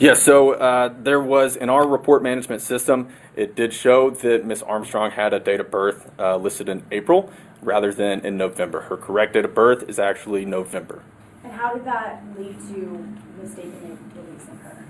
Yes, 0.00 0.22
so 0.22 0.52
uh, 0.52 0.94
there 0.96 1.20
was 1.20 1.56
in 1.56 1.68
our 1.68 1.84
report 1.84 2.22
management 2.22 2.62
system, 2.62 3.08
it 3.34 3.56
did 3.56 3.72
show 3.72 4.10
that 4.10 4.46
Miss 4.46 4.62
Armstrong 4.62 5.10
had 5.10 5.34
a 5.34 5.40
date 5.40 5.58
of 5.58 5.72
birth 5.72 6.08
uh, 6.20 6.36
listed 6.36 6.68
in 6.68 6.84
April 6.92 7.32
rather 7.62 7.92
than 7.92 8.24
in 8.24 8.36
November. 8.36 8.82
Her 8.82 8.96
correct 8.96 9.32
date 9.32 9.44
of 9.44 9.56
birth 9.56 9.88
is 9.88 9.98
actually 9.98 10.44
November. 10.44 11.02
And 11.42 11.52
how 11.52 11.74
did 11.74 11.84
that 11.84 12.22
lead 12.38 12.60
to 12.68 13.08
mistakenly 13.42 13.98
releasing 14.14 14.58
her? 14.58 14.86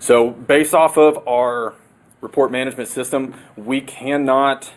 So, 0.00 0.30
based 0.30 0.74
off 0.74 0.98
of 0.98 1.28
our 1.28 1.74
report 2.20 2.50
management 2.50 2.88
system, 2.88 3.34
we 3.56 3.80
cannot 3.80 4.72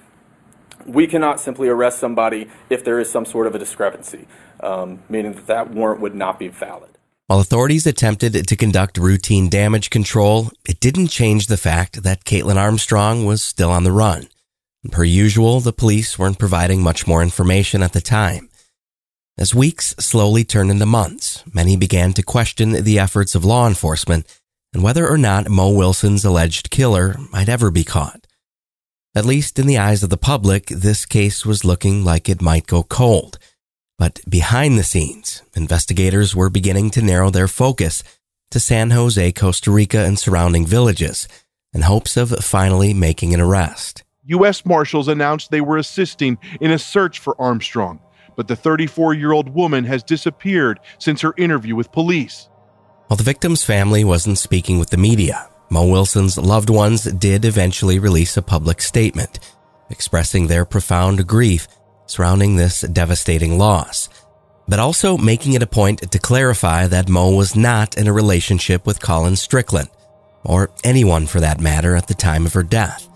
we 0.85 1.07
cannot 1.07 1.39
simply 1.39 1.67
arrest 1.67 1.97
somebody 1.97 2.47
if 2.69 2.83
there 2.83 2.99
is 2.99 3.09
some 3.09 3.25
sort 3.25 3.47
of 3.47 3.55
a 3.55 3.59
discrepancy, 3.59 4.27
um, 4.59 5.01
meaning 5.09 5.33
that 5.33 5.47
that 5.47 5.71
warrant 5.71 5.99
would 6.01 6.13
not 6.13 6.37
be 6.37 6.49
valid. 6.49 6.92
While 7.27 7.39
authorities 7.39 7.87
attempted 7.87 8.47
to 8.47 8.55
conduct 8.55 8.97
routine 8.97 9.49
damage 9.49 9.89
control, 9.89 10.51
it 10.67 10.81
didn't 10.81 11.07
change 11.07 11.47
the 11.47 11.57
fact 11.57 12.03
that 12.03 12.25
Kaitlin 12.25 12.57
Armstrong 12.57 13.25
was 13.25 13.41
still 13.41 13.71
on 13.71 13.85
the 13.85 13.93
run. 13.93 14.27
Per 14.91 15.05
usual, 15.05 15.61
the 15.61 15.71
police 15.71 16.19
weren't 16.19 16.37
providing 16.37 16.83
much 16.83 17.07
more 17.07 17.23
information 17.23 17.81
at 17.81 17.93
the 17.93 18.01
time. 18.01 18.49
As 19.37 19.55
weeks 19.55 19.95
slowly 19.99 20.43
turned 20.43 20.69
into 20.69 20.85
months, 20.85 21.43
many 21.53 21.77
began 21.77 22.11
to 22.13 22.23
question 22.23 22.83
the 22.83 22.99
efforts 22.99 23.35
of 23.35 23.45
law 23.45 23.67
enforcement 23.67 24.27
and 24.73 24.83
whether 24.83 25.07
or 25.07 25.17
not 25.17 25.49
Mo 25.49 25.69
Wilson's 25.69 26.25
alleged 26.25 26.69
killer 26.69 27.15
might 27.31 27.47
ever 27.47 27.71
be 27.71 27.85
caught. 27.85 28.27
At 29.15 29.25
least 29.25 29.59
in 29.59 29.67
the 29.67 29.77
eyes 29.77 30.03
of 30.03 30.09
the 30.09 30.17
public, 30.17 30.67
this 30.67 31.05
case 31.05 31.45
was 31.45 31.63
looking 31.63 32.03
like 32.03 32.27
it 32.27 32.41
might 32.41 32.67
go 32.67 32.83
cold. 32.83 33.37
But 34.03 34.19
behind 34.27 34.77
the 34.77 34.83
scenes, 34.83 35.43
investigators 35.55 36.35
were 36.35 36.49
beginning 36.49 36.89
to 36.89 37.01
narrow 37.01 37.29
their 37.29 37.47
focus 37.47 38.03
to 38.51 38.59
San 38.59 38.89
Jose, 38.89 39.31
Costa 39.31 39.71
Rica, 39.71 39.99
and 39.99 40.19
surrounding 40.19 40.65
villages 40.65 41.25
in 41.73 41.83
hopes 41.83 42.17
of 42.17 42.31
finally 42.43 42.93
making 42.93 43.33
an 43.33 43.39
arrest. 43.39 44.03
U.S. 44.25 44.65
Marshals 44.65 45.07
announced 45.07 45.51
they 45.51 45.61
were 45.61 45.77
assisting 45.77 46.37
in 46.59 46.71
a 46.71 46.77
search 46.77 47.19
for 47.19 47.41
Armstrong, 47.41 48.01
but 48.35 48.49
the 48.49 48.57
34 48.57 49.13
year 49.13 49.31
old 49.31 49.47
woman 49.47 49.85
has 49.85 50.03
disappeared 50.03 50.81
since 50.97 51.21
her 51.21 51.33
interview 51.37 51.73
with 51.73 51.89
police. 51.93 52.49
While 53.07 53.15
the 53.15 53.23
victim's 53.23 53.63
family 53.63 54.03
wasn't 54.03 54.37
speaking 54.37 54.79
with 54.79 54.89
the 54.89 54.97
media, 54.97 55.49
Mo 55.69 55.87
Wilson's 55.87 56.37
loved 56.37 56.69
ones 56.69 57.05
did 57.05 57.45
eventually 57.45 57.99
release 57.99 58.35
a 58.35 58.41
public 58.41 58.81
statement 58.81 59.39
expressing 59.89 60.47
their 60.47 60.65
profound 60.65 61.25
grief 61.25 61.69
surrounding 62.05 62.55
this 62.55 62.81
devastating 62.81 63.57
loss, 63.57 64.09
but 64.67 64.79
also 64.79 65.17
making 65.17 65.53
it 65.53 65.63
a 65.63 65.67
point 65.67 66.11
to 66.11 66.19
clarify 66.19 66.87
that 66.87 67.09
Mo 67.09 67.35
was 67.35 67.55
not 67.55 67.97
in 67.97 68.07
a 68.07 68.13
relationship 68.13 68.85
with 68.85 69.01
Colin 69.01 69.35
Strickland, 69.35 69.89
or 70.43 70.71
anyone 70.83 71.25
for 71.25 71.39
that 71.39 71.59
matter 71.59 71.95
at 71.95 72.07
the 72.07 72.13
time 72.13 72.45
of 72.45 72.53
her 72.53 72.63
death. 72.63 73.09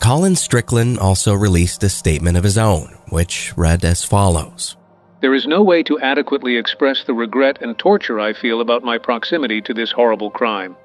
Colin 0.00 0.34
Strickland 0.34 0.98
also 0.98 1.32
released 1.32 1.84
a 1.84 1.88
statement 1.88 2.36
of 2.36 2.44
his 2.44 2.58
own, 2.58 2.98
which 3.10 3.56
read 3.56 3.84
as 3.84 4.02
follows. 4.02 4.76
There 5.20 5.34
is 5.34 5.46
no 5.46 5.62
way 5.62 5.84
to 5.84 6.00
adequately 6.00 6.56
express 6.56 7.04
the 7.04 7.14
regret 7.14 7.62
and 7.62 7.78
torture 7.78 8.18
I 8.18 8.32
feel 8.32 8.60
about 8.60 8.82
my 8.82 8.98
proximity 8.98 9.60
to 9.62 9.72
this 9.72 9.92
horrible 9.92 10.30
crime. 10.30 10.76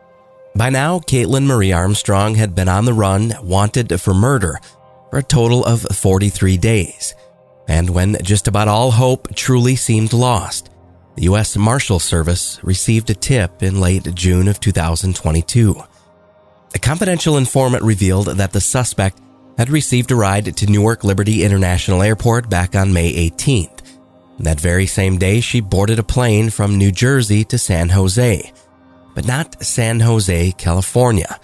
By 0.55 0.69
now, 0.69 0.99
Kaitlin 0.99 1.47
Marie 1.47 1.71
Armstrong 1.71 2.35
had 2.35 2.53
been 2.53 2.69
on 2.69 2.85
the 2.85 2.93
run, 2.93 3.33
wanted 3.41 3.99
for 3.99 4.13
murder, 4.13 4.59
for 5.09 5.19
a 5.19 5.23
total 5.23 5.63
of 5.65 5.81
43 5.81 6.57
days. 6.57 7.15
And 7.67 7.89
when 7.89 8.17
just 8.23 8.47
about 8.47 8.67
all 8.67 8.91
hope 8.91 9.35
truly 9.35 9.75
seemed 9.75 10.13
lost, 10.13 10.69
the 11.15 11.23
U.S. 11.23 11.57
Marshal 11.57 11.99
Service 11.99 12.63
received 12.63 13.09
a 13.09 13.15
tip 13.15 13.63
in 13.63 13.81
late 13.81 14.13
June 14.13 14.47
of 14.47 14.59
2022. 14.59 15.75
A 16.75 16.79
confidential 16.79 17.37
informant 17.37 17.83
revealed 17.83 18.27
that 18.27 18.51
the 18.53 18.61
suspect 18.61 19.19
had 19.57 19.69
received 19.69 20.11
a 20.11 20.15
ride 20.15 20.55
to 20.55 20.67
Newark 20.67 21.03
Liberty 21.03 21.43
International 21.43 22.03
Airport 22.03 22.49
back 22.49 22.75
on 22.75 22.93
May 22.93 23.29
18th. 23.29 23.81
That 24.39 24.59
very 24.59 24.85
same 24.85 25.17
day, 25.17 25.41
she 25.41 25.59
boarded 25.59 25.97
a 25.97 26.03
plane 26.03 26.51
from 26.51 26.77
New 26.77 26.91
Jersey 26.91 27.43
to 27.45 27.57
San 27.57 27.89
Jose, 27.89 28.53
but 29.15 29.25
not 29.25 29.63
San 29.63 29.99
Jose, 29.99 30.51
California. 30.51 31.39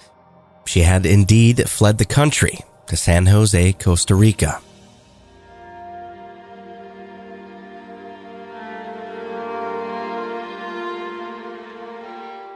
She 0.64 0.80
had 0.80 1.04
indeed 1.04 1.68
fled 1.68 1.98
the 1.98 2.04
country 2.04 2.60
to 2.86 2.96
San 2.96 3.26
Jose, 3.26 3.72
Costa 3.74 4.14
Rica. 4.14 4.60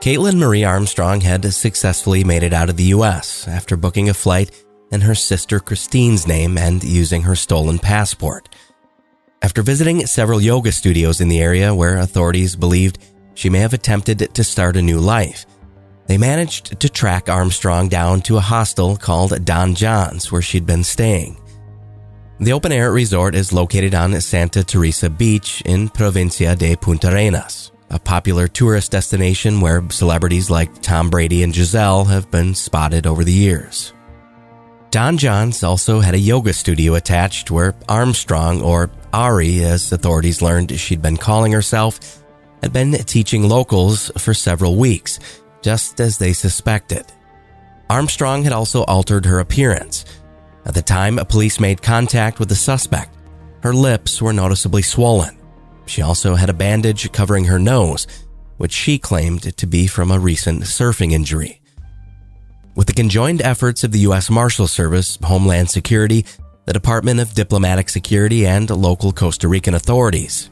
Kaitlin 0.00 0.38
Marie 0.38 0.64
Armstrong 0.64 1.20
had 1.20 1.52
successfully 1.52 2.22
made 2.24 2.42
it 2.42 2.52
out 2.52 2.70
of 2.70 2.76
the 2.76 2.84
U.S. 2.94 3.46
after 3.48 3.76
booking 3.76 4.08
a 4.08 4.14
flight 4.14 4.50
in 4.92 5.00
her 5.02 5.14
sister 5.14 5.60
Christine's 5.60 6.26
name 6.26 6.56
and 6.56 6.82
using 6.82 7.22
her 7.22 7.34
stolen 7.34 7.78
passport. 7.78 8.48
After 9.42 9.62
visiting 9.62 10.06
several 10.06 10.40
yoga 10.40 10.72
studios 10.72 11.20
in 11.20 11.28
the 11.28 11.40
area 11.40 11.74
where 11.74 11.98
authorities 11.98 12.56
believed 12.56 12.98
she 13.34 13.50
may 13.50 13.58
have 13.58 13.72
attempted 13.72 14.34
to 14.34 14.44
start 14.44 14.76
a 14.76 14.82
new 14.82 14.98
life, 14.98 15.46
they 16.08 16.18
managed 16.18 16.80
to 16.80 16.88
track 16.88 17.28
Armstrong 17.28 17.88
down 17.88 18.22
to 18.22 18.38
a 18.38 18.40
hostel 18.40 18.96
called 18.96 19.44
Don 19.44 19.74
John's 19.74 20.32
where 20.32 20.42
she'd 20.42 20.66
been 20.66 20.82
staying. 20.82 21.36
The 22.40 22.52
open 22.52 22.72
air 22.72 22.90
resort 22.90 23.34
is 23.34 23.52
located 23.52 23.94
on 23.94 24.18
Santa 24.20 24.64
Teresa 24.64 25.10
Beach 25.10 25.60
in 25.66 25.88
Provincia 25.88 26.56
de 26.56 26.76
Punta 26.76 27.12
Arenas, 27.12 27.72
a 27.90 27.98
popular 27.98 28.48
tourist 28.48 28.92
destination 28.92 29.60
where 29.60 29.88
celebrities 29.90 30.48
like 30.48 30.80
Tom 30.80 31.10
Brady 31.10 31.42
and 31.42 31.52
Gisele 31.52 32.04
have 32.04 32.30
been 32.30 32.54
spotted 32.54 33.06
over 33.06 33.22
the 33.22 33.32
years. 33.32 33.92
Don 34.90 35.18
John's 35.18 35.62
also 35.62 36.00
had 36.00 36.14
a 36.14 36.18
yoga 36.18 36.54
studio 36.54 36.94
attached 36.94 37.50
where 37.50 37.74
Armstrong, 37.88 38.62
or 38.62 38.90
Ari 39.12 39.62
as 39.64 39.92
authorities 39.92 40.40
learned 40.40 40.78
she'd 40.78 41.02
been 41.02 41.18
calling 41.18 41.52
herself, 41.52 42.22
had 42.62 42.72
been 42.72 42.92
teaching 42.92 43.46
locals 43.46 44.10
for 44.16 44.32
several 44.32 44.76
weeks, 44.76 45.18
just 45.62 46.00
as 46.00 46.18
they 46.18 46.32
suspected. 46.32 47.06
Armstrong 47.90 48.42
had 48.42 48.52
also 48.52 48.84
altered 48.84 49.24
her 49.24 49.40
appearance. 49.40 50.04
At 50.64 50.74
the 50.74 50.82
time, 50.82 51.18
a 51.18 51.24
police 51.24 51.58
made 51.58 51.82
contact 51.82 52.38
with 52.38 52.48
the 52.48 52.54
suspect, 52.54 53.14
Her 53.62 53.74
lips 53.74 54.22
were 54.22 54.32
noticeably 54.32 54.82
swollen. 54.82 55.36
She 55.86 56.02
also 56.02 56.36
had 56.36 56.50
a 56.50 56.52
bandage 56.52 57.10
covering 57.10 57.46
her 57.46 57.58
nose, 57.58 58.06
which 58.58 58.72
she 58.72 58.98
claimed 58.98 59.56
to 59.56 59.66
be 59.66 59.86
from 59.88 60.10
a 60.10 60.18
recent 60.18 60.62
surfing 60.62 61.12
injury. 61.12 61.60
With 62.76 62.86
the 62.86 62.92
conjoined 62.92 63.42
efforts 63.42 63.82
of 63.82 63.90
the 63.90 64.00
U.S. 64.00 64.30
Marshal 64.30 64.68
Service, 64.68 65.18
Homeland 65.24 65.70
Security, 65.70 66.24
the 66.66 66.72
Department 66.72 67.18
of 67.18 67.34
Diplomatic 67.34 67.88
Security, 67.88 68.46
and 68.46 68.70
local 68.70 69.10
Costa 69.10 69.48
Rican 69.48 69.74
authorities, 69.74 70.50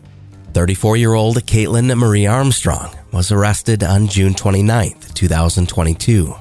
34 0.56 0.96
year 0.96 1.12
old 1.12 1.36
Kaitlin 1.44 1.94
Marie 1.98 2.24
Armstrong 2.24 2.90
was 3.12 3.30
arrested 3.30 3.84
on 3.84 4.08
June 4.08 4.32
29, 4.32 4.94
2022. 5.12 6.34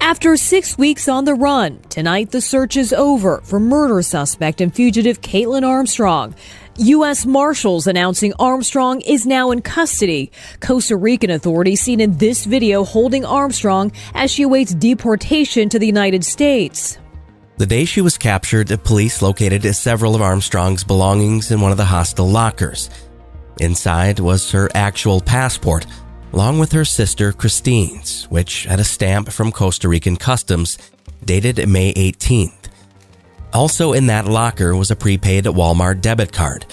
After 0.00 0.36
six 0.36 0.78
weeks 0.78 1.08
on 1.08 1.24
the 1.24 1.34
run, 1.34 1.80
tonight 1.88 2.30
the 2.30 2.40
search 2.40 2.76
is 2.76 2.92
over 2.92 3.40
for 3.40 3.58
murder 3.58 4.00
suspect 4.02 4.60
and 4.60 4.72
fugitive 4.72 5.22
Kaitlin 5.22 5.66
Armstrong. 5.66 6.36
U.S. 6.76 7.26
Marshals 7.26 7.88
announcing 7.88 8.32
Armstrong 8.38 9.00
is 9.00 9.26
now 9.26 9.50
in 9.50 9.60
custody. 9.60 10.30
Costa 10.60 10.96
Rican 10.96 11.30
authorities 11.30 11.80
seen 11.80 11.98
in 11.98 12.16
this 12.18 12.44
video 12.44 12.84
holding 12.84 13.24
Armstrong 13.24 13.90
as 14.14 14.30
she 14.30 14.44
awaits 14.44 14.72
deportation 14.72 15.68
to 15.68 15.80
the 15.80 15.86
United 15.86 16.24
States. 16.24 16.96
The 17.56 17.66
day 17.66 17.86
she 17.86 18.02
was 18.02 18.16
captured, 18.16 18.68
police 18.84 19.20
located 19.20 19.64
several 19.74 20.14
of 20.14 20.22
Armstrong's 20.22 20.84
belongings 20.84 21.50
in 21.50 21.60
one 21.60 21.72
of 21.72 21.76
the 21.76 21.84
hostel 21.84 22.28
lockers. 22.28 22.88
Inside 23.58 24.18
was 24.18 24.50
her 24.52 24.68
actual 24.74 25.20
passport, 25.20 25.86
along 26.32 26.58
with 26.58 26.72
her 26.72 26.84
sister 26.84 27.32
Christine's, 27.32 28.24
which 28.24 28.64
had 28.64 28.80
a 28.80 28.84
stamp 28.84 29.30
from 29.30 29.52
Costa 29.52 29.88
Rican 29.88 30.16
customs 30.16 30.78
dated 31.24 31.68
May 31.68 31.94
18th. 31.94 32.68
Also 33.52 33.92
in 33.92 34.06
that 34.06 34.26
locker 34.26 34.74
was 34.74 34.90
a 34.90 34.96
prepaid 34.96 35.44
Walmart 35.44 36.00
debit 36.00 36.32
card, 36.32 36.64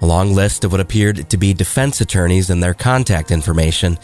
a 0.00 0.06
long 0.06 0.34
list 0.34 0.64
of 0.64 0.72
what 0.72 0.80
appeared 0.80 1.30
to 1.30 1.36
be 1.36 1.54
defense 1.54 2.00
attorneys 2.00 2.50
and 2.50 2.60
their 2.62 2.74
contact 2.74 3.30
information, 3.30 3.96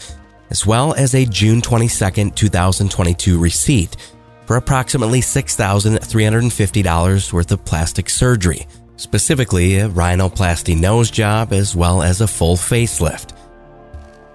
as 0.49 0.65
well 0.65 0.93
as 0.93 1.13
a 1.13 1.25
June 1.25 1.61
22, 1.61 2.31
2022 2.31 3.37
receipt 3.37 3.97
for 4.45 4.55
approximately 4.55 5.19
$6,350 5.19 7.33
worth 7.33 7.51
of 7.51 7.65
plastic 7.65 8.09
surgery, 8.09 8.65
specifically 8.97 9.79
a 9.79 9.89
rhinoplasty 9.89 10.79
nose 10.79 11.11
job 11.11 11.53
as 11.53 11.75
well 11.75 12.01
as 12.01 12.21
a 12.21 12.27
full 12.27 12.55
facelift. 12.55 13.35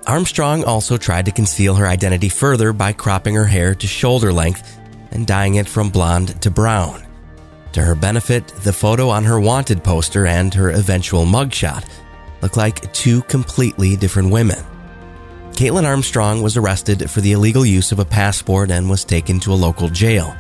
Armstrong 0.07 0.65
also 0.65 0.97
tried 0.97 1.27
to 1.27 1.33
conceal 1.33 1.75
her 1.75 1.87
identity 1.87 2.29
further 2.29 2.73
by 2.73 2.93
cropping 2.93 3.35
her 3.35 3.45
hair 3.45 3.75
to 3.75 3.87
shoulder 3.87 4.33
length 4.33 4.79
and 5.13 5.27
dyeing 5.27 5.57
it 5.57 5.69
from 5.69 5.91
blonde 5.91 6.41
to 6.43 6.51
brown. 6.51 7.07
To 7.73 7.83
her 7.83 7.95
benefit, 7.95 8.49
the 8.49 8.73
photo 8.73 9.09
on 9.09 9.25
her 9.25 9.39
wanted 9.39 9.85
poster 9.85 10.27
and 10.27 10.53
her 10.55 10.71
eventual 10.71 11.25
mugshot 11.25 11.89
look 12.43 12.57
like 12.57 12.93
two 12.93 13.23
completely 13.23 13.97
different 13.97 14.31
women. 14.31 14.59
Kaitlin 15.53 15.85
Armstrong 15.85 16.43
was 16.43 16.57
arrested 16.57 17.11
for 17.11 17.21
the 17.21 17.33
illegal 17.33 17.67
use 17.67 17.93
of 17.93 17.99
a 17.99 18.05
passport 18.05 18.71
and 18.71 18.89
was 18.89 19.05
taken 19.05 19.39
to 19.41 19.53
a 19.53 19.55
local 19.55 19.89
jail 19.89 20.35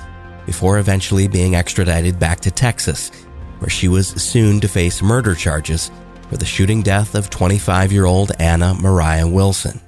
before 0.47 0.79
eventually 0.79 1.29
being 1.29 1.55
extradited 1.55 2.19
back 2.19 2.41
to 2.41 2.51
Texas, 2.51 3.13
where 3.61 3.71
she 3.71 3.89
was 3.89 4.09
soon 4.09 4.61
to 4.61 4.69
face 4.69 5.01
murder 5.03 5.35
charges 5.35 5.91
for 6.29 6.37
the 6.37 6.45
shooting 6.45 6.83
death 6.83 7.15
of 7.15 7.31
25 7.31 7.93
year 7.93 8.07
old 8.07 8.33
Anna 8.39 8.75
Moriah 8.75 9.29
Wilson. 9.29 9.81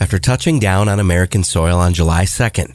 After 0.00 0.18
touching 0.18 0.60
down 0.60 0.88
on 0.88 1.00
American 1.00 1.42
soil 1.42 1.78
on 1.78 1.92
July 1.92 2.24
2nd, 2.24 2.74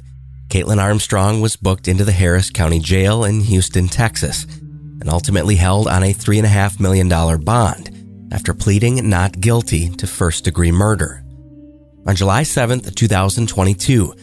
Kaitlin 0.49 0.81
Armstrong 0.81 1.41
was 1.41 1.55
booked 1.55 1.87
into 1.87 2.03
the 2.03 2.11
Harris 2.11 2.49
County 2.49 2.79
Jail 2.79 3.23
in 3.23 3.39
Houston, 3.39 3.87
Texas, 3.87 4.43
and 4.43 5.09
ultimately 5.09 5.55
held 5.55 5.87
on 5.87 6.03
a 6.03 6.13
$3.5 6.13 6.79
million 6.79 7.09
bond 7.43 8.29
after 8.31 8.53
pleading 8.53 9.09
not 9.09 9.39
guilty 9.39 9.89
to 9.89 10.05
first 10.05 10.43
degree 10.43 10.71
murder. 10.71 11.23
On 12.05 12.15
July 12.15 12.43
7, 12.43 12.81
2022, 12.81 14.13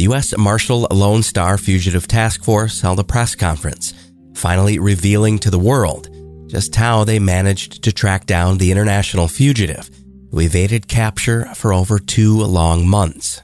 the 0.00 0.04
U.S. 0.04 0.34
Marshal 0.38 0.88
Lone 0.90 1.22
Star 1.22 1.58
Fugitive 1.58 2.08
Task 2.08 2.42
Force 2.42 2.80
held 2.80 2.98
a 2.98 3.04
press 3.04 3.34
conference, 3.34 3.92
finally 4.34 4.78
revealing 4.78 5.38
to 5.40 5.50
the 5.50 5.58
world 5.58 6.08
just 6.46 6.74
how 6.74 7.04
they 7.04 7.18
managed 7.18 7.84
to 7.84 7.92
track 7.92 8.24
down 8.24 8.56
the 8.56 8.72
international 8.72 9.28
fugitive 9.28 9.90
who 10.30 10.40
evaded 10.40 10.88
capture 10.88 11.44
for 11.54 11.74
over 11.74 11.98
two 11.98 12.42
long 12.42 12.88
months. 12.88 13.42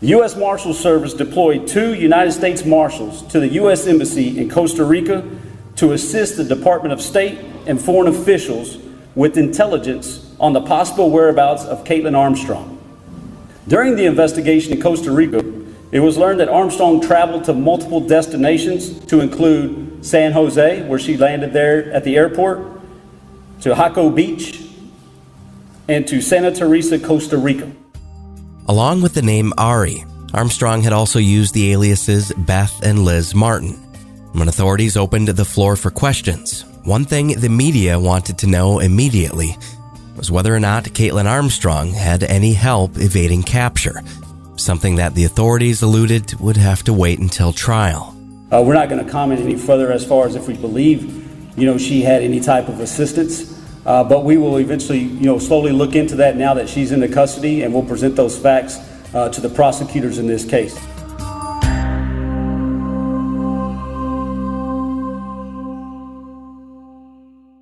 The 0.00 0.06
U.S. 0.16 0.34
Marshal 0.34 0.72
Service 0.72 1.12
deployed 1.12 1.68
two 1.68 1.92
United 1.92 2.32
States 2.32 2.64
Marshals 2.64 3.20
to 3.24 3.38
the 3.38 3.48
U.S. 3.60 3.86
Embassy 3.86 4.38
in 4.38 4.48
Costa 4.48 4.84
Rica 4.84 5.28
to 5.76 5.92
assist 5.92 6.38
the 6.38 6.44
Department 6.44 6.94
of 6.94 7.02
State 7.02 7.38
and 7.66 7.78
foreign 7.78 8.08
officials 8.08 8.78
with 9.14 9.36
intelligence 9.36 10.34
on 10.40 10.54
the 10.54 10.62
possible 10.62 11.10
whereabouts 11.10 11.66
of 11.66 11.84
Kaitlin 11.84 12.16
Armstrong. 12.16 12.76
During 13.68 13.96
the 13.96 14.06
investigation 14.06 14.72
in 14.72 14.80
Costa 14.80 15.12
Rica, 15.12 15.57
it 15.90 16.00
was 16.00 16.18
learned 16.18 16.40
that 16.40 16.48
Armstrong 16.48 17.00
traveled 17.00 17.44
to 17.44 17.54
multiple 17.54 18.00
destinations 18.00 18.98
to 19.06 19.20
include 19.20 20.04
San 20.04 20.32
Jose, 20.32 20.86
where 20.86 20.98
she 20.98 21.16
landed 21.16 21.52
there 21.52 21.90
at 21.92 22.04
the 22.04 22.16
airport, 22.16 22.58
to 23.62 23.74
Jaco 23.74 24.14
Beach, 24.14 24.62
and 25.88 26.06
to 26.06 26.20
Santa 26.20 26.52
Teresa, 26.52 26.98
Costa 26.98 27.38
Rica. 27.38 27.72
Along 28.68 29.00
with 29.00 29.14
the 29.14 29.22
name 29.22 29.52
Ari, 29.56 30.04
Armstrong 30.34 30.82
had 30.82 30.92
also 30.92 31.18
used 31.18 31.54
the 31.54 31.72
aliases 31.72 32.32
Beth 32.36 32.82
and 32.82 33.04
Liz 33.04 33.34
Martin. 33.34 33.72
When 34.34 34.48
authorities 34.48 34.96
opened 34.96 35.28
the 35.28 35.44
floor 35.44 35.74
for 35.74 35.90
questions, 35.90 36.66
one 36.84 37.06
thing 37.06 37.28
the 37.28 37.48
media 37.48 37.98
wanted 37.98 38.36
to 38.38 38.46
know 38.46 38.78
immediately 38.78 39.56
was 40.16 40.30
whether 40.30 40.54
or 40.54 40.60
not 40.60 40.84
Kaitlin 40.84 41.24
Armstrong 41.24 41.92
had 41.92 42.22
any 42.24 42.52
help 42.52 42.98
evading 42.98 43.42
capture, 43.42 44.02
something 44.58 44.96
that 44.96 45.14
the 45.14 45.24
authorities 45.24 45.82
alluded 45.82 46.38
would 46.40 46.56
have 46.56 46.82
to 46.84 46.92
wait 46.92 47.18
until 47.18 47.52
trial. 47.52 48.16
Uh, 48.50 48.62
we're 48.62 48.74
not 48.74 48.88
going 48.88 49.04
to 49.04 49.10
comment 49.10 49.40
any 49.40 49.56
further 49.56 49.92
as 49.92 50.06
far 50.06 50.26
as 50.26 50.34
if 50.34 50.48
we 50.48 50.56
believe, 50.56 51.58
you 51.58 51.66
know, 51.66 51.78
she 51.78 52.02
had 52.02 52.22
any 52.22 52.40
type 52.40 52.68
of 52.68 52.80
assistance. 52.80 53.58
Uh, 53.84 54.04
but 54.04 54.24
we 54.24 54.36
will 54.36 54.58
eventually, 54.58 54.98
you 54.98 55.24
know, 55.24 55.38
slowly 55.38 55.72
look 55.72 55.94
into 55.94 56.16
that 56.16 56.36
now 56.36 56.52
that 56.54 56.68
she's 56.68 56.92
in 56.92 57.00
the 57.00 57.08
custody, 57.08 57.62
and 57.62 57.72
we'll 57.72 57.84
present 57.84 58.16
those 58.16 58.38
facts 58.38 58.78
uh, 59.14 59.28
to 59.30 59.40
the 59.40 59.48
prosecutors 59.48 60.18
in 60.18 60.26
this 60.26 60.44
case. 60.44 60.78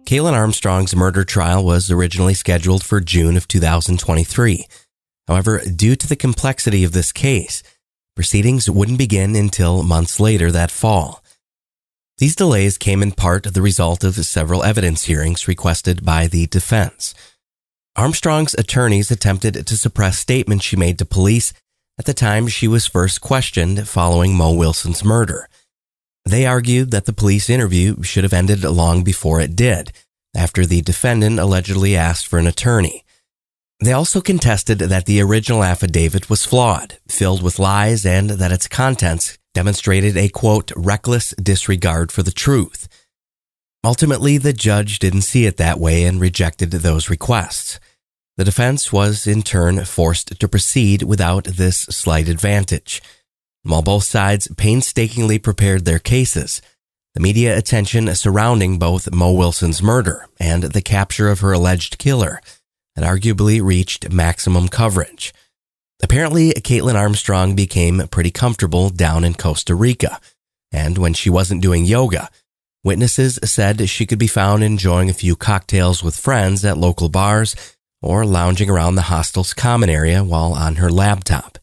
Kaitlin 0.07 0.35
Armstrong's 0.35 0.95
murder 0.95 1.25
trial 1.25 1.65
was 1.65 1.91
originally 1.91 2.35
scheduled 2.35 2.85
for 2.85 3.01
June 3.01 3.37
of 3.37 3.49
2023. 3.49 4.67
However, 5.29 5.61
due 5.65 5.97
to 5.97 6.07
the 6.07 6.17
complexity 6.17 6.85
of 6.85 6.93
this 6.93 7.13
case, 7.13 7.63
proceedings 8.15 8.71
wouldn't 8.71 8.99
begin 8.99 9.35
until 9.35 9.83
months 9.83 10.21
later 10.21 10.51
that 10.53 10.71
fall. 10.71 11.23
These 12.19 12.37
delays 12.37 12.79
came 12.79 13.03
in 13.03 13.13
part 13.13 13.53
the 13.53 13.61
result 13.61 14.03
of 14.03 14.15
several 14.15 14.63
evidence 14.63 15.05
hearings 15.05 15.47
requested 15.47 16.05
by 16.05 16.27
the 16.27 16.47
defense. 16.47 17.15
Armstrong's 17.95 18.55
attorneys 18.55 19.11
attempted 19.11 19.67
to 19.67 19.77
suppress 19.77 20.19
statements 20.19 20.65
she 20.65 20.77
made 20.77 20.99
to 20.99 21.05
police 21.05 21.53
at 21.99 22.05
the 22.05 22.15
time 22.15 22.47
she 22.47 22.69
was 22.69 22.87
first 22.87 23.21
questioned 23.21 23.89
following 23.89 24.35
Mo 24.35 24.53
Wilson's 24.53 25.05
murder. 25.05 25.49
They 26.25 26.45
argued 26.45 26.91
that 26.91 27.07
the 27.07 27.13
police 27.13 27.49
interview 27.49 28.03
should 28.03 28.25
have 28.25 28.33
ended 28.33 28.65
long 28.65 29.05
before 29.05 29.41
it 29.41 29.57
did, 29.57 29.93
after 30.35 30.67
the 30.67 30.83
defendant 30.83 31.39
allegedly 31.39 31.97
asked 31.97 32.27
for 32.27 32.39
an 32.39 32.47
attorney. 32.47 33.05
They 33.81 33.93
also 33.93 34.21
contested 34.21 34.79
that 34.79 35.05
the 35.05 35.21
original 35.21 35.63
affidavit 35.63 36.31
was 36.31 36.47
flawed, 36.47 36.99
filled 37.09 37.43
with 37.43 37.59
lies, 37.59 38.07
and 38.07 38.31
that 38.31 38.53
its 38.53 38.69
contents 38.69 39.37
demonstrated 39.53 40.17
a 40.17 40.29
quote, 40.29 40.73
reckless 40.77 41.35
disregard 41.43 42.11
for 42.11 42.23
the 42.23 42.31
truth. 42.31 42.89
Ultimately, 43.85 44.39
the 44.39 44.53
judge 44.53 44.99
didn't 44.99 45.23
see 45.23 45.47
it 45.47 45.59
that 45.59 45.79
way 45.79 46.05
and 46.05 46.21
rejected 46.21 46.71
those 46.71 47.11
requests. 47.11 47.79
The 48.37 48.45
defense 48.45 48.93
was 48.93 49.27
in 49.27 49.43
turn 49.43 49.85
forced 49.85 50.39
to 50.41 50.49
proceed 50.49 51.03
without 51.03 51.45
this 51.45 51.79
slight 51.79 52.29
advantage. 52.29 53.01
While 53.63 53.83
both 53.83 54.05
sides 54.05 54.49
painstakingly 54.57 55.39
prepared 55.39 55.85
their 55.85 55.99
cases, 55.99 56.61
the 57.15 57.21
media 57.21 57.57
attention 57.57 58.15
surrounding 58.15 58.79
both 58.79 59.13
Mo 59.13 59.33
Wilson's 59.33 59.83
murder 59.83 60.27
and 60.39 60.65
the 60.65 60.83
capture 60.83 61.29
of 61.29 61.41
her 61.41 61.53
alleged 61.53 61.99
killer 61.99 62.41
had 62.97 63.05
arguably 63.05 63.63
reached 63.63 64.11
maximum 64.11 64.69
coverage. 64.69 65.33
Apparently, 66.03 66.53
Kaitlin 66.53 66.97
Armstrong 66.97 67.55
became 67.55 68.09
pretty 68.09 68.31
comfortable 68.31 68.91
down 68.91 69.23
in 69.23 69.35
Costa 69.35 69.75
Rica, 69.75 70.21
and 70.73 70.99
when 70.99 71.15
she 71.15 71.31
wasn't 71.31 71.63
doing 71.63 71.85
yoga, 71.85 72.29
witnesses 72.83 73.39
said 73.45 73.89
she 73.89 74.07
could 74.07 74.19
be 74.19 74.27
found 74.27 74.65
enjoying 74.65 75.09
a 75.09 75.15
few 75.15 75.37
cocktails 75.37 76.03
with 76.03 76.19
friends 76.19 76.65
at 76.65 76.79
local 76.79 77.09
bars 77.09 77.55
or 78.03 78.27
lounging 78.27 78.69
around 78.69 78.95
the 78.95 79.03
hostel's 79.03 79.55
common 79.55 79.89
area 79.89 80.23
while 80.23 80.53
on 80.53 80.77
her 80.77 80.91
laptop. 80.91 81.59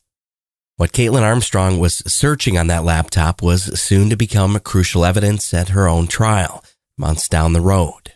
What 0.77 0.91
Kaitlin 0.91 1.21
Armstrong 1.21 1.79
was 1.79 1.97
searching 2.11 2.57
on 2.57 2.67
that 2.67 2.84
laptop 2.84 3.43
was 3.43 3.79
soon 3.79 4.09
to 4.09 4.15
become 4.15 4.59
crucial 4.59 5.05
evidence 5.05 5.53
at 5.53 5.69
her 5.69 5.88
own 5.88 6.07
trial, 6.07 6.63
months 6.97 7.29
down 7.29 7.53
the 7.53 7.61
road. 7.61 8.12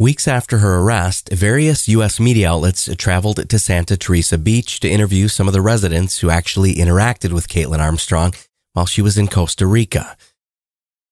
Weeks 0.00 0.28
after 0.28 0.58
her 0.58 0.78
arrest, 0.78 1.28
various 1.30 1.88
U.S. 1.88 2.20
media 2.20 2.48
outlets 2.48 2.88
traveled 2.98 3.48
to 3.48 3.58
Santa 3.58 3.96
Teresa 3.96 4.38
Beach 4.38 4.78
to 4.78 4.88
interview 4.88 5.26
some 5.26 5.48
of 5.48 5.52
the 5.52 5.60
residents 5.60 6.20
who 6.20 6.30
actually 6.30 6.76
interacted 6.76 7.32
with 7.32 7.48
Kaitlin 7.48 7.80
Armstrong 7.80 8.32
while 8.74 8.86
she 8.86 9.02
was 9.02 9.18
in 9.18 9.26
Costa 9.26 9.66
Rica. 9.66 10.16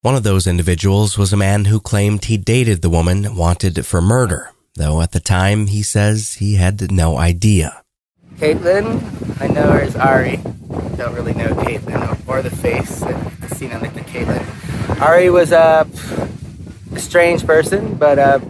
One 0.03 0.15
of 0.15 0.23
those 0.23 0.47
individuals 0.47 1.19
was 1.19 1.33
a 1.33 1.37
man 1.37 1.65
who 1.65 1.81
claimed 1.81 2.27
he 2.27 2.37
dated 2.37 2.81
the 2.81 2.89
woman 2.89 3.35
wanted 3.35 3.85
for 3.85 4.01
murder, 4.01 4.53
though 4.77 5.03
at 5.03 5.11
the 5.11 5.19
time 5.19 5.67
he 5.67 5.83
says 5.83 6.35
he 6.35 6.55
had 6.55 6.93
no 6.93 7.19
idea. 7.19 7.83
Kaitlin, 8.37 9.03
I 9.41 9.49
know 9.49 9.69
her 9.73 9.81
as 9.81 9.97
Ari. 9.97 10.37
Don't 10.97 11.13
really 11.13 11.35
know 11.35 11.49
Kaitlin 11.49 12.29
or 12.29 12.41
the 12.41 12.55
face. 12.55 13.03
I've 13.03 13.51
seen 13.55 13.71
her 13.71 13.81
like 13.81 13.95
the 13.95 14.03
Kaitlin. 14.03 15.01
Ari 15.01 15.31
was 15.31 15.51
a, 15.51 15.89
strange 16.99 17.47
person, 17.47 17.95
but 17.95 18.19
uh, 18.19 18.41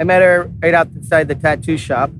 I 0.00 0.04
met 0.04 0.22
her 0.22 0.50
right 0.62 0.74
outside 0.74 1.28
the 1.28 1.34
tattoo 1.34 1.76
shop, 1.76 2.10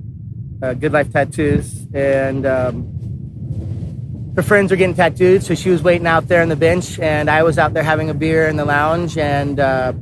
uh, 0.61 0.73
Good 0.73 0.91
Life 0.93 1.11
Tattoos, 1.11 1.85
and 1.93 2.45
um, 2.45 4.33
her 4.35 4.43
friends 4.43 4.71
were 4.71 4.77
getting 4.77 4.95
tattooed, 4.95 5.43
so 5.43 5.55
she 5.55 5.69
was 5.69 5.81
waiting 5.81 6.07
out 6.07 6.27
there 6.27 6.41
on 6.41 6.49
the 6.49 6.55
bench, 6.55 6.99
and 6.99 7.29
I 7.29 7.43
was 7.43 7.57
out 7.57 7.73
there 7.73 7.83
having 7.83 8.09
a 8.09 8.13
beer 8.13 8.47
in 8.47 8.57
the 8.57 8.65
lounge, 8.65 9.17
and 9.17 9.59
uh, 9.59 9.93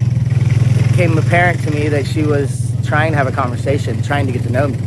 it 0.00 0.90
became 0.90 1.16
apparent 1.18 1.60
to 1.64 1.70
me 1.70 1.88
that 1.88 2.06
she 2.06 2.22
was 2.22 2.72
trying 2.84 3.12
to 3.12 3.18
have 3.18 3.26
a 3.26 3.32
conversation, 3.32 4.02
trying 4.02 4.26
to 4.26 4.32
get 4.32 4.42
to 4.44 4.50
know 4.50 4.68
me. 4.68 4.78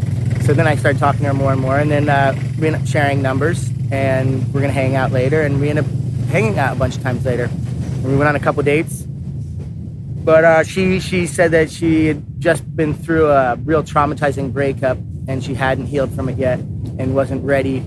So 0.42 0.54
then 0.54 0.68
I 0.68 0.76
started 0.76 1.00
talking 1.00 1.22
to 1.22 1.28
her 1.28 1.34
more 1.34 1.52
and 1.52 1.62
more, 1.62 1.78
and 1.78 1.92
then 1.92 2.10
uh, 2.10 2.34
we 2.60 2.68
ended 2.68 2.82
up 2.82 2.88
sharing 2.88 3.22
numbers, 3.22 3.70
and 3.92 4.52
we're 4.54 4.62
gonna 4.62 4.74
hang 4.74 4.96
out 4.96 5.12
later, 5.12 5.44
and 5.44 5.60
we 5.60 5.70
ended 5.70 5.86
up 5.86 5.92
hanging 6.30 6.58
out 6.58 6.76
a 6.76 6.80
bunch 6.80 6.98
of 6.98 7.04
times 7.04 7.26
later. 7.26 7.44
And 7.44 8.06
we 8.06 8.16
went 8.16 8.30
on 8.30 8.36
a 8.36 8.40
couple 8.40 8.64
dates, 8.64 9.06
but 10.30 10.44
uh, 10.44 10.64
she 10.64 11.00
she 11.00 11.26
said 11.26 11.50
that 11.54 11.72
she 11.72 12.06
had 12.06 12.40
just 12.40 12.62
been 12.76 12.94
through 12.94 13.32
a 13.32 13.56
real 13.56 13.82
traumatizing 13.82 14.54
breakup, 14.54 15.00
and 15.28 15.44
she 15.44 15.56
hadn't 15.56 15.88
healed 15.88 16.14
from 16.14 16.30
it 16.30 16.38
yet, 16.38 16.60
and 17.00 17.16
wasn't 17.16 17.44
ready 17.44 17.80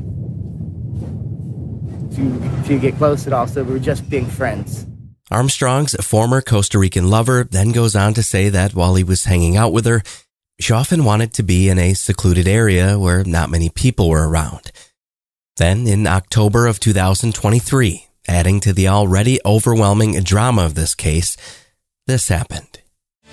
to 2.16 2.64
to 2.66 2.80
get 2.80 2.96
close 2.96 3.28
at 3.28 3.32
all. 3.32 3.46
So 3.46 3.62
we 3.62 3.74
were 3.74 3.78
just 3.78 4.10
being 4.10 4.26
friends. 4.26 4.84
Armstrong's 5.30 5.94
former 6.04 6.40
Costa 6.40 6.80
Rican 6.80 7.08
lover 7.08 7.44
then 7.44 7.70
goes 7.70 7.94
on 7.94 8.12
to 8.14 8.24
say 8.24 8.48
that 8.48 8.74
while 8.74 8.96
he 8.96 9.04
was 9.04 9.26
hanging 9.26 9.56
out 9.56 9.72
with 9.72 9.86
her, 9.86 10.02
she 10.58 10.72
often 10.72 11.04
wanted 11.04 11.32
to 11.34 11.44
be 11.44 11.68
in 11.68 11.78
a 11.78 11.94
secluded 11.94 12.48
area 12.48 12.98
where 12.98 13.22
not 13.22 13.50
many 13.50 13.68
people 13.68 14.08
were 14.08 14.28
around. 14.28 14.72
Then, 15.58 15.86
in 15.86 16.08
October 16.08 16.66
of 16.66 16.80
2023, 16.80 18.08
adding 18.26 18.58
to 18.58 18.72
the 18.72 18.88
already 18.88 19.38
overwhelming 19.46 20.20
drama 20.24 20.64
of 20.64 20.74
this 20.74 20.96
case, 20.96 21.36
this 22.06 22.28
happened. 22.28 22.80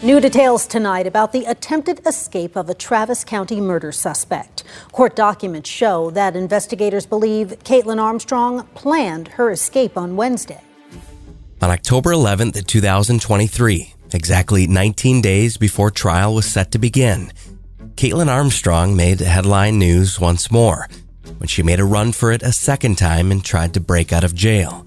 New 0.02 0.22
details 0.22 0.66
tonight 0.66 1.06
about 1.06 1.34
the 1.34 1.44
attempted 1.46 2.00
escape 2.06 2.56
of 2.56 2.70
a 2.70 2.74
Travis 2.74 3.26
County 3.26 3.60
murder 3.60 3.92
suspect. 3.92 4.64
Court 4.94 5.16
documents 5.16 5.70
show 5.70 6.10
that 6.12 6.38
investigators 6.38 7.06
believe 7.06 7.50
Kaitlin 7.64 8.02
Armstrong 8.02 8.66
planned 8.76 9.28
her 9.30 9.52
escape 9.52 9.98
on 9.98 10.16
Wednesday. 10.16 10.62
On 11.62 11.70
October 11.70 12.12
11th, 12.12 12.66
2023, 12.66 13.94
exactly 14.14 14.68
19 14.68 15.22
days 15.22 15.58
before 15.58 15.92
trial 15.92 16.34
was 16.34 16.46
set 16.46 16.72
to 16.72 16.80
begin, 16.80 17.34
Kaitlin 17.96 18.30
Armstrong 18.30 18.96
made 18.96 19.20
headline 19.20 19.78
news 19.78 20.22
once 20.22 20.50
more 20.50 20.88
when 21.40 21.48
she 21.48 21.62
made 21.62 21.82
a 21.82 21.86
run 21.86 22.14
for 22.14 22.32
it 22.32 22.42
a 22.42 22.54
second 22.54 22.98
time 22.98 23.32
and 23.32 23.44
tried 23.44 23.74
to 23.74 23.82
break 23.82 24.14
out 24.14 24.24
of 24.24 24.34
jail. 24.34 24.86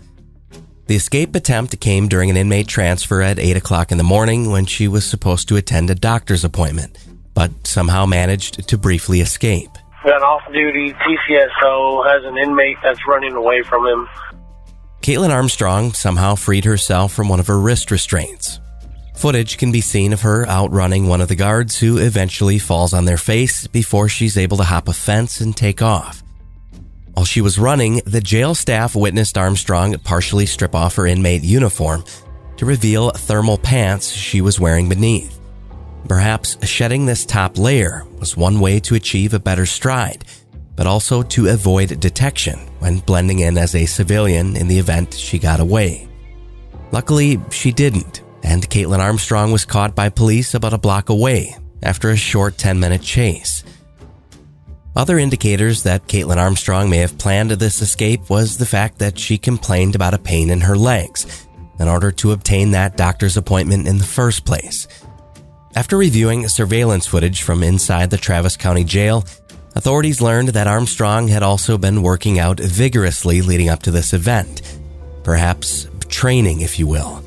The 0.93 0.97
escape 0.97 1.35
attempt 1.35 1.81
came 1.81 2.07
during 2.07 2.29
an 2.29 2.37
inmate 2.37 2.69
transfer 2.69 3.23
at 3.23 3.39
8 3.39 3.57
o'clock 3.57 3.93
in 3.93 3.97
the 3.97 4.05
morning 4.05 4.51
when 4.51 4.67
she 4.67 4.89
was 4.89 5.07
supposed 5.07 5.49
to 5.49 5.57
attend 5.57 5.89
a 5.89 5.95
doctor's 5.95 6.45
appointment, 6.45 6.99
but 7.33 7.51
somehow 7.67 8.05
managed 8.05 8.69
to 8.69 8.77
briefly 8.77 9.23
escape. 9.23 9.71
An 10.05 10.23
off 10.23 10.43
duty 10.53 10.93
TCSO 10.93 12.07
has 12.07 12.23
an 12.27 12.37
inmate 12.37 12.77
that's 12.83 13.01
running 13.09 13.33
away 13.33 13.63
from 13.63 13.87
him. 13.87 14.07
Kaitlin 15.01 15.31
Armstrong 15.31 15.95
somehow 15.95 16.35
freed 16.35 16.67
herself 16.67 17.11
from 17.11 17.31
one 17.31 17.41
of 17.41 17.47
her 17.47 17.59
wrist 17.59 17.91
restraints. 17.91 18.61
Footage 19.17 19.57
can 19.57 19.73
be 19.73 19.81
seen 19.81 20.13
of 20.13 20.21
her 20.21 20.47
outrunning 20.47 21.09
one 21.09 21.23
of 21.23 21.29
the 21.29 21.35
guards 21.35 21.79
who 21.79 21.97
eventually 21.97 22.59
falls 22.59 22.93
on 22.93 23.07
their 23.07 23.17
face 23.17 23.67
before 23.67 24.11
she's 24.11 24.37
able 24.37 24.59
to 24.59 24.65
hop 24.65 24.89
a 24.89 24.93
fence 24.93 25.41
and 25.41 25.57
take 25.57 25.81
off. 25.81 26.23
While 27.15 27.27
she 27.27 27.41
was 27.41 27.59
running, 27.59 28.01
the 28.07 28.21
jail 28.21 28.55
staff 28.55 28.97
witnessed 28.97 29.37
Armstrong 29.37 29.99
partially 29.99 30.47
strip 30.47 30.75
off 30.75 30.97
her 30.97 31.07
inmate 31.07 31.43
uniform 31.43 32.05
to 32.57 32.67
reveal 32.67 33.11
thermal 33.11 33.59
pants 33.59 34.11
she 34.11 34.41
was 34.41 34.59
wearing 34.59 34.89
beneath. 34.89 35.39
Perhaps 36.09 36.67
shedding 36.67 37.07
this 37.07 37.27
top 37.27 37.59
layer 37.59 38.05
was 38.19 38.37
one 38.37 38.61
way 38.61 38.81
to 38.81 38.95
achieve 38.95 39.35
a 39.35 39.39
better 39.39 39.67
stride, 39.67 40.25
but 40.75 40.87
also 40.87 41.23
to 41.23 41.49
avoid 41.49 42.01
detection 42.01 42.59
when 42.79 42.99
blending 42.99 43.41
in 43.41 43.59
as 43.59 43.75
a 43.75 43.87
civilian 43.87 44.57
in 44.57 44.69
the 44.69 44.79
event 44.79 45.15
she 45.15 45.39
got 45.39 45.61
away. 45.61 46.09
Luckily, 46.93 47.41
she 47.51 47.73
didn't, 47.73 48.23
and 48.43 48.69
Kaitlin 48.69 48.99
Armstrong 48.99 49.53
was 49.53 49.65
caught 49.65 49.95
by 49.95 50.09
police 50.09 50.55
about 50.55 50.75
a 50.75 50.79
block 50.79 51.09
away 51.09 51.57
after 51.83 52.11
a 52.11 52.17
short 52.17 52.59
10 52.59 52.81
minute 52.81 53.03
chase. 53.03 53.65
Other 54.95 55.19
indicators 55.19 55.85
that 55.85 56.07
Kaitlin 56.07 56.37
Armstrong 56.37 56.91
may 56.91 56.99
have 56.99 57.17
planned 57.17 57.51
this 57.53 57.81
escape 57.81 58.29
was 58.29 58.59
the 58.59 58.67
fact 58.67 58.99
that 58.99 59.19
she 59.19 59.39
complained 59.39 59.95
about 59.95 60.13
a 60.13 60.19
pain 60.19 60.51
in 60.51 60.61
her 60.61 60.77
legs 60.77 61.47
in 61.81 61.89
order 61.89 62.13
to 62.13 62.33
obtain 62.33 62.73
that 62.73 62.99
doctor's 62.99 63.39
appointment 63.39 63.89
in 63.89 63.97
the 63.97 64.05
first 64.05 64.45
place. 64.45 64.87
After 65.75 65.97
reviewing 65.97 66.47
surveillance 66.47 67.07
footage 67.07 67.43
from 67.43 67.63
inside 67.63 68.11
the 68.11 68.19
Travis 68.19 68.59
County 68.59 68.85
Jail, 68.85 69.25
authorities 69.75 70.21
learned 70.21 70.51
that 70.51 70.67
Armstrong 70.67 71.29
had 71.29 71.43
also 71.43 71.79
been 71.79 72.03
working 72.03 72.39
out 72.39 72.61
vigorously 72.61 73.41
leading 73.41 73.71
up 73.71 73.83
to 73.85 73.91
this 73.91 74.13
event. 74.13 74.61
Perhaps 75.25 75.89
training, 76.11 76.61
if 76.61 76.79
you 76.79 76.87
will. 76.87 77.25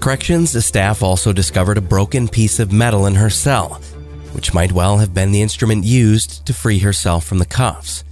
Corrections 0.00 0.64
staff 0.64 1.04
also 1.04 1.32
discovered 1.32 1.78
a 1.78 1.82
broken 1.82 2.26
piece 2.26 2.58
of 2.58 2.72
metal 2.72 3.06
in 3.06 3.14
her 3.14 3.30
cell 3.30 3.80
which 4.32 4.54
might 4.54 4.72
well 4.72 4.98
have 4.98 5.14
been 5.14 5.32
the 5.32 5.42
instrument 5.42 5.84
used 5.84 6.46
to 6.46 6.52
free 6.52 6.78
herself 6.78 7.24
from 7.24 7.38
the 7.38 7.44
cuffs. 7.46 8.04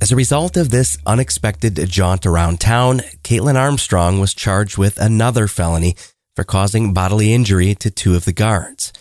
As 0.00 0.12
a 0.12 0.16
result 0.16 0.56
of 0.56 0.70
this 0.70 0.98
unexpected 1.06 1.74
jaunt 1.88 2.26
around 2.26 2.60
town, 2.60 3.00
Kaitlin 3.24 3.56
Armstrong 3.56 4.20
was 4.20 4.34
charged 4.34 4.76
with 4.76 4.98
another 4.98 5.48
felony 5.48 5.96
for 6.34 6.44
causing 6.44 6.92
bodily 6.92 7.32
injury 7.32 7.74
to 7.76 7.90
two 7.90 8.14
of 8.14 8.26
the 8.26 8.32
guards. 8.32 8.92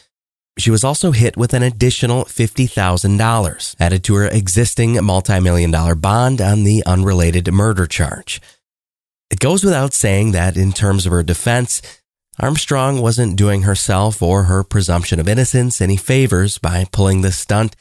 She 0.57 0.71
was 0.71 0.86
also 0.86 1.11
hit 1.11 1.36
with 1.36 1.53
an 1.53 1.63
additional 1.63 2.23
$50,000 2.23 3.75
added 3.77 4.03
to 4.05 4.15
her 4.15 4.27
existing 4.27 5.03
multi-million 5.03 5.69
dollar 5.69 5.95
bond 5.95 6.39
on 6.39 6.63
the 6.63 6.81
unrelated 6.86 7.51
murder 7.51 7.86
charge. 7.86 8.41
It 9.29 9.39
goes 9.39 9.65
without 9.65 9.93
saying 9.93 10.31
that 10.31 10.55
in 10.55 10.71
terms 10.71 11.05
of 11.05 11.11
her 11.11 11.23
defense, 11.23 11.81
Armstrong 12.39 13.01
wasn't 13.01 13.38
doing 13.38 13.61
herself 13.61 14.21
or 14.21 14.43
her 14.43 14.63
presumption 14.63 15.19
of 15.19 15.27
innocence 15.27 15.79
any 15.79 15.95
favors 15.95 16.57
by 16.57 16.86
pulling 16.91 17.21
this 17.21 17.38
stunt 17.38 17.75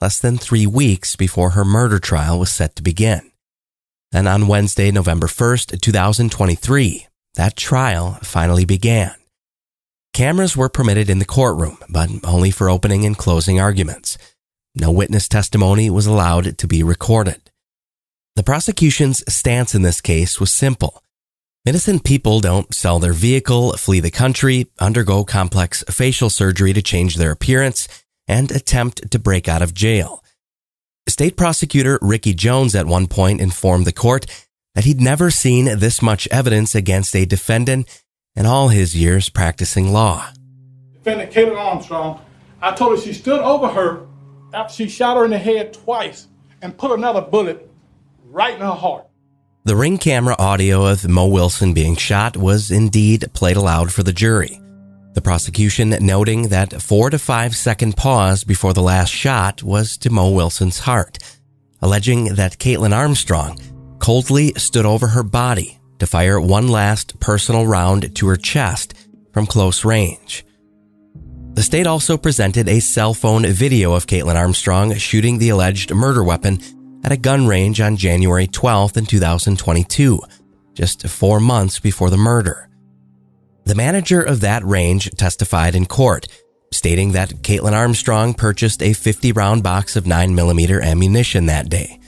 less 0.00 0.18
than 0.18 0.36
three 0.36 0.66
weeks 0.66 1.14
before 1.14 1.50
her 1.50 1.64
murder 1.64 1.98
trial 1.98 2.38
was 2.38 2.52
set 2.52 2.74
to 2.76 2.82
begin. 2.82 3.30
And 4.12 4.26
on 4.26 4.48
Wednesday, 4.48 4.90
November 4.90 5.28
1st, 5.28 5.80
2023, 5.80 7.06
that 7.34 7.56
trial 7.56 8.18
finally 8.22 8.64
began. 8.64 9.14
Cameras 10.12 10.56
were 10.56 10.68
permitted 10.68 11.08
in 11.08 11.20
the 11.20 11.24
courtroom, 11.24 11.78
but 11.88 12.10
only 12.24 12.50
for 12.50 12.68
opening 12.68 13.04
and 13.04 13.16
closing 13.16 13.60
arguments. 13.60 14.18
No 14.74 14.90
witness 14.90 15.28
testimony 15.28 15.88
was 15.88 16.06
allowed 16.06 16.58
to 16.58 16.66
be 16.66 16.82
recorded. 16.82 17.40
The 18.34 18.42
prosecution's 18.42 19.22
stance 19.32 19.74
in 19.74 19.82
this 19.82 20.00
case 20.00 20.40
was 20.40 20.50
simple. 20.50 21.02
Innocent 21.66 22.04
people 22.04 22.40
don't 22.40 22.74
sell 22.74 22.98
their 22.98 23.12
vehicle, 23.12 23.76
flee 23.76 24.00
the 24.00 24.10
country, 24.10 24.68
undergo 24.78 25.24
complex 25.24 25.84
facial 25.90 26.30
surgery 26.30 26.72
to 26.72 26.80
change 26.80 27.16
their 27.16 27.32
appearance, 27.32 27.86
and 28.26 28.50
attempt 28.50 29.10
to 29.10 29.18
break 29.18 29.46
out 29.46 29.60
of 29.60 29.74
jail. 29.74 30.24
State 31.06 31.36
prosecutor 31.36 31.98
Ricky 32.00 32.32
Jones 32.32 32.74
at 32.74 32.86
one 32.86 33.06
point 33.06 33.42
informed 33.42 33.84
the 33.86 33.92
court 33.92 34.24
that 34.74 34.84
he'd 34.84 35.02
never 35.02 35.30
seen 35.30 35.66
this 35.78 36.00
much 36.00 36.26
evidence 36.28 36.74
against 36.74 37.14
a 37.14 37.26
defendant 37.26 37.86
in 38.34 38.46
all 38.46 38.68
his 38.68 38.96
years 38.96 39.28
practicing 39.28 39.92
law. 39.92 40.30
Defendant 40.94 41.30
Kaitlin 41.30 41.58
Armstrong, 41.58 42.22
I 42.62 42.74
told 42.74 42.96
her 42.96 43.04
she 43.04 43.12
stood 43.12 43.40
over 43.40 43.68
her 43.68 44.06
after 44.54 44.72
she 44.72 44.88
shot 44.88 45.18
her 45.18 45.26
in 45.26 45.30
the 45.30 45.38
head 45.38 45.74
twice 45.74 46.26
and 46.62 46.78
put 46.78 46.90
another 46.92 47.20
bullet 47.20 47.70
right 48.24 48.54
in 48.54 48.60
her 48.60 48.72
heart. 48.72 49.09
The 49.64 49.76
ring 49.76 49.98
camera 49.98 50.36
audio 50.38 50.86
of 50.86 51.06
Mo 51.06 51.26
Wilson 51.26 51.74
being 51.74 51.94
shot 51.94 52.34
was 52.34 52.70
indeed 52.70 53.26
played 53.34 53.58
aloud 53.58 53.92
for 53.92 54.02
the 54.02 54.12
jury. 54.12 54.58
The 55.12 55.20
prosecution 55.20 55.90
noting 56.00 56.48
that 56.48 56.80
four 56.80 57.10
to 57.10 57.18
five 57.18 57.54
second 57.54 57.94
pause 57.94 58.42
before 58.42 58.72
the 58.72 58.80
last 58.80 59.10
shot 59.10 59.62
was 59.62 59.98
to 59.98 60.08
Mo 60.08 60.30
Wilson's 60.30 60.78
heart, 60.78 61.18
alleging 61.82 62.36
that 62.36 62.56
Kaitlin 62.56 62.96
Armstrong 62.96 63.58
coldly 63.98 64.54
stood 64.54 64.86
over 64.86 65.08
her 65.08 65.22
body 65.22 65.78
to 65.98 66.06
fire 66.06 66.40
one 66.40 66.68
last 66.68 67.20
personal 67.20 67.66
round 67.66 68.16
to 68.16 68.28
her 68.28 68.36
chest 68.36 68.94
from 69.30 69.44
close 69.44 69.84
range. 69.84 70.42
The 71.52 71.62
state 71.62 71.86
also 71.86 72.16
presented 72.16 72.66
a 72.66 72.80
cell 72.80 73.12
phone 73.12 73.44
video 73.44 73.92
of 73.92 74.06
Kaitlin 74.06 74.36
Armstrong 74.36 74.94
shooting 74.94 75.36
the 75.36 75.50
alleged 75.50 75.92
murder 75.92 76.24
weapon 76.24 76.60
at 77.04 77.12
a 77.12 77.16
gun 77.16 77.46
range 77.46 77.80
on 77.80 77.96
January 77.96 78.46
12th 78.46 78.96
in 78.96 79.06
2022, 79.06 80.20
just 80.74 81.06
four 81.08 81.40
months 81.40 81.78
before 81.78 82.10
the 82.10 82.16
murder. 82.16 82.68
The 83.64 83.74
manager 83.74 84.22
of 84.22 84.40
that 84.40 84.64
range 84.64 85.10
testified 85.16 85.74
in 85.74 85.86
court, 85.86 86.26
stating 86.72 87.12
that 87.12 87.42
Kaitlin 87.42 87.72
Armstrong 87.72 88.34
purchased 88.34 88.82
a 88.82 88.92
50 88.92 89.32
round 89.32 89.62
box 89.62 89.96
of 89.96 90.04
9mm 90.04 90.82
ammunition 90.82 91.46
that 91.46 91.68
day. 91.68 92.00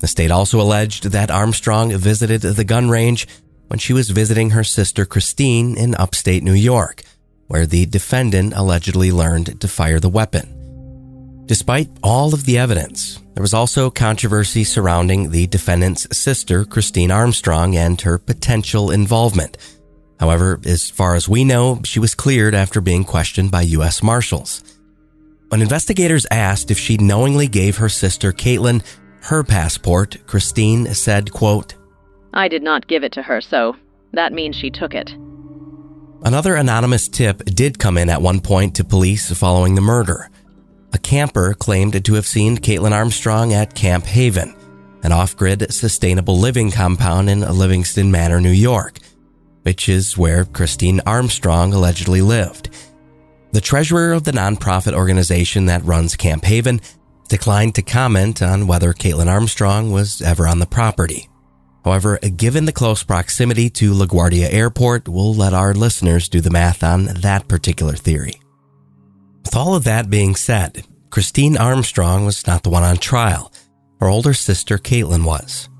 The 0.00 0.06
state 0.06 0.30
also 0.30 0.60
alleged 0.60 1.04
that 1.04 1.30
Armstrong 1.30 1.96
visited 1.96 2.42
the 2.42 2.64
gun 2.64 2.88
range 2.88 3.26
when 3.66 3.78
she 3.78 3.92
was 3.92 4.10
visiting 4.10 4.50
her 4.50 4.64
sister 4.64 5.04
Christine 5.04 5.76
in 5.76 5.94
upstate 5.94 6.42
New 6.42 6.54
York, 6.54 7.02
where 7.48 7.66
the 7.66 7.86
defendant 7.86 8.54
allegedly 8.54 9.10
learned 9.10 9.60
to 9.60 9.68
fire 9.68 10.00
the 10.00 10.08
weapon. 10.08 10.57
Despite 11.48 11.88
all 12.02 12.34
of 12.34 12.44
the 12.44 12.58
evidence, 12.58 13.22
there 13.32 13.40
was 13.40 13.54
also 13.54 13.88
controversy 13.88 14.64
surrounding 14.64 15.30
the 15.30 15.46
defendant's 15.46 16.06
sister, 16.14 16.66
Christine 16.66 17.10
Armstrong, 17.10 17.74
and 17.74 17.98
her 18.02 18.18
potential 18.18 18.90
involvement. 18.90 19.56
However, 20.20 20.60
as 20.66 20.90
far 20.90 21.14
as 21.14 21.26
we 21.26 21.44
know, 21.44 21.80
she 21.84 22.00
was 22.00 22.14
cleared 22.14 22.54
after 22.54 22.82
being 22.82 23.02
questioned 23.02 23.50
by 23.50 23.62
U.S. 23.62 24.02
Marshals. 24.02 24.62
When 25.48 25.62
investigators 25.62 26.26
asked 26.30 26.70
if 26.70 26.78
she 26.78 26.98
knowingly 26.98 27.48
gave 27.48 27.78
her 27.78 27.88
sister 27.88 28.30
Kaitlin, 28.30 28.84
her 29.22 29.42
passport, 29.42 30.18
Christine 30.26 30.92
said, 30.92 31.32
quote, 31.32 31.74
I 32.34 32.48
did 32.48 32.62
not 32.62 32.88
give 32.88 33.04
it 33.04 33.12
to 33.12 33.22
her, 33.22 33.40
so 33.40 33.74
that 34.12 34.34
means 34.34 34.54
she 34.54 34.70
took 34.70 34.92
it. 34.92 35.14
Another 36.22 36.56
anonymous 36.56 37.08
tip 37.08 37.42
did 37.46 37.78
come 37.78 37.96
in 37.96 38.10
at 38.10 38.20
one 38.20 38.40
point 38.40 38.74
to 38.76 38.84
police 38.84 39.32
following 39.32 39.76
the 39.76 39.80
murder. 39.80 40.28
A 40.92 40.98
camper 40.98 41.54
claimed 41.54 42.04
to 42.04 42.14
have 42.14 42.26
seen 42.26 42.56
Kaitlin 42.56 42.92
Armstrong 42.92 43.52
at 43.52 43.74
Camp 43.74 44.04
Haven, 44.06 44.54
an 45.02 45.12
off 45.12 45.36
grid 45.36 45.72
sustainable 45.72 46.38
living 46.38 46.70
compound 46.70 47.28
in 47.28 47.40
Livingston 47.40 48.10
Manor, 48.10 48.40
New 48.40 48.50
York, 48.50 48.98
which 49.62 49.88
is 49.88 50.16
where 50.16 50.44
Christine 50.44 51.00
Armstrong 51.04 51.74
allegedly 51.74 52.22
lived. 52.22 52.70
The 53.52 53.60
treasurer 53.60 54.12
of 54.12 54.24
the 54.24 54.32
nonprofit 54.32 54.94
organization 54.94 55.66
that 55.66 55.84
runs 55.84 56.16
Camp 56.16 56.44
Haven 56.44 56.80
declined 57.28 57.74
to 57.74 57.82
comment 57.82 58.42
on 58.42 58.66
whether 58.66 58.92
Kaitlin 58.92 59.28
Armstrong 59.28 59.90
was 59.90 60.22
ever 60.22 60.46
on 60.46 60.58
the 60.58 60.66
property. 60.66 61.28
However, 61.84 62.18
given 62.18 62.64
the 62.64 62.72
close 62.72 63.02
proximity 63.02 63.70
to 63.70 63.92
LaGuardia 63.92 64.52
Airport, 64.52 65.08
we'll 65.08 65.34
let 65.34 65.54
our 65.54 65.74
listeners 65.74 66.28
do 66.28 66.40
the 66.40 66.50
math 66.50 66.82
on 66.82 67.06
that 67.06 67.48
particular 67.48 67.94
theory. 67.94 68.40
With 69.48 69.56
all 69.56 69.74
of 69.74 69.84
that 69.84 70.10
being 70.10 70.36
said, 70.36 70.84
Christine 71.08 71.56
Armstrong 71.56 72.26
was 72.26 72.46
not 72.46 72.64
the 72.64 72.68
one 72.68 72.82
on 72.82 72.98
trial. 72.98 73.50
Her 73.98 74.06
older 74.06 74.34
sister 74.34 74.76
Kaitlin, 74.76 75.24
was. 75.24 75.70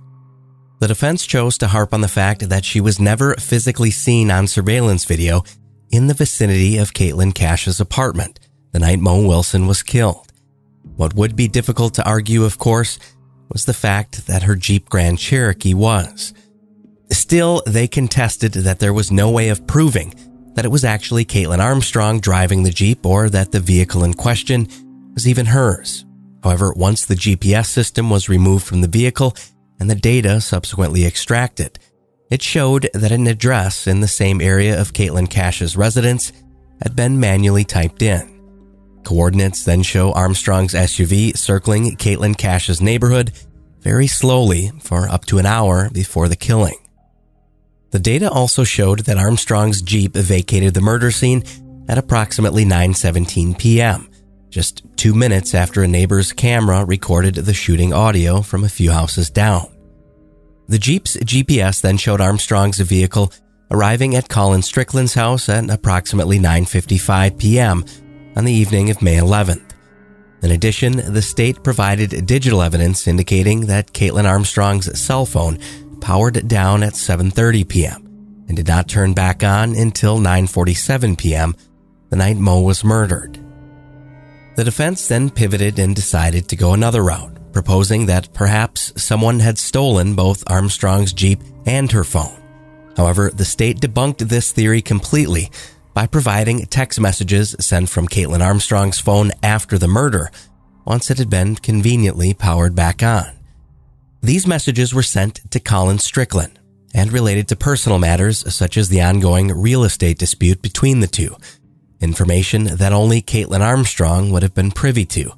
The 0.80 0.88
defense 0.88 1.26
chose 1.26 1.58
to 1.58 1.66
harp 1.66 1.92
on 1.92 2.00
the 2.00 2.08
fact 2.08 2.48
that 2.48 2.64
she 2.64 2.80
was 2.80 2.98
never 2.98 3.34
physically 3.34 3.90
seen 3.90 4.30
on 4.30 4.46
surveillance 4.46 5.04
video 5.04 5.44
in 5.90 6.06
the 6.06 6.14
vicinity 6.14 6.78
of 6.78 6.94
Caitlin 6.94 7.34
Cash's 7.34 7.78
apartment 7.78 8.40
the 8.72 8.78
night 8.78 9.00
Mo 9.00 9.26
Wilson 9.26 9.66
was 9.66 9.82
killed. 9.82 10.32
What 10.96 11.12
would 11.12 11.36
be 11.36 11.46
difficult 11.46 11.92
to 11.96 12.08
argue, 12.08 12.44
of 12.44 12.56
course, 12.56 12.98
was 13.52 13.66
the 13.66 13.74
fact 13.74 14.28
that 14.28 14.44
her 14.44 14.56
Jeep 14.56 14.88
Grand 14.88 15.18
Cherokee 15.18 15.74
was. 15.74 16.32
Still, 17.10 17.62
they 17.66 17.86
contested 17.86 18.54
that 18.54 18.78
there 18.78 18.94
was 18.94 19.12
no 19.12 19.30
way 19.30 19.50
of 19.50 19.66
proving 19.66 20.14
that 20.58 20.64
it 20.64 20.72
was 20.72 20.84
actually 20.84 21.24
Kaitlin 21.24 21.60
Armstrong 21.60 22.18
driving 22.18 22.64
the 22.64 22.72
Jeep 22.72 23.06
or 23.06 23.30
that 23.30 23.52
the 23.52 23.60
vehicle 23.60 24.02
in 24.02 24.12
question 24.12 24.66
was 25.14 25.28
even 25.28 25.46
hers. 25.46 26.04
However, 26.42 26.72
once 26.72 27.06
the 27.06 27.14
GPS 27.14 27.66
system 27.66 28.10
was 28.10 28.28
removed 28.28 28.66
from 28.66 28.80
the 28.80 28.88
vehicle 28.88 29.36
and 29.78 29.88
the 29.88 29.94
data 29.94 30.40
subsequently 30.40 31.06
extracted, 31.06 31.78
it 32.28 32.42
showed 32.42 32.90
that 32.92 33.12
an 33.12 33.28
address 33.28 33.86
in 33.86 34.00
the 34.00 34.08
same 34.08 34.40
area 34.40 34.80
of 34.80 34.92
Caitlin 34.92 35.30
Cash's 35.30 35.76
residence 35.76 36.32
had 36.82 36.96
been 36.96 37.20
manually 37.20 37.62
typed 37.62 38.02
in. 38.02 38.42
Coordinates 39.04 39.64
then 39.64 39.84
show 39.84 40.12
Armstrong's 40.12 40.74
SUV 40.74 41.36
circling 41.36 41.94
Caitlin 41.94 42.36
Cash's 42.36 42.80
neighborhood 42.80 43.30
very 43.78 44.08
slowly 44.08 44.72
for 44.80 45.08
up 45.08 45.24
to 45.26 45.38
an 45.38 45.46
hour 45.46 45.88
before 45.90 46.28
the 46.28 46.34
killing. 46.34 46.78
The 47.90 47.98
data 47.98 48.30
also 48.30 48.64
showed 48.64 49.00
that 49.00 49.18
Armstrong's 49.18 49.82
Jeep 49.82 50.14
vacated 50.14 50.74
the 50.74 50.80
murder 50.80 51.10
scene 51.10 51.42
at 51.88 51.98
approximately 51.98 52.64
9:17 52.64 53.58
p.m., 53.58 54.10
just 54.50 54.82
2 54.96 55.14
minutes 55.14 55.54
after 55.54 55.82
a 55.82 55.88
neighbor's 55.88 56.32
camera 56.32 56.84
recorded 56.84 57.34
the 57.34 57.54
shooting 57.54 57.92
audio 57.92 58.42
from 58.42 58.64
a 58.64 58.68
few 58.68 58.90
houses 58.90 59.30
down. 59.30 59.66
The 60.68 60.78
Jeep's 60.78 61.16
GPS 61.16 61.80
then 61.80 61.96
showed 61.96 62.20
Armstrong's 62.20 62.78
vehicle 62.78 63.32
arriving 63.70 64.14
at 64.14 64.28
Colin 64.28 64.62
Strickland's 64.62 65.14
house 65.14 65.48
at 65.48 65.70
approximately 65.70 66.38
9:55 66.38 67.38
p.m 67.38 67.84
on 68.38 68.44
the 68.44 68.52
evening 68.52 68.88
of 68.88 69.02
May 69.02 69.16
11th. 69.16 69.72
In 70.42 70.52
addition, 70.52 71.12
the 71.12 71.20
state 71.20 71.64
provided 71.64 72.24
digital 72.24 72.62
evidence 72.62 73.08
indicating 73.08 73.66
that 73.66 73.92
Kaitlin 73.92 74.26
Armstrong's 74.26 74.96
cell 74.98 75.26
phone 75.26 75.58
powered 76.00 76.36
it 76.36 76.48
down 76.48 76.82
at 76.82 76.94
7:30 76.94 77.68
p.m. 77.68 78.44
and 78.48 78.56
did 78.56 78.68
not 78.68 78.88
turn 78.88 79.14
back 79.14 79.42
on 79.42 79.74
until 79.74 80.18
9:47 80.18 81.16
p.m. 81.18 81.54
the 82.10 82.16
night 82.16 82.36
Mo 82.36 82.60
was 82.60 82.84
murdered. 82.84 83.38
The 84.56 84.64
defense 84.64 85.06
then 85.06 85.30
pivoted 85.30 85.78
and 85.78 85.94
decided 85.94 86.48
to 86.48 86.56
go 86.56 86.72
another 86.72 87.04
route, 87.04 87.52
proposing 87.52 88.06
that 88.06 88.34
perhaps 88.34 88.92
someone 89.00 89.38
had 89.38 89.58
stolen 89.58 90.14
both 90.16 90.42
Armstrong's 90.50 91.12
Jeep 91.12 91.40
and 91.64 91.92
her 91.92 92.04
phone. 92.04 92.42
However, 92.96 93.30
the 93.30 93.44
state 93.44 93.80
debunked 93.80 94.28
this 94.28 94.50
theory 94.50 94.82
completely 94.82 95.50
by 95.94 96.08
providing 96.08 96.66
text 96.66 96.98
messages 96.98 97.54
sent 97.60 97.88
from 97.88 98.08
Kaitlin 98.08 98.44
Armstrong's 98.44 98.98
phone 98.98 99.30
after 99.42 99.78
the 99.78 99.86
murder, 99.88 100.30
once 100.84 101.10
it 101.10 101.18
had 101.18 101.30
been 101.30 101.54
conveniently 101.54 102.34
powered 102.34 102.74
back 102.74 103.02
on. 103.02 103.37
These 104.20 104.46
messages 104.46 104.92
were 104.92 105.02
sent 105.02 105.50
to 105.50 105.60
Colin 105.60 105.98
Strickland 105.98 106.58
and 106.92 107.12
related 107.12 107.48
to 107.48 107.56
personal 107.56 107.98
matters 107.98 108.52
such 108.52 108.76
as 108.76 108.88
the 108.88 109.00
ongoing 109.00 109.48
real 109.48 109.84
estate 109.84 110.18
dispute 110.18 110.60
between 110.60 111.00
the 111.00 111.06
two, 111.06 111.36
information 112.00 112.64
that 112.64 112.92
only 112.92 113.22
Kaitlin 113.22 113.60
Armstrong 113.60 114.30
would 114.30 114.42
have 114.42 114.54
been 114.54 114.72
privy 114.72 115.04
to, 115.06 115.32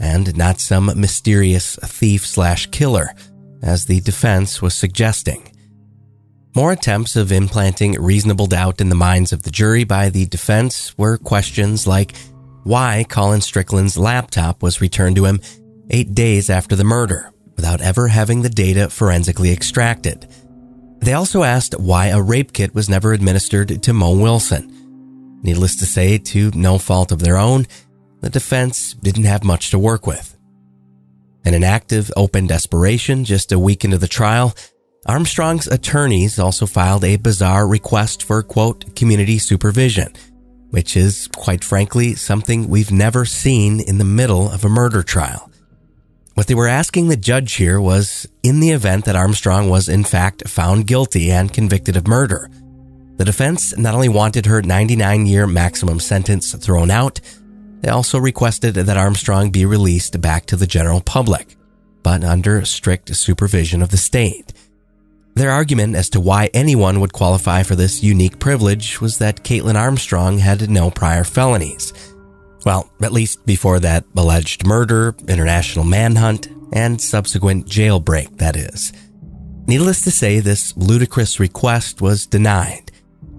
and 0.00 0.36
not 0.36 0.58
some 0.58 0.86
mysterious 1.00 1.78
thief 1.84 2.26
slash 2.26 2.66
killer, 2.66 3.10
as 3.62 3.86
the 3.86 4.00
defense 4.00 4.60
was 4.60 4.74
suggesting. 4.74 5.52
More 6.56 6.72
attempts 6.72 7.16
of 7.16 7.30
implanting 7.30 7.92
reasonable 7.92 8.46
doubt 8.46 8.80
in 8.80 8.88
the 8.88 8.94
minds 8.94 9.32
of 9.32 9.42
the 9.42 9.50
jury 9.50 9.84
by 9.84 10.08
the 10.08 10.26
defense 10.26 10.96
were 10.98 11.18
questions 11.18 11.86
like 11.86 12.16
why 12.64 13.04
Colin 13.08 13.40
Strickland's 13.40 13.96
laptop 13.96 14.62
was 14.62 14.80
returned 14.80 15.16
to 15.16 15.26
him 15.26 15.40
eight 15.90 16.14
days 16.14 16.50
after 16.50 16.74
the 16.74 16.82
murder 16.82 17.30
without 17.56 17.80
ever 17.80 18.08
having 18.08 18.42
the 18.42 18.48
data 18.48 18.88
forensically 18.88 19.52
extracted. 19.52 20.28
They 21.00 21.14
also 21.14 21.42
asked 21.42 21.78
why 21.78 22.06
a 22.06 22.22
rape 22.22 22.52
kit 22.52 22.74
was 22.74 22.88
never 22.88 23.12
administered 23.12 23.82
to 23.82 23.92
Mo 23.92 24.16
Wilson. 24.16 24.72
Needless 25.42 25.76
to 25.76 25.86
say, 25.86 26.18
to 26.18 26.50
no 26.54 26.78
fault 26.78 27.12
of 27.12 27.20
their 27.20 27.36
own, 27.36 27.66
the 28.20 28.30
defense 28.30 28.94
didn't 28.94 29.24
have 29.24 29.44
much 29.44 29.70
to 29.70 29.78
work 29.78 30.06
with. 30.06 30.36
In 31.44 31.54
an 31.54 31.62
act 31.62 31.92
of 31.92 32.10
open 32.16 32.46
desperation, 32.46 33.24
just 33.24 33.52
a 33.52 33.58
week 33.58 33.84
into 33.84 33.98
the 33.98 34.08
trial, 34.08 34.54
Armstrong's 35.06 35.68
attorneys 35.68 36.40
also 36.40 36.66
filed 36.66 37.04
a 37.04 37.16
bizarre 37.16 37.68
request 37.68 38.24
for, 38.24 38.42
quote, 38.42 38.96
community 38.96 39.38
supervision, 39.38 40.12
which 40.70 40.96
is, 40.96 41.28
quite 41.28 41.62
frankly, 41.62 42.16
something 42.16 42.68
we've 42.68 42.90
never 42.90 43.24
seen 43.24 43.78
in 43.78 43.98
the 43.98 44.04
middle 44.04 44.50
of 44.50 44.64
a 44.64 44.68
murder 44.68 45.04
trial. 45.04 45.48
What 46.36 46.48
they 46.48 46.54
were 46.54 46.68
asking 46.68 47.08
the 47.08 47.16
judge 47.16 47.54
here 47.54 47.80
was 47.80 48.28
in 48.42 48.60
the 48.60 48.70
event 48.70 49.06
that 49.06 49.16
Armstrong 49.16 49.70
was 49.70 49.88
in 49.88 50.04
fact 50.04 50.46
found 50.46 50.86
guilty 50.86 51.30
and 51.30 51.50
convicted 51.50 51.96
of 51.96 52.06
murder, 52.06 52.50
the 53.16 53.24
defense 53.24 53.74
not 53.78 53.94
only 53.94 54.10
wanted 54.10 54.44
her 54.44 54.60
99 54.60 55.24
year 55.24 55.46
maximum 55.46 55.98
sentence 55.98 56.52
thrown 56.54 56.90
out, 56.90 57.20
they 57.80 57.88
also 57.88 58.18
requested 58.18 58.74
that 58.74 58.96
Armstrong 58.98 59.50
be 59.50 59.64
released 59.64 60.20
back 60.20 60.44
to 60.46 60.56
the 60.56 60.66
general 60.66 61.00
public, 61.00 61.56
but 62.02 62.22
under 62.22 62.66
strict 62.66 63.16
supervision 63.16 63.80
of 63.80 63.90
the 63.90 63.96
state. 63.96 64.52
Their 65.36 65.50
argument 65.50 65.96
as 65.96 66.10
to 66.10 66.20
why 66.20 66.50
anyone 66.52 67.00
would 67.00 67.14
qualify 67.14 67.62
for 67.62 67.76
this 67.76 68.02
unique 68.02 68.38
privilege 68.38 69.00
was 69.00 69.16
that 69.18 69.42
Kaitlin 69.42 69.76
Armstrong 69.76 70.36
had 70.36 70.68
no 70.68 70.90
prior 70.90 71.24
felonies. 71.24 71.94
Well, 72.64 72.90
at 73.02 73.12
least 73.12 73.46
before 73.46 73.78
that 73.80 74.04
alleged 74.16 74.66
murder, 74.66 75.14
international 75.28 75.84
manhunt, 75.84 76.48
and 76.72 77.00
subsequent 77.00 77.66
jailbreak, 77.66 78.38
that 78.38 78.56
is. 78.56 78.92
Needless 79.66 80.02
to 80.02 80.10
say, 80.10 80.40
this 80.40 80.76
ludicrous 80.76 81.40
request 81.40 82.00
was 82.00 82.26
denied. 82.26 82.90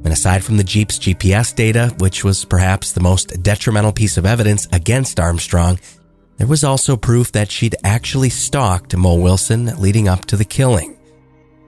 And 0.04 0.14
aside 0.14 0.44
from 0.44 0.58
the 0.58 0.64
Jeep's 0.64 1.00
GPS 1.00 1.54
data, 1.54 1.94
which 2.00 2.24
was 2.24 2.46
perhaps 2.46 2.92
the 2.92 3.02
most 3.02 3.42
detrimental 3.44 3.92
piece 3.92 4.18
of 4.18 4.26
evidence 4.26 4.68
against 4.72 5.20
Armstrong, 5.20 5.80
there 6.38 6.48
was 6.48 6.64
also 6.64 6.96
proof 6.96 7.32
that 7.32 7.52
she'd 7.52 7.76
actually 7.84 8.30
stalked 8.30 8.96
Mo 8.96 9.16
Wilson 9.16 9.66
leading 9.78 10.08
up 10.08 10.26
to 10.26 10.38
the 10.38 10.46
killing. 10.46 10.98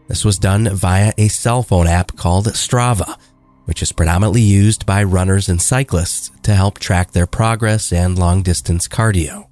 This 0.07 0.23
was 0.23 0.39
done 0.39 0.69
via 0.75 1.13
a 1.17 1.27
cell 1.27 1.63
phone 1.63 1.87
app 1.87 2.15
called 2.15 2.47
Strava, 2.47 3.17
which 3.70 3.84
is 3.84 3.91
predominantly 3.91 4.41
used 4.41 4.88
by 4.88 5.03
runners 5.03 5.47
and 5.47 5.61
cyclists 5.61 6.32
to 6.41 6.55
help 6.55 6.80
track 6.80 7.11
their 7.11 7.28
progress 7.28 7.93
and 7.93 8.17
long 8.17 8.41
distance 8.41 8.88
cardio. 8.88 9.47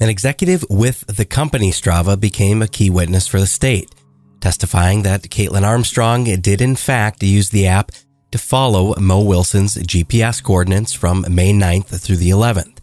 An 0.00 0.08
executive 0.08 0.64
with 0.70 1.06
the 1.14 1.26
company 1.26 1.72
Strava 1.72 2.18
became 2.18 2.62
a 2.62 2.66
key 2.66 2.88
witness 2.88 3.28
for 3.28 3.38
the 3.38 3.46
state, 3.46 3.94
testifying 4.40 5.02
that 5.02 5.24
Kaitlin 5.24 5.62
Armstrong 5.62 6.24
did 6.24 6.62
in 6.62 6.74
fact 6.74 7.22
use 7.22 7.50
the 7.50 7.66
app 7.66 7.92
to 8.30 8.38
follow 8.38 8.94
Mo 8.98 9.22
Wilson's 9.22 9.74
GPS 9.74 10.42
coordinates 10.42 10.94
from 10.94 11.26
May 11.28 11.52
9th 11.52 12.00
through 12.00 12.16
the 12.16 12.30
11th. 12.30 12.78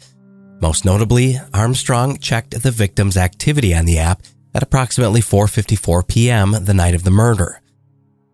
Most 0.62 0.86
notably, 0.86 1.40
Armstrong 1.56 2.20
checked 2.20 2.62
the 2.62 2.70
victim's 2.70 3.18
activity 3.18 3.74
on 3.74 3.86
the 3.86 3.98
app 3.98 4.22
at 4.54 4.62
approximately 4.62 5.22
4:54 5.22 6.08
p.m. 6.08 6.56
the 6.66 6.76
night 6.76 6.94
of 6.94 7.04
the 7.04 7.10
murder. 7.10 7.62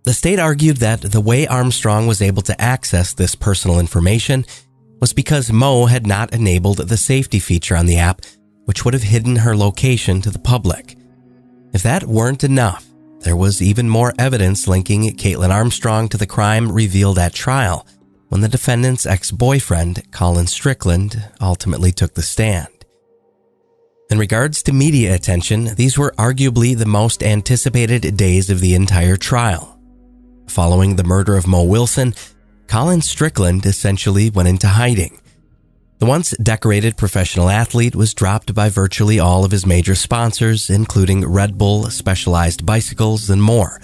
The 0.05 0.13
state 0.13 0.39
argued 0.39 0.77
that 0.77 1.01
the 1.01 1.21
way 1.21 1.47
Armstrong 1.47 2.07
was 2.07 2.21
able 2.21 2.43
to 2.43 2.61
access 2.61 3.13
this 3.13 3.35
personal 3.35 3.79
information 3.79 4.45
was 5.01 5.13
because 5.13 5.51
Mo 5.51 5.87
had 5.87 6.05
not 6.05 6.33
enabled 6.33 6.77
the 6.77 6.97
safety 6.97 7.39
feature 7.39 7.75
on 7.75 7.85
the 7.85 7.97
app 7.97 8.21
which 8.65 8.83
would 8.83 8.93
have 8.93 9.03
hidden 9.03 9.37
her 9.37 9.55
location 9.55 10.21
to 10.21 10.29
the 10.29 10.39
public. 10.39 10.97
If 11.73 11.83
that 11.83 12.03
weren't 12.03 12.43
enough, 12.43 12.85
there 13.19 13.35
was 13.35 13.61
even 13.61 13.89
more 13.89 14.13
evidence 14.19 14.67
linking 14.67 15.03
Kaitlin 15.15 15.51
Armstrong 15.51 16.09
to 16.09 16.17
the 16.17 16.27
crime 16.27 16.71
revealed 16.71 17.17
at 17.17 17.33
trial 17.33 17.87
when 18.29 18.41
the 18.41 18.47
defendant's 18.47 19.05
ex 19.05 19.31
boyfriend, 19.31 20.11
Colin 20.11 20.47
Strickland, 20.47 21.29
ultimately 21.39 21.91
took 21.91 22.15
the 22.15 22.21
stand. 22.21 22.67
In 24.09 24.19
regards 24.19 24.61
to 24.63 24.73
media 24.73 25.15
attention, 25.15 25.75
these 25.75 25.97
were 25.97 26.13
arguably 26.17 26.77
the 26.77 26.85
most 26.85 27.23
anticipated 27.23 28.17
days 28.17 28.49
of 28.49 28.59
the 28.59 28.75
entire 28.75 29.17
trial. 29.17 29.74
Following 30.47 30.95
the 30.95 31.03
murder 31.03 31.35
of 31.35 31.47
Mo 31.47 31.63
Wilson, 31.63 32.13
Colin 32.67 33.01
Strickland 33.01 33.65
essentially 33.65 34.29
went 34.29 34.47
into 34.47 34.67
hiding. 34.67 35.19
The 35.99 36.05
once 36.05 36.31
decorated 36.37 36.97
professional 36.97 37.49
athlete 37.49 37.95
was 37.95 38.13
dropped 38.13 38.53
by 38.53 38.69
virtually 38.69 39.19
all 39.19 39.45
of 39.45 39.51
his 39.51 39.65
major 39.65 39.95
sponsors, 39.95 40.69
including 40.69 41.25
Red 41.25 41.57
Bull, 41.57 41.89
Specialized 41.89 42.65
Bicycles, 42.65 43.29
and 43.29 43.41
more. 43.41 43.79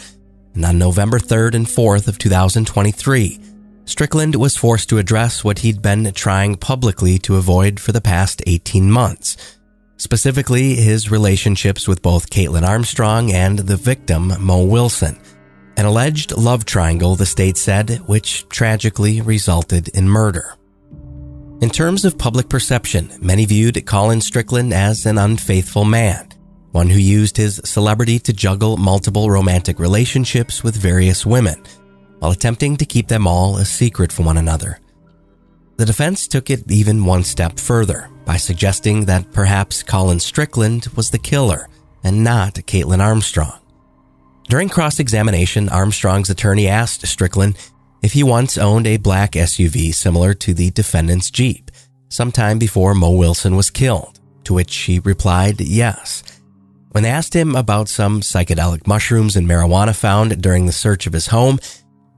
And 0.54 0.66
on 0.66 0.78
November 0.78 1.20
3rd 1.20 1.56
and 1.56 1.66
4th 1.66 2.08
of 2.08 2.18
2023, 2.18 3.40
Strickland 3.86 4.36
was 4.36 4.58
forced 4.58 4.90
to 4.90 4.98
address 4.98 5.44
what 5.44 5.60
he'd 5.60 5.82
been 5.82 6.12
trying 6.14 6.56
publicly 6.56 7.18
to 7.20 7.38
avoid 7.38 7.80
for 7.80 7.92
the 7.92 8.02
past 8.02 8.42
18 8.46 8.92
months. 8.92 9.58
Specifically, 9.98 10.76
his 10.76 11.12
relationships 11.12 11.88
with 11.88 12.02
both 12.02 12.30
Kaitlin 12.30 12.68
Armstrong 12.68 13.32
and 13.32 13.60
the 13.60 13.78
victim, 13.78 14.34
Mo 14.40 14.64
Wilson. 14.66 15.20
An 15.82 15.88
alleged 15.88 16.38
love 16.38 16.64
triangle, 16.64 17.16
the 17.16 17.26
state 17.26 17.58
said, 17.58 18.04
which 18.06 18.48
tragically 18.50 19.20
resulted 19.20 19.88
in 19.88 20.08
murder. 20.08 20.54
In 21.60 21.72
terms 21.72 22.06
of 22.06 22.20
public 22.20 22.50
perception, 22.50 23.12
many 23.20 23.46
viewed 23.46 23.84
Colin 23.88 24.22
Strickland 24.22 24.76
as 24.76 25.08
an 25.08 25.18
unfaithful 25.18 25.84
man, 25.84 26.30
one 26.72 26.88
who 26.88 27.00
used 27.00 27.36
his 27.36 27.60
celebrity 27.66 28.20
to 28.20 28.32
juggle 28.32 28.78
multiple 28.78 29.32
romantic 29.32 29.80
relationships 29.80 30.64
with 30.64 30.76
various 30.76 31.26
women, 31.26 31.64
while 32.20 32.32
attempting 32.32 32.78
to 32.78 32.86
keep 32.86 33.08
them 33.08 33.26
all 33.26 33.58
a 33.58 33.66
secret 33.66 34.12
from 34.12 34.26
one 34.26 34.38
another. 34.38 34.78
The 35.78 35.86
defense 35.88 36.28
took 36.28 36.52
it 36.52 36.72
even 36.72 37.06
one 37.06 37.24
step 37.24 37.60
further 37.60 38.08
by 38.24 38.38
suggesting 38.38 39.06
that 39.06 39.32
perhaps 39.32 39.82
Colin 39.82 40.20
Strickland 40.20 40.90
was 40.96 41.10
the 41.10 41.18
killer 41.18 41.68
and 42.04 42.24
not 42.24 42.54
Kaitlin 42.54 43.00
Armstrong. 43.00 43.61
During 44.52 44.68
cross 44.68 45.00
examination, 45.00 45.70
Armstrong's 45.70 46.30
attorney 46.30 46.68
asked 46.68 47.08
Strickland 47.08 47.58
if 48.04 48.12
he 48.12 48.22
once 48.22 48.58
owned 48.58 48.86
a 48.86 48.98
black 48.98 49.32
SUV 49.32 49.96
similar 49.96 50.34
to 50.34 50.54
the 50.54 50.72
defendant's 50.72 51.32
Jeep, 51.32 51.72
sometime 52.10 52.60
before 52.60 52.94
Mo 52.94 53.12
Wilson 53.12 53.56
was 53.56 53.70
killed, 53.70 54.20
to 54.44 54.54
which 54.54 54.76
he 54.76 55.00
replied 55.00 55.62
yes. 55.62 56.22
When 56.90 57.06
asked 57.06 57.34
him 57.34 57.56
about 57.56 57.88
some 57.88 58.20
psychedelic 58.20 58.86
mushrooms 58.88 59.38
and 59.38 59.48
marijuana 59.48 59.96
found 59.96 60.42
during 60.42 60.66
the 60.66 60.74
search 60.74 61.08
of 61.08 61.14
his 61.14 61.28
home, 61.28 61.58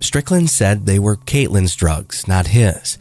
Strickland 0.01 0.49
said 0.49 0.87
they 0.87 0.97
were 0.97 1.17
Kaitlin's 1.17 1.75
drugs, 1.75 2.27
not 2.27 2.47
his. 2.47 2.97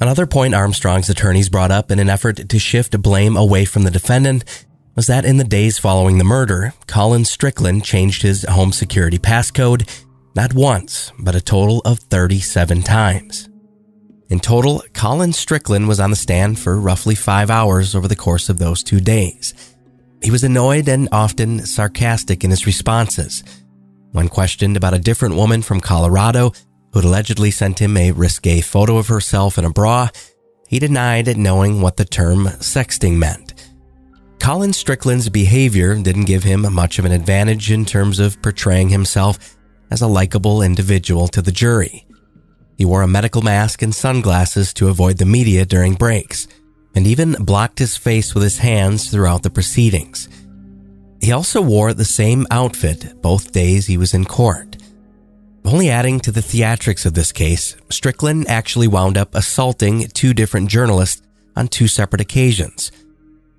Another 0.00 0.24
point 0.24 0.54
Armstrong's 0.54 1.10
attorneys 1.10 1.50
brought 1.50 1.70
up 1.70 1.90
in 1.90 1.98
an 1.98 2.08
effort 2.08 2.48
to 2.48 2.58
shift 2.58 3.02
blame 3.02 3.36
away 3.36 3.66
from 3.66 3.82
the 3.82 3.90
defendant 3.90 4.65
was 4.96 5.06
that 5.06 5.26
in 5.26 5.36
the 5.36 5.44
days 5.44 5.78
following 5.78 6.16
the 6.18 6.24
murder, 6.24 6.72
Colin 6.86 7.24
Strickland 7.26 7.84
changed 7.84 8.22
his 8.22 8.44
home 8.44 8.72
security 8.72 9.18
passcode 9.18 9.88
not 10.34 10.54
once, 10.54 11.12
but 11.18 11.34
a 11.34 11.40
total 11.40 11.80
of 11.84 11.98
37 11.98 12.82
times. 12.82 13.48
In 14.28 14.40
total, 14.40 14.82
Colin 14.92 15.32
Strickland 15.32 15.86
was 15.86 16.00
on 16.00 16.10
the 16.10 16.16
stand 16.16 16.58
for 16.58 16.80
roughly 16.80 17.14
five 17.14 17.48
hours 17.48 17.94
over 17.94 18.08
the 18.08 18.16
course 18.16 18.48
of 18.48 18.58
those 18.58 18.82
two 18.82 19.00
days. 19.00 19.54
He 20.22 20.30
was 20.30 20.44
annoyed 20.44 20.88
and 20.88 21.08
often 21.12 21.64
sarcastic 21.64 22.42
in 22.42 22.50
his 22.50 22.66
responses. 22.66 23.44
When 24.12 24.28
questioned 24.28 24.76
about 24.76 24.94
a 24.94 24.98
different 24.98 25.36
woman 25.36 25.62
from 25.62 25.80
Colorado 25.80 26.52
who 26.92 27.00
had 27.00 27.04
allegedly 27.04 27.50
sent 27.50 27.78
him 27.78 27.96
a 27.96 28.12
risque 28.12 28.60
photo 28.62 28.96
of 28.96 29.08
herself 29.08 29.58
in 29.58 29.64
a 29.64 29.70
bra, 29.70 30.08
he 30.68 30.78
denied 30.78 31.36
knowing 31.36 31.80
what 31.80 31.96
the 31.96 32.04
term 32.04 32.46
sexting 32.46 33.16
meant. 33.16 33.45
Colin 34.38 34.72
Strickland's 34.72 35.28
behavior 35.28 35.94
didn't 36.00 36.26
give 36.26 36.44
him 36.44 36.72
much 36.72 36.98
of 36.98 37.04
an 37.04 37.12
advantage 37.12 37.70
in 37.70 37.84
terms 37.84 38.18
of 38.18 38.40
portraying 38.42 38.90
himself 38.90 39.56
as 39.90 40.02
a 40.02 40.06
likable 40.06 40.62
individual 40.62 41.28
to 41.28 41.42
the 41.42 41.52
jury. 41.52 42.06
He 42.76 42.84
wore 42.84 43.02
a 43.02 43.08
medical 43.08 43.42
mask 43.42 43.82
and 43.82 43.94
sunglasses 43.94 44.72
to 44.74 44.88
avoid 44.88 45.18
the 45.18 45.24
media 45.24 45.64
during 45.64 45.94
breaks, 45.94 46.46
and 46.94 47.06
even 47.06 47.32
blocked 47.40 47.78
his 47.78 47.96
face 47.96 48.34
with 48.34 48.42
his 48.42 48.58
hands 48.58 49.10
throughout 49.10 49.42
the 49.42 49.50
proceedings. 49.50 50.28
He 51.20 51.32
also 51.32 51.60
wore 51.60 51.92
the 51.92 52.04
same 52.04 52.46
outfit 52.50 53.20
both 53.22 53.52
days 53.52 53.86
he 53.86 53.96
was 53.96 54.14
in 54.14 54.24
court. 54.24 54.76
Only 55.64 55.90
adding 55.90 56.20
to 56.20 56.30
the 56.30 56.40
theatrics 56.40 57.04
of 57.04 57.14
this 57.14 57.32
case, 57.32 57.76
Strickland 57.90 58.48
actually 58.48 58.86
wound 58.86 59.18
up 59.18 59.34
assaulting 59.34 60.06
two 60.08 60.32
different 60.32 60.70
journalists 60.70 61.22
on 61.56 61.68
two 61.68 61.88
separate 61.88 62.20
occasions. 62.20 62.92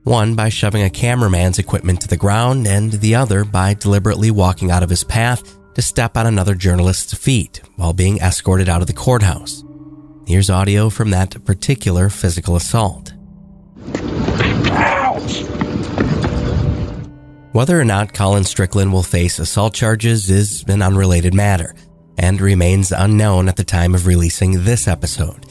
One 0.07 0.35
by 0.35 0.47
shoving 0.47 0.83
a 0.83 0.89
cameraman's 0.89 1.59
equipment 1.59 1.99
to 1.99 2.07
the 2.07 2.15
ground, 2.15 2.65
and 2.65 2.93
the 2.93 3.15
other 3.15 3.43
by 3.43 3.73
deliberately 3.73 4.31
walking 4.31 4.71
out 4.71 4.81
of 4.81 4.89
his 4.89 5.03
path 5.03 5.57
to 5.73 5.81
step 5.81 6.15
on 6.15 6.25
another 6.25 6.55
journalist's 6.55 7.13
feet 7.13 7.59
while 7.75 7.91
being 7.91 8.19
escorted 8.19 8.69
out 8.69 8.79
of 8.79 8.87
the 8.87 8.93
courthouse. 8.93 9.65
Here's 10.25 10.49
audio 10.49 10.89
from 10.89 11.09
that 11.09 11.43
particular 11.43 12.09
physical 12.09 12.55
assault. 12.55 13.11
Ouch! 14.71 15.41
Whether 17.51 17.77
or 17.77 17.83
not 17.83 18.13
Colin 18.13 18.45
Strickland 18.45 18.93
will 18.93 19.03
face 19.03 19.39
assault 19.39 19.73
charges 19.73 20.29
is 20.29 20.63
an 20.69 20.81
unrelated 20.81 21.33
matter 21.33 21.75
and 22.17 22.39
remains 22.39 22.93
unknown 22.93 23.49
at 23.49 23.57
the 23.57 23.65
time 23.65 23.93
of 23.93 24.07
releasing 24.07 24.63
this 24.63 24.87
episode. 24.87 25.46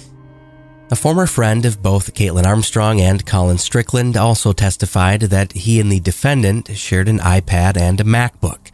A 0.89 0.95
former 0.95 1.27
friend 1.27 1.67
of 1.67 1.83
both 1.83 2.15
Kaitlin 2.15 2.47
Armstrong 2.47 3.01
and 3.01 3.27
Colin 3.27 3.59
Strickland 3.59 4.17
also 4.17 4.53
testified 4.53 5.23
that 5.23 5.51
he 5.51 5.81
and 5.81 5.91
the 5.91 5.99
defendant 5.99 6.77
shared 6.77 7.09
an 7.09 7.19
iPad 7.19 7.77
and 7.77 8.01
a 8.01 8.05
MacBook. 8.05 8.71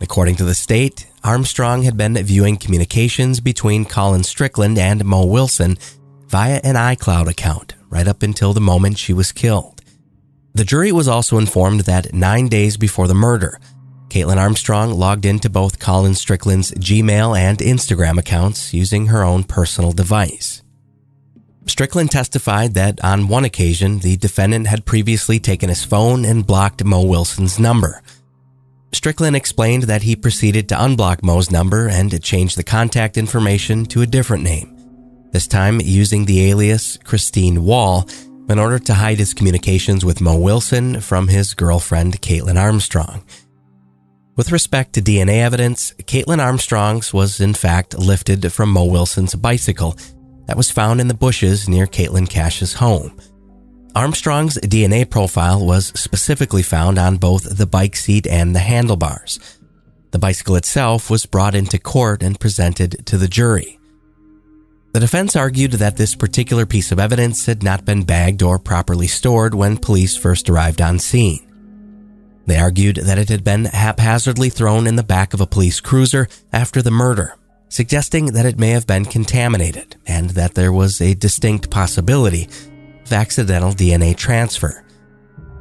According 0.00 0.34
to 0.36 0.44
the 0.44 0.56
state, 0.56 1.06
Armstrong 1.22 1.84
had 1.84 1.96
been 1.96 2.14
viewing 2.14 2.56
communications 2.56 3.38
between 3.38 3.84
Colin 3.84 4.24
Strickland 4.24 4.76
and 4.76 5.04
Mo 5.04 5.24
Wilson 5.24 5.78
via 6.26 6.60
an 6.64 6.74
iCloud 6.74 7.28
account 7.28 7.76
right 7.90 8.08
up 8.08 8.24
until 8.24 8.52
the 8.52 8.60
moment 8.60 8.98
she 8.98 9.12
was 9.12 9.30
killed. 9.30 9.82
The 10.52 10.64
jury 10.64 10.90
was 10.90 11.06
also 11.06 11.38
informed 11.38 11.82
that 11.82 12.12
nine 12.12 12.48
days 12.48 12.76
before 12.76 13.06
the 13.06 13.14
murder, 13.14 13.60
Kaitlin 14.08 14.36
Armstrong 14.36 14.90
logged 14.90 15.24
into 15.24 15.48
both 15.48 15.78
Colin 15.78 16.16
Strickland's 16.16 16.72
Gmail 16.72 17.38
and 17.38 17.58
Instagram 17.58 18.18
accounts 18.18 18.74
using 18.74 19.06
her 19.06 19.22
own 19.22 19.44
personal 19.44 19.92
device. 19.92 20.64
Strickland 21.66 22.10
testified 22.10 22.74
that 22.74 23.02
on 23.04 23.28
one 23.28 23.44
occasion, 23.44 23.98
the 23.98 24.16
defendant 24.16 24.66
had 24.66 24.84
previously 24.86 25.38
taken 25.38 25.68
his 25.68 25.84
phone 25.84 26.24
and 26.24 26.46
blocked 26.46 26.84
Mo 26.84 27.02
Wilson's 27.02 27.58
number– 27.58 28.02
Strickland 28.96 29.36
explained 29.36 29.84
that 29.84 30.02
he 30.02 30.16
proceeded 30.16 30.68
to 30.68 30.74
unblock 30.74 31.22
Mo's 31.22 31.50
number 31.50 31.86
and 31.86 32.22
change 32.22 32.54
the 32.54 32.64
contact 32.64 33.18
information 33.18 33.84
to 33.86 34.00
a 34.00 34.06
different 34.06 34.42
name, 34.42 34.74
this 35.32 35.46
time 35.46 35.80
using 35.82 36.24
the 36.24 36.48
alias 36.48 36.96
Christine 37.04 37.64
Wall, 37.64 38.08
in 38.48 38.58
order 38.58 38.78
to 38.78 38.94
hide 38.94 39.18
his 39.18 39.34
communications 39.34 40.04
with 40.04 40.22
Mo 40.22 40.38
Wilson 40.38 41.00
from 41.00 41.28
his 41.28 41.52
girlfriend, 41.52 42.22
Kaitlin 42.22 42.58
Armstrong. 42.58 43.22
With 44.34 44.50
respect 44.50 44.94
to 44.94 45.02
DNA 45.02 45.42
evidence, 45.42 45.92
Kaitlin 46.04 46.38
Armstrong's 46.38 47.12
was 47.12 47.38
in 47.38 47.54
fact 47.54 47.98
lifted 47.98 48.50
from 48.52 48.70
Mo 48.70 48.84
Wilson's 48.84 49.34
bicycle 49.34 49.96
that 50.46 50.56
was 50.56 50.70
found 50.70 51.00
in 51.00 51.08
the 51.08 51.14
bushes 51.14 51.68
near 51.68 51.86
Caitlin 51.86 52.28
Cash's 52.28 52.74
home. 52.74 53.20
Armstrong's 53.94 54.58
DNA 54.58 55.08
profile 55.08 55.64
was 55.64 55.86
specifically 55.98 56.62
found 56.62 56.98
on 56.98 57.16
both 57.16 57.56
the 57.56 57.66
bike 57.66 57.96
seat 57.96 58.26
and 58.26 58.54
the 58.54 58.60
handlebars. 58.60 59.58
The 60.10 60.18
bicycle 60.18 60.56
itself 60.56 61.10
was 61.10 61.26
brought 61.26 61.54
into 61.54 61.78
court 61.78 62.22
and 62.22 62.38
presented 62.38 63.06
to 63.06 63.16
the 63.16 63.28
jury. 63.28 63.78
The 64.92 65.00
defense 65.00 65.36
argued 65.36 65.72
that 65.72 65.96
this 65.96 66.14
particular 66.14 66.64
piece 66.64 66.90
of 66.92 66.98
evidence 66.98 67.46
had 67.46 67.62
not 67.62 67.84
been 67.84 68.04
bagged 68.04 68.42
or 68.42 68.58
properly 68.58 69.06
stored 69.06 69.54
when 69.54 69.76
police 69.76 70.16
first 70.16 70.48
arrived 70.48 70.80
on 70.80 70.98
scene. 70.98 71.46
They 72.46 72.58
argued 72.58 72.96
that 72.96 73.18
it 73.18 73.28
had 73.28 73.44
been 73.44 73.64
haphazardly 73.64 74.50
thrown 74.50 74.86
in 74.86 74.96
the 74.96 75.02
back 75.02 75.34
of 75.34 75.40
a 75.40 75.46
police 75.46 75.80
cruiser 75.80 76.28
after 76.52 76.80
the 76.80 76.90
murder, 76.90 77.36
suggesting 77.68 78.26
that 78.26 78.46
it 78.46 78.58
may 78.58 78.70
have 78.70 78.86
been 78.86 79.04
contaminated 79.04 79.96
and 80.06 80.30
that 80.30 80.54
there 80.54 80.72
was 80.72 81.00
a 81.00 81.14
distinct 81.14 81.70
possibility 81.70 82.48
of 83.04 83.12
accidental 83.12 83.72
DNA 83.72 84.16
transfer. 84.16 84.84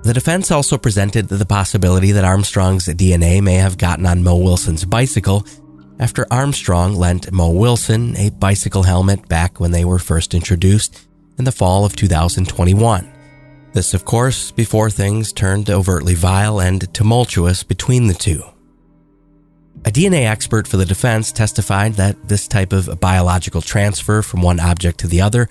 The 0.04 0.14
defense 0.14 0.52
also 0.52 0.78
presented 0.78 1.30
the 1.30 1.46
possibility 1.46 2.12
that 2.12 2.26
Armstrong's 2.26 2.86
DNA 2.86 3.42
may 3.42 3.56
have 3.56 3.78
gotten 3.78 4.06
on 4.06 4.24
Mo 4.24 4.38
Wilson's 4.38 4.86
bicycle 4.86 5.46
after 6.00 6.28
Armstrong 6.30 6.94
lent 6.94 7.32
Mo 7.32 7.50
Wilson 7.50 8.16
a 8.18 8.30
bicycle 8.30 8.84
helmet 8.84 9.28
back 9.28 9.60
when 9.60 9.72
they 9.72 9.86
were 9.86 10.00
first 10.00 10.34
introduced 10.34 11.08
in 11.38 11.46
the 11.46 11.52
fall 11.52 11.86
of 11.86 11.96
2021. 11.96 13.12
This, 13.74 13.94
of 13.94 14.06
course, 14.06 14.52
before 14.52 14.90
things 14.90 15.34
turned 15.34 15.70
overtly 15.70 16.14
vile 16.14 16.62
and 16.62 16.94
tumultuous 16.94 17.64
between 17.64 18.08
the 18.08 18.14
two. 18.14 18.44
A 19.86 19.92
DNA 19.92 20.26
expert 20.26 20.68
for 20.68 20.78
the 20.78 20.86
defense 20.86 21.32
testified 21.32 21.94
that 21.94 22.28
this 22.28 22.48
type 22.48 22.74
of 22.74 23.00
biological 23.00 23.62
transfer 23.62 24.24
from 24.24 24.42
one 24.42 24.60
object 24.60 25.00
to 25.02 25.08
the 25.08 25.22
other 25.22 25.48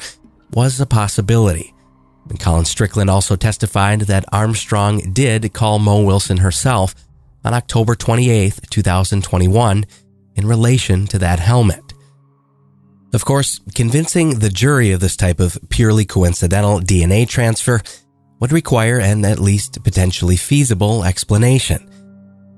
was 0.52 0.80
a 0.80 0.86
possibility, 0.86 1.72
and 2.28 2.40
Colin 2.40 2.64
Strickland 2.64 3.08
also 3.08 3.36
testified 3.36 4.02
that 4.02 4.24
Armstrong 4.32 5.12
did 5.12 5.52
call 5.52 5.78
Mo 5.78 6.02
Wilson 6.02 6.38
herself 6.38 6.96
on 7.44 7.54
October 7.54 7.94
28, 7.94 8.58
2021, 8.70 9.86
in 10.34 10.46
relation 10.46 11.06
to 11.06 11.18
that 11.18 11.38
helmet. 11.38 11.92
Of 13.12 13.24
course, 13.24 13.60
convincing 13.76 14.40
the 14.40 14.50
jury 14.50 14.90
of 14.90 14.98
this 14.98 15.14
type 15.14 15.38
of 15.38 15.56
purely 15.68 16.04
coincidental 16.04 16.80
DNA 16.80 17.28
transfer 17.28 17.80
would 18.40 18.50
require 18.50 18.98
an 18.98 19.24
at 19.24 19.38
least 19.38 19.84
potentially 19.84 20.36
feasible 20.36 21.04
explanation. 21.04 21.88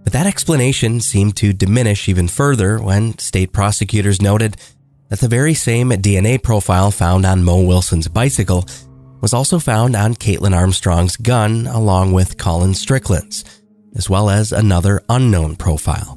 But 0.06 0.12
that 0.12 0.26
explanation 0.28 1.00
seemed 1.00 1.36
to 1.38 1.52
diminish 1.52 2.08
even 2.08 2.28
further 2.28 2.78
when 2.78 3.18
state 3.18 3.52
prosecutors 3.52 4.22
noted 4.22 4.56
that 5.08 5.18
the 5.18 5.26
very 5.26 5.52
same 5.52 5.90
DNA 5.90 6.40
profile 6.40 6.92
found 6.92 7.26
on 7.26 7.42
Mo 7.42 7.62
Wilson's 7.62 8.06
bicycle 8.06 8.66
was 9.20 9.34
also 9.34 9.58
found 9.58 9.96
on 9.96 10.14
Kaitlin 10.14 10.54
Armstrong's 10.54 11.16
gun 11.16 11.66
along 11.66 12.12
with 12.12 12.38
Colin 12.38 12.72
Strickland's, 12.74 13.44
as 13.96 14.08
well 14.08 14.30
as 14.30 14.52
another 14.52 15.02
unknown 15.08 15.56
profile. 15.56 16.16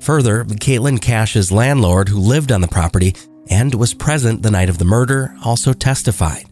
Further, 0.00 0.44
Caitlin 0.44 1.00
Cash's 1.00 1.52
landlord, 1.52 2.08
who 2.08 2.18
lived 2.18 2.50
on 2.50 2.60
the 2.60 2.66
property 2.66 3.14
and 3.48 3.72
was 3.76 3.94
present 3.94 4.42
the 4.42 4.50
night 4.50 4.68
of 4.68 4.78
the 4.78 4.84
murder, 4.84 5.32
also 5.44 5.72
testified. 5.72 6.46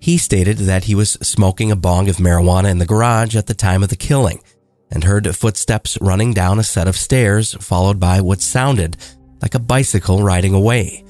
He 0.00 0.16
stated 0.16 0.56
that 0.60 0.84
he 0.84 0.94
was 0.94 1.18
smoking 1.20 1.70
a 1.70 1.76
bong 1.76 2.08
of 2.08 2.16
marijuana 2.16 2.70
in 2.70 2.78
the 2.78 2.86
garage 2.86 3.36
at 3.36 3.48
the 3.48 3.54
time 3.54 3.82
of 3.82 3.90
the 3.90 3.96
killing 3.96 4.40
and 4.94 5.04
heard 5.04 5.36
footsteps 5.36 5.98
running 6.00 6.32
down 6.32 6.58
a 6.58 6.62
set 6.62 6.88
of 6.88 6.96
stairs, 6.96 7.54
followed 7.60 8.00
by 8.00 8.20
what 8.20 8.40
sounded 8.40 8.96
like 9.42 9.54
a 9.54 9.58
bicycle 9.58 10.22
riding 10.22 10.54
away. 10.54 11.04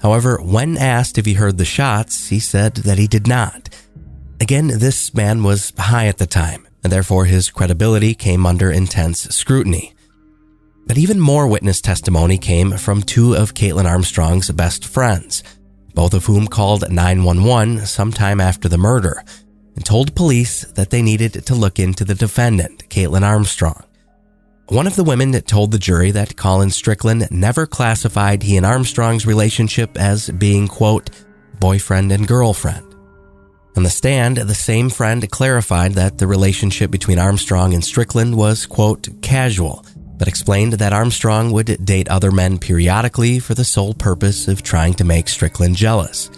However, 0.00 0.38
when 0.40 0.78
asked 0.78 1.18
if 1.18 1.26
he 1.26 1.34
heard 1.34 1.58
the 1.58 1.64
shots, 1.64 2.28
he 2.28 2.38
said 2.38 2.76
that 2.76 2.98
he 2.98 3.06
did 3.06 3.26
not. 3.26 3.68
Again, 4.40 4.68
this 4.68 5.12
man 5.12 5.42
was 5.42 5.72
high 5.76 6.06
at 6.06 6.18
the 6.18 6.26
time, 6.26 6.68
and 6.84 6.92
therefore 6.92 7.24
his 7.24 7.50
credibility 7.50 8.14
came 8.14 8.46
under 8.46 8.70
intense 8.70 9.22
scrutiny. 9.34 9.94
But 10.86 10.96
even 10.96 11.20
more 11.20 11.46
witness 11.48 11.80
testimony 11.80 12.38
came 12.38 12.78
from 12.78 13.02
two 13.02 13.34
of 13.34 13.54
Kaitlin 13.54 13.84
Armstrong's 13.84 14.50
best 14.52 14.86
friends, 14.86 15.42
both 15.92 16.14
of 16.14 16.24
whom 16.24 16.46
called 16.46 16.90
911 16.90 17.84
sometime 17.84 18.40
after 18.40 18.68
the 18.68 18.78
murder 18.78 19.24
and 19.78 19.86
told 19.86 20.12
police 20.16 20.64
that 20.74 20.90
they 20.90 21.02
needed 21.02 21.46
to 21.46 21.54
look 21.54 21.78
into 21.78 22.04
the 22.04 22.16
defendant, 22.16 22.88
Kaitlin 22.88 23.22
Armstrong. 23.22 23.84
One 24.66 24.88
of 24.88 24.96
the 24.96 25.04
women 25.04 25.30
told 25.42 25.70
the 25.70 25.78
jury 25.78 26.10
that 26.10 26.36
Colin 26.36 26.70
Strickland 26.70 27.28
never 27.30 27.64
classified 27.64 28.42
he 28.42 28.56
and 28.56 28.66
Armstrong's 28.66 29.24
relationship 29.24 29.96
as 29.96 30.30
being, 30.30 30.66
quote, 30.66 31.10
boyfriend 31.60 32.10
and 32.10 32.26
girlfriend. 32.26 32.92
On 33.76 33.84
the 33.84 33.88
stand, 33.88 34.38
the 34.38 34.52
same 34.52 34.90
friend 34.90 35.30
clarified 35.30 35.92
that 35.92 36.18
the 36.18 36.26
relationship 36.26 36.90
between 36.90 37.20
Armstrong 37.20 37.72
and 37.72 37.84
Strickland 37.84 38.36
was, 38.36 38.66
quote, 38.66 39.06
casual, 39.22 39.86
but 40.16 40.26
explained 40.26 40.72
that 40.72 40.92
Armstrong 40.92 41.52
would 41.52 41.84
date 41.84 42.08
other 42.08 42.32
men 42.32 42.58
periodically 42.58 43.38
for 43.38 43.54
the 43.54 43.64
sole 43.64 43.94
purpose 43.94 44.48
of 44.48 44.64
trying 44.64 44.94
to 44.94 45.04
make 45.04 45.28
Strickland 45.28 45.76
jealous. 45.76 46.32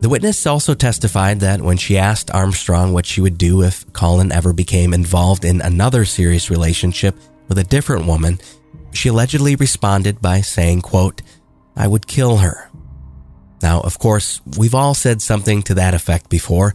The 0.00 0.08
witness 0.10 0.46
also 0.46 0.74
testified 0.74 1.40
that 1.40 1.62
when 1.62 1.78
she 1.78 1.96
asked 1.96 2.30
Armstrong 2.30 2.92
what 2.92 3.06
she 3.06 3.20
would 3.20 3.38
do 3.38 3.62
if 3.62 3.90
Colin 3.92 4.30
ever 4.30 4.52
became 4.52 4.92
involved 4.92 5.44
in 5.44 5.60
another 5.60 6.04
serious 6.04 6.50
relationship 6.50 7.16
with 7.48 7.58
a 7.58 7.64
different 7.64 8.06
woman, 8.06 8.38
she 8.92 9.08
allegedly 9.08 9.56
responded 9.56 10.20
by 10.20 10.42
saying, 10.42 10.82
quote, 10.82 11.22
I 11.74 11.88
would 11.88 12.06
kill 12.06 12.36
her. 12.38 12.70
Now, 13.62 13.80
of 13.80 13.98
course, 13.98 14.40
we've 14.58 14.74
all 14.74 14.94
said 14.94 15.22
something 15.22 15.62
to 15.62 15.74
that 15.74 15.94
effect 15.94 16.28
before, 16.28 16.74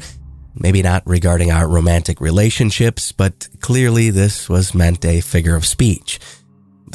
maybe 0.55 0.82
not 0.82 1.03
regarding 1.05 1.51
our 1.51 1.67
romantic 1.67 2.19
relationships, 2.19 3.11
but 3.11 3.47
clearly 3.59 4.09
this 4.09 4.49
was 4.49 4.74
meant 4.74 5.05
a 5.05 5.22
figure 5.22 5.55
of 5.55 5.65
speech. 5.65 6.19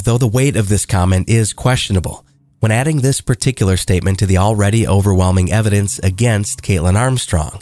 Though 0.03 0.17
the 0.17 0.27
weight 0.27 0.55
of 0.55 0.69
this 0.69 0.85
comment 0.85 1.29
is 1.29 1.53
questionable, 1.53 2.26
when 2.59 2.71
adding 2.71 3.01
this 3.01 3.21
particular 3.21 3.77
statement 3.77 4.19
to 4.19 4.25
the 4.25 4.37
already 4.37 4.87
overwhelming 4.87 5.51
evidence 5.51 5.99
against 5.99 6.61
Kaitlin 6.61 6.95
Armstrong, 6.95 7.61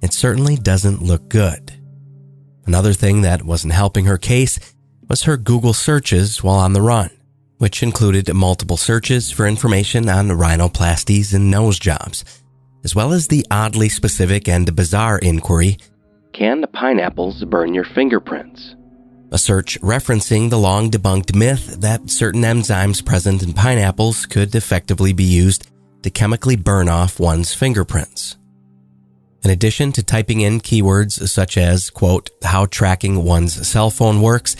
it 0.00 0.12
certainly 0.12 0.56
doesn't 0.56 1.02
look 1.02 1.28
good. 1.28 1.72
Another 2.66 2.92
thing 2.92 3.22
that 3.22 3.42
wasn't 3.42 3.72
helping 3.72 4.04
her 4.04 4.18
case 4.18 4.58
was 5.08 5.24
her 5.24 5.36
Google 5.36 5.72
searches 5.72 6.42
while 6.42 6.58
on 6.58 6.72
the 6.72 6.82
run, 6.82 7.10
which 7.56 7.82
included 7.82 8.32
multiple 8.32 8.76
searches 8.76 9.30
for 9.30 9.46
information 9.46 10.08
on 10.08 10.28
rhinoplasties 10.28 11.34
and 11.34 11.50
nose 11.50 11.78
jobs, 11.78 12.24
as 12.84 12.94
well 12.94 13.12
as 13.12 13.28
the 13.28 13.44
oddly 13.50 13.88
specific 13.88 14.48
and 14.48 14.76
bizarre 14.76 15.18
inquiry 15.18 15.78
Can 16.32 16.64
pineapples 16.72 17.42
burn 17.44 17.74
your 17.74 17.84
fingerprints? 17.84 18.76
A 19.30 19.38
search 19.38 19.78
referencing 19.80 20.48
the 20.48 20.58
long 20.58 20.90
debunked 20.90 21.34
myth 21.34 21.80
that 21.80 22.08
certain 22.08 22.42
enzymes 22.42 23.04
present 23.04 23.42
in 23.42 23.52
pineapples 23.52 24.24
could 24.24 24.54
effectively 24.54 25.12
be 25.12 25.24
used 25.24 25.66
to 26.02 26.10
chemically 26.10 26.56
burn 26.56 26.88
off 26.88 27.20
one's 27.20 27.52
fingerprints. 27.52 28.38
In 29.44 29.50
addition 29.50 29.92
to 29.92 30.02
typing 30.02 30.40
in 30.40 30.60
keywords 30.60 31.28
such 31.28 31.58
as, 31.58 31.90
quote, 31.90 32.30
how 32.42 32.66
tracking 32.66 33.22
one's 33.22 33.68
cell 33.68 33.90
phone 33.90 34.22
works, 34.22 34.56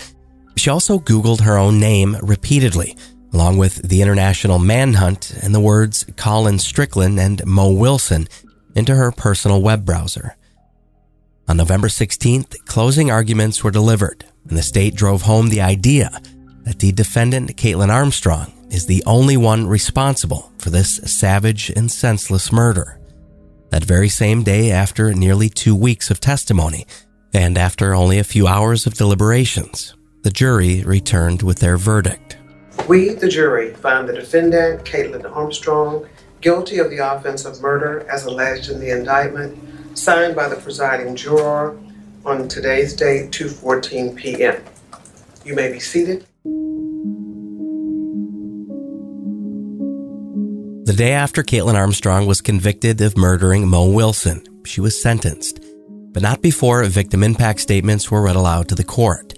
she 0.55 0.69
also 0.69 0.99
Googled 0.99 1.41
her 1.41 1.57
own 1.57 1.79
name 1.79 2.15
repeatedly, 2.21 2.95
along 3.33 3.57
with 3.57 3.87
the 3.87 4.03
international 4.03 4.59
manhunt 4.59 5.31
and 5.41 5.53
the 5.53 5.59
words 5.59 6.05
Colin 6.15 6.59
Strickland 6.59 7.19
and 7.19 7.43
Mo 7.45 7.71
Wilson 7.71 8.27
into 8.75 8.95
her 8.95 9.11
personal 9.11 9.61
web 9.61 9.83
browser. 9.83 10.35
On 11.47 11.57
November 11.57 11.87
16th, 11.87 12.65
closing 12.65 13.09
arguments 13.09 13.63
were 13.63 13.71
delivered, 13.71 14.25
and 14.49 14.57
the 14.57 14.63
state 14.63 14.95
drove 14.95 15.21
home 15.21 15.49
the 15.49 15.61
idea 15.61 16.09
that 16.63 16.79
the 16.79 16.91
defendant, 16.91 17.55
Kaitlin 17.55 17.89
Armstrong, 17.89 18.51
is 18.69 18.85
the 18.85 19.03
only 19.05 19.37
one 19.37 19.67
responsible 19.67 20.51
for 20.57 20.69
this 20.69 20.97
savage 20.97 21.69
and 21.69 21.91
senseless 21.91 22.51
murder. 22.51 22.99
That 23.69 23.83
very 23.83 24.09
same 24.09 24.43
day, 24.43 24.71
after 24.71 25.13
nearly 25.13 25.49
two 25.49 25.75
weeks 25.75 26.11
of 26.11 26.19
testimony, 26.19 26.85
and 27.33 27.57
after 27.57 27.93
only 27.93 28.17
a 28.17 28.23
few 28.23 28.47
hours 28.47 28.85
of 28.85 28.95
deliberations, 28.95 29.95
the 30.23 30.31
jury 30.31 30.83
returned 30.83 31.43
with 31.43 31.59
their 31.59 31.77
verdict. 31.77 32.37
We, 32.87 33.09
the 33.09 33.29
jury, 33.29 33.73
find 33.75 34.09
the 34.09 34.13
defendant, 34.13 34.83
Kaitlin 34.83 35.25
Armstrong, 35.35 36.07
guilty 36.41 36.79
of 36.79 36.89
the 36.89 36.97
offense 36.97 37.45
of 37.45 37.61
murder 37.61 38.07
as 38.09 38.25
alleged 38.25 38.69
in 38.69 38.79
the 38.79 38.89
indictment, 38.89 39.97
signed 39.97 40.35
by 40.35 40.47
the 40.47 40.55
presiding 40.55 41.15
juror 41.15 41.77
on 42.25 42.47
today's 42.47 42.95
date, 42.95 43.31
2:14 43.31 44.15
p.m. 44.15 44.63
You 45.45 45.55
may 45.55 45.71
be 45.71 45.79
seated. 45.79 46.25
The 50.85 50.95
day 50.95 51.13
after 51.13 51.43
Kaitlin 51.43 51.75
Armstrong 51.75 52.25
was 52.25 52.41
convicted 52.41 52.99
of 53.01 53.15
murdering 53.15 53.67
Mo 53.67 53.91
Wilson, 53.91 54.43
she 54.65 54.81
was 54.81 55.01
sentenced, 55.01 55.59
but 56.13 56.23
not 56.23 56.41
before 56.41 56.83
victim 56.85 57.23
impact 57.23 57.59
statements 57.59 58.09
were 58.09 58.21
read 58.21 58.35
aloud 58.35 58.69
to 58.69 58.75
the 58.75 58.83
court. 58.83 59.33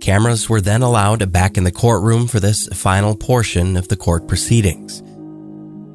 Cameras 0.00 0.48
were 0.48 0.62
then 0.62 0.80
allowed 0.80 1.30
back 1.30 1.58
in 1.58 1.64
the 1.64 1.70
courtroom 1.70 2.26
for 2.26 2.40
this 2.40 2.66
final 2.68 3.14
portion 3.14 3.76
of 3.76 3.88
the 3.88 3.96
court 3.96 4.26
proceedings. 4.26 5.02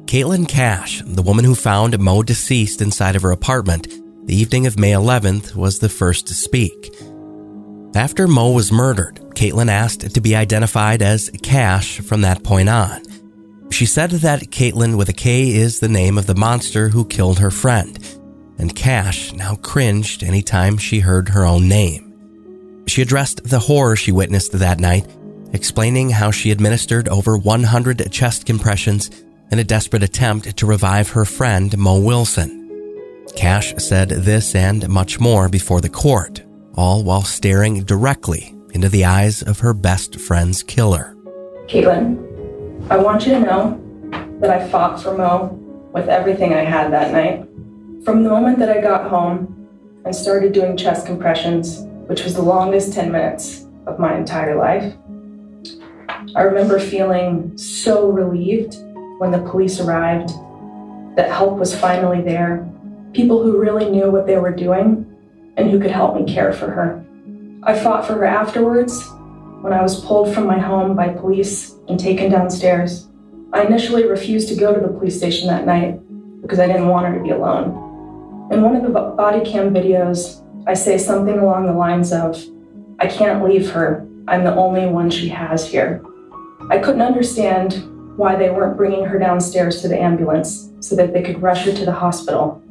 Caitlin 0.06 0.48
Cash, 0.48 1.02
the 1.04 1.22
woman 1.22 1.44
who 1.44 1.56
found 1.56 1.98
Mo 1.98 2.22
deceased 2.22 2.80
inside 2.80 3.16
of 3.16 3.22
her 3.22 3.32
apartment 3.32 3.88
the 4.26 4.34
evening 4.34 4.66
of 4.66 4.78
May 4.78 4.90
11th, 4.90 5.54
was 5.54 5.78
the 5.78 5.88
first 5.88 6.26
to 6.26 6.34
speak. 6.34 6.92
After 7.94 8.26
Mo 8.26 8.50
was 8.50 8.72
murdered, 8.72 9.20
Caitlin 9.36 9.70
asked 9.70 10.12
to 10.12 10.20
be 10.20 10.34
identified 10.34 11.00
as 11.00 11.30
Cash 11.44 12.00
from 12.00 12.22
that 12.22 12.42
point 12.42 12.68
on. 12.68 13.02
She 13.70 13.86
said 13.86 14.10
that 14.10 14.50
Kaitlin 14.50 14.98
with 14.98 15.08
a 15.08 15.12
K 15.12 15.50
is 15.50 15.78
the 15.78 15.88
name 15.88 16.18
of 16.18 16.26
the 16.26 16.34
monster 16.34 16.88
who 16.88 17.04
killed 17.04 17.38
her 17.38 17.52
friend, 17.52 17.98
and 18.58 18.74
Cash 18.74 19.32
now 19.32 19.54
cringed 19.54 20.24
anytime 20.24 20.76
she 20.76 21.00
heard 21.00 21.28
her 21.28 21.44
own 21.44 21.68
name. 21.68 22.84
She 22.88 23.02
addressed 23.02 23.44
the 23.44 23.60
horror 23.60 23.94
she 23.94 24.10
witnessed 24.10 24.52
that 24.52 24.80
night, 24.80 25.06
explaining 25.52 26.10
how 26.10 26.32
she 26.32 26.50
administered 26.50 27.08
over 27.08 27.38
100 27.38 28.10
chest 28.10 28.44
compressions 28.44 29.08
in 29.52 29.60
a 29.60 29.64
desperate 29.64 30.02
attempt 30.02 30.56
to 30.56 30.66
revive 30.66 31.10
her 31.10 31.24
friend 31.24 31.78
Mo 31.78 32.00
Wilson. 32.00 32.65
Cash 33.34 33.74
said 33.78 34.10
this 34.10 34.54
and 34.54 34.88
much 34.88 35.18
more 35.18 35.48
before 35.48 35.80
the 35.80 35.88
court, 35.88 36.44
all 36.74 37.02
while 37.02 37.22
staring 37.22 37.82
directly 37.82 38.54
into 38.72 38.88
the 38.88 39.04
eyes 39.04 39.42
of 39.42 39.60
her 39.60 39.74
best 39.74 40.20
friend's 40.20 40.62
killer. 40.62 41.16
Kaitlin, 41.66 42.22
I 42.90 42.96
want 42.98 43.26
you 43.26 43.32
to 43.32 43.40
know 43.40 43.82
that 44.40 44.50
I 44.50 44.68
fought 44.68 45.02
for 45.02 45.16
Mo 45.16 45.48
with 45.92 46.08
everything 46.08 46.54
I 46.54 46.62
had 46.62 46.92
that 46.92 47.12
night. 47.12 47.48
From 48.04 48.22
the 48.22 48.30
moment 48.30 48.58
that 48.58 48.70
I 48.70 48.80
got 48.80 49.10
home 49.10 49.68
and 50.04 50.14
started 50.14 50.52
doing 50.52 50.76
chest 50.76 51.06
compressions, 51.06 51.80
which 52.06 52.22
was 52.22 52.34
the 52.34 52.42
longest 52.42 52.92
10 52.92 53.10
minutes 53.10 53.66
of 53.86 53.98
my 53.98 54.16
entire 54.16 54.56
life, 54.56 54.94
I 56.36 56.42
remember 56.42 56.78
feeling 56.78 57.56
so 57.56 58.08
relieved 58.10 58.76
when 59.18 59.30
the 59.30 59.38
police 59.38 59.80
arrived 59.80 60.30
that 61.16 61.30
help 61.30 61.58
was 61.58 61.74
finally 61.74 62.20
there 62.20 62.70
people 63.12 63.42
who 63.42 63.60
really 63.60 63.90
knew 63.90 64.10
what 64.10 64.26
they 64.26 64.36
were 64.36 64.50
doing 64.50 65.06
and 65.56 65.70
who 65.70 65.80
could 65.80 65.90
help 65.90 66.16
me 66.16 66.32
care 66.32 66.52
for 66.52 66.70
her. 66.70 67.04
I 67.62 67.78
fought 67.78 68.06
for 68.06 68.14
her 68.14 68.24
afterwards 68.24 69.08
when 69.60 69.72
I 69.72 69.82
was 69.82 70.04
pulled 70.04 70.32
from 70.34 70.46
my 70.46 70.58
home 70.58 70.94
by 70.94 71.08
police 71.08 71.74
and 71.88 71.98
taken 71.98 72.30
downstairs. 72.30 73.08
I 73.52 73.64
initially 73.64 74.06
refused 74.06 74.48
to 74.48 74.56
go 74.56 74.74
to 74.74 74.80
the 74.80 74.92
police 74.92 75.16
station 75.16 75.48
that 75.48 75.66
night 75.66 76.00
because 76.42 76.60
I 76.60 76.66
didn't 76.66 76.88
want 76.88 77.06
her 77.06 77.16
to 77.16 77.22
be 77.22 77.30
alone. 77.30 77.70
In 78.52 78.62
one 78.62 78.76
of 78.76 78.82
the 78.82 78.88
body 78.90 79.44
cam 79.44 79.72
videos, 79.72 80.44
I 80.68 80.74
say 80.74 80.98
something 80.98 81.38
along 81.38 81.66
the 81.66 81.72
lines 81.72 82.12
of, 82.12 82.40
I 82.98 83.06
can't 83.06 83.44
leave 83.44 83.70
her. 83.70 84.06
I'm 84.28 84.44
the 84.44 84.54
only 84.54 84.86
one 84.86 85.10
she 85.10 85.28
has 85.28 85.68
here. 85.68 86.04
I 86.70 86.78
couldn't 86.78 87.02
understand 87.02 87.84
why 88.16 88.36
they 88.36 88.50
weren't 88.50 88.76
bringing 88.76 89.04
her 89.04 89.18
downstairs 89.18 89.82
to 89.82 89.88
the 89.88 90.00
ambulance 90.00 90.70
so 90.80 90.96
that 90.96 91.12
they 91.12 91.22
could 91.22 91.42
rush 91.42 91.64
her 91.64 91.72
to 91.72 91.84
the 91.84 91.92
hospital. 91.92 92.62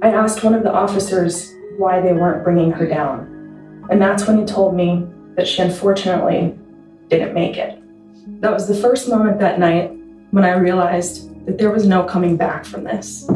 I 0.00 0.10
asked 0.10 0.44
one 0.44 0.54
of 0.54 0.62
the 0.62 0.72
officers 0.72 1.54
why 1.76 2.00
they 2.00 2.12
weren't 2.12 2.44
bringing 2.44 2.70
her 2.70 2.86
down, 2.86 3.86
and 3.90 4.00
that's 4.00 4.28
when 4.28 4.38
he 4.38 4.44
told 4.44 4.76
me 4.76 5.04
that 5.34 5.48
she 5.48 5.60
unfortunately 5.60 6.56
didn't 7.08 7.34
make 7.34 7.56
it. 7.56 7.82
That 8.40 8.52
was 8.52 8.68
the 8.68 8.76
first 8.76 9.08
moment 9.08 9.40
that 9.40 9.58
night 9.58 9.90
when 10.30 10.44
I 10.44 10.56
realized 10.56 11.46
that 11.46 11.58
there 11.58 11.72
was 11.72 11.84
no 11.84 12.04
coming 12.04 12.36
back 12.36 12.64
from 12.64 12.84
this. 12.84 13.28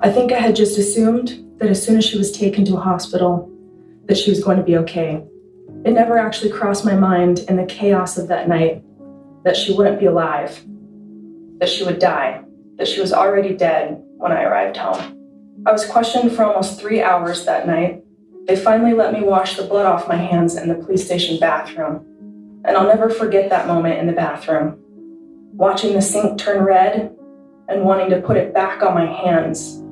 I 0.00 0.10
think 0.10 0.32
I 0.32 0.38
had 0.38 0.54
just 0.54 0.76
assumed 0.76 1.46
that 1.58 1.70
as 1.70 1.82
soon 1.82 1.96
as 1.96 2.04
she 2.04 2.18
was 2.18 2.30
taken 2.30 2.64
to 2.66 2.76
a 2.76 2.80
hospital, 2.80 3.50
that 4.04 4.18
she 4.18 4.28
was 4.28 4.44
going 4.44 4.58
to 4.58 4.62
be 4.62 4.76
okay. 4.78 5.24
It 5.86 5.92
never 5.92 6.18
actually 6.18 6.50
crossed 6.50 6.84
my 6.84 6.94
mind 6.94 7.40
in 7.48 7.56
the 7.56 7.64
chaos 7.64 8.18
of 8.18 8.28
that 8.28 8.48
night 8.48 8.82
that 9.44 9.56
she 9.56 9.74
wouldn't 9.74 10.00
be 10.00 10.06
alive, 10.06 10.62
that 11.58 11.70
she 11.70 11.84
would 11.84 11.98
die, 11.98 12.42
that 12.76 12.88
she 12.88 13.00
was 13.00 13.14
already 13.14 13.56
dead 13.56 14.02
when 14.18 14.32
I 14.32 14.42
arrived 14.42 14.76
home. 14.76 15.19
I 15.66 15.72
was 15.72 15.84
questioned 15.84 16.32
for 16.32 16.44
almost 16.44 16.80
three 16.80 17.02
hours 17.02 17.44
that 17.44 17.66
night. 17.66 18.02
They 18.46 18.56
finally 18.56 18.94
let 18.94 19.12
me 19.12 19.20
wash 19.20 19.56
the 19.58 19.64
blood 19.64 19.84
off 19.84 20.08
my 20.08 20.16
hands 20.16 20.56
in 20.56 20.68
the 20.68 20.74
police 20.74 21.04
station 21.04 21.38
bathroom. 21.38 22.06
And 22.64 22.78
I'll 22.78 22.86
never 22.86 23.10
forget 23.10 23.50
that 23.50 23.66
moment 23.66 23.98
in 23.98 24.06
the 24.06 24.14
bathroom. 24.14 24.78
Watching 25.52 25.92
the 25.92 26.00
sink 26.00 26.38
turn 26.38 26.64
red 26.64 27.14
and 27.68 27.84
wanting 27.84 28.08
to 28.08 28.22
put 28.22 28.38
it 28.38 28.54
back 28.54 28.82
on 28.82 28.94
my 28.94 29.04
hands 29.04 29.82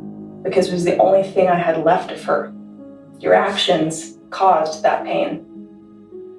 because 0.43 0.69
it 0.69 0.73
was 0.73 0.85
the 0.85 0.97
only 0.97 1.23
thing 1.23 1.49
I 1.49 1.59
had 1.59 1.85
left 1.85 2.13
of 2.13 2.25
her. 2.25 2.51
Your 3.21 3.35
actions 3.35 4.17
caused 4.31 4.83
that 4.85 5.05
pain. 5.05 5.45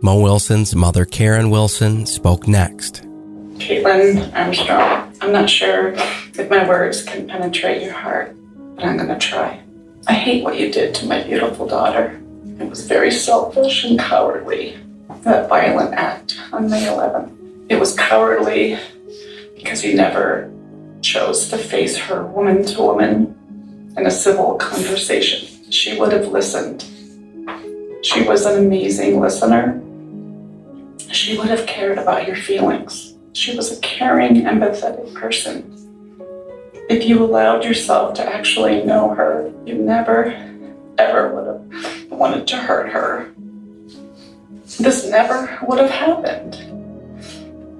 Mo 0.01 0.19
Wilson's 0.19 0.75
mother, 0.75 1.05
Karen 1.05 1.51
Wilson, 1.51 2.07
spoke 2.07 2.47
next. 2.47 3.03
Kaitlin 3.57 4.34
Armstrong, 4.34 5.13
I'm 5.21 5.32
not 5.32 5.51
sure 5.51 5.93
if 5.93 6.49
my 6.49 6.67
words 6.67 7.03
can 7.03 7.27
penetrate 7.27 7.84
your 7.84 7.93
heart 7.93 8.36
I'm 8.84 8.97
going 8.97 9.09
to 9.09 9.17
try. 9.17 9.61
I 10.07 10.13
hate 10.13 10.43
what 10.43 10.57
you 10.57 10.71
did 10.71 10.95
to 10.95 11.05
my 11.05 11.21
beautiful 11.23 11.67
daughter. 11.67 12.21
It 12.59 12.69
was 12.69 12.88
very 12.88 13.11
selfish 13.11 13.84
and 13.84 13.99
cowardly, 13.99 14.77
that 15.23 15.49
violent 15.49 15.93
act 15.93 16.39
on 16.53 16.69
May 16.69 16.86
11th. 16.86 17.36
It 17.69 17.80
was 17.80 17.95
cowardly 17.95 18.80
because 19.55 19.84
you 19.84 19.95
never 19.95 20.51
chose 21.01 21.49
to 21.49 21.57
face 21.57 21.97
her 21.97 22.25
woman 22.25 22.65
to 22.65 22.82
woman 22.82 23.93
in 23.97 24.05
a 24.05 24.11
civil 24.11 24.55
conversation. 24.55 25.71
She 25.71 25.99
would 25.99 26.13
have 26.13 26.27
listened. 26.27 26.84
She 28.01 28.23
was 28.23 28.45
an 28.45 28.65
amazing 28.65 29.19
listener. 29.19 29.82
She 31.11 31.38
would 31.38 31.47
have 31.47 31.65
cared 31.65 31.97
about 31.97 32.27
your 32.27 32.38
feelings. 32.38 33.15
She 33.34 33.55
was 33.55 33.77
a 33.77 33.82
caring, 33.82 34.43
empathetic 34.43 35.13
person 35.13 35.75
if 36.90 37.06
you 37.06 37.24
allowed 37.24 37.64
yourself 37.64 38.16
to 38.16 38.26
actually 38.26 38.84
know 38.84 39.14
her, 39.14 39.54
you 39.64 39.76
never, 39.76 40.34
ever 40.98 41.36
would 41.36 41.48
have 41.48 42.12
wanted 42.12 42.48
to 42.48 42.58
hurt 42.58 42.92
her. 42.92 43.32
This 44.80 45.08
never 45.08 45.60
would 45.68 45.80
have 45.80 45.92
happened. 45.92 46.56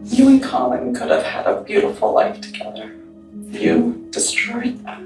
You 0.06 0.28
and 0.28 0.44
Colin 0.44 0.94
could 0.94 1.10
have 1.10 1.24
had 1.24 1.48
a 1.48 1.62
beautiful 1.64 2.14
life 2.14 2.40
together. 2.40 2.96
You 3.48 4.08
destroyed 4.12 4.84
that. 4.86 5.02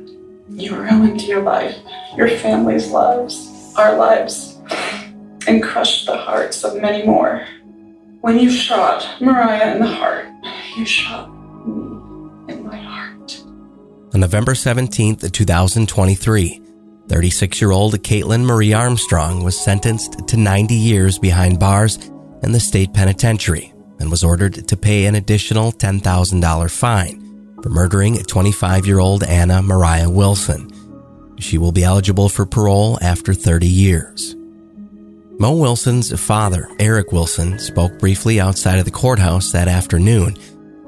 You 0.50 0.76
ruined 0.76 1.22
your 1.24 1.42
life, 1.42 1.78
your 2.18 2.28
family's 2.28 2.90
lives, 2.90 3.74
our 3.78 3.96
lives, 3.96 4.60
and 5.48 5.64
crushed 5.64 6.06
the 6.06 6.18
hearts 6.18 6.64
of 6.66 6.80
many 6.82 7.06
more. 7.06 7.48
When 8.20 8.38
you 8.38 8.50
shot 8.50 9.22
Moriah 9.22 9.74
in 9.74 9.80
the 9.80 9.88
heart, 9.88 10.28
you 10.78 10.86
shot 10.86 11.33
on 14.14 14.20
November 14.20 14.54
17, 14.54 15.18
2023, 15.18 16.62
36 17.08 17.62
year 17.62 17.72
old 17.72 17.94
Kaitlin 18.04 18.46
Marie 18.46 18.74
Armstrong 18.74 19.44
was 19.44 19.60
sentenced 19.60 20.28
to 20.28 20.38
90 20.38 20.76
years 20.76 21.18
behind 21.18 21.60
bars 21.60 21.98
in 22.44 22.52
the 22.52 22.60
state 22.60 22.94
penitentiary 22.94 23.74
and 24.00 24.12
was 24.12 24.24
ordered 24.24 24.68
to 24.68 24.78
pay 24.78 25.06
an 25.06 25.16
additional 25.16 25.72
$10,000 25.72 26.72
fine 26.72 27.56
for 27.64 27.70
murdering 27.70 28.18
25 28.18 28.86
year 28.86 29.00
old 29.00 29.24
Anna 29.24 29.62
Moriah 29.62 30.10
Wilson. 30.10 30.70
She 31.40 31.58
will 31.58 31.72
be 31.72 31.84
eligible 31.84 32.30
for 32.30 32.46
parole 32.46 33.00
after 33.02 33.34
30 33.34 33.68
years. 33.68 34.36
Mo 35.40 35.56
Wilson's 35.56 36.18
father, 36.22 36.70
Eric 36.80 37.12
Wilson, 37.12 37.58
spoke 37.58 37.98
briefly 37.98 38.40
outside 38.40 38.78
of 38.78 38.86
the 38.86 38.92
courthouse 38.92 39.52
that 39.52 39.68
afternoon 39.68 40.38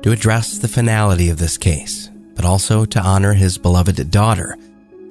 to 0.03 0.11
address 0.11 0.59
the 0.59 0.67
finality 0.67 1.29
of 1.29 1.39
this 1.39 1.57
case 1.57 2.11
but 2.35 2.45
also 2.45 2.85
to 2.85 2.99
honor 2.99 3.33
his 3.33 3.57
beloved 3.57 4.11
daughter, 4.11 4.57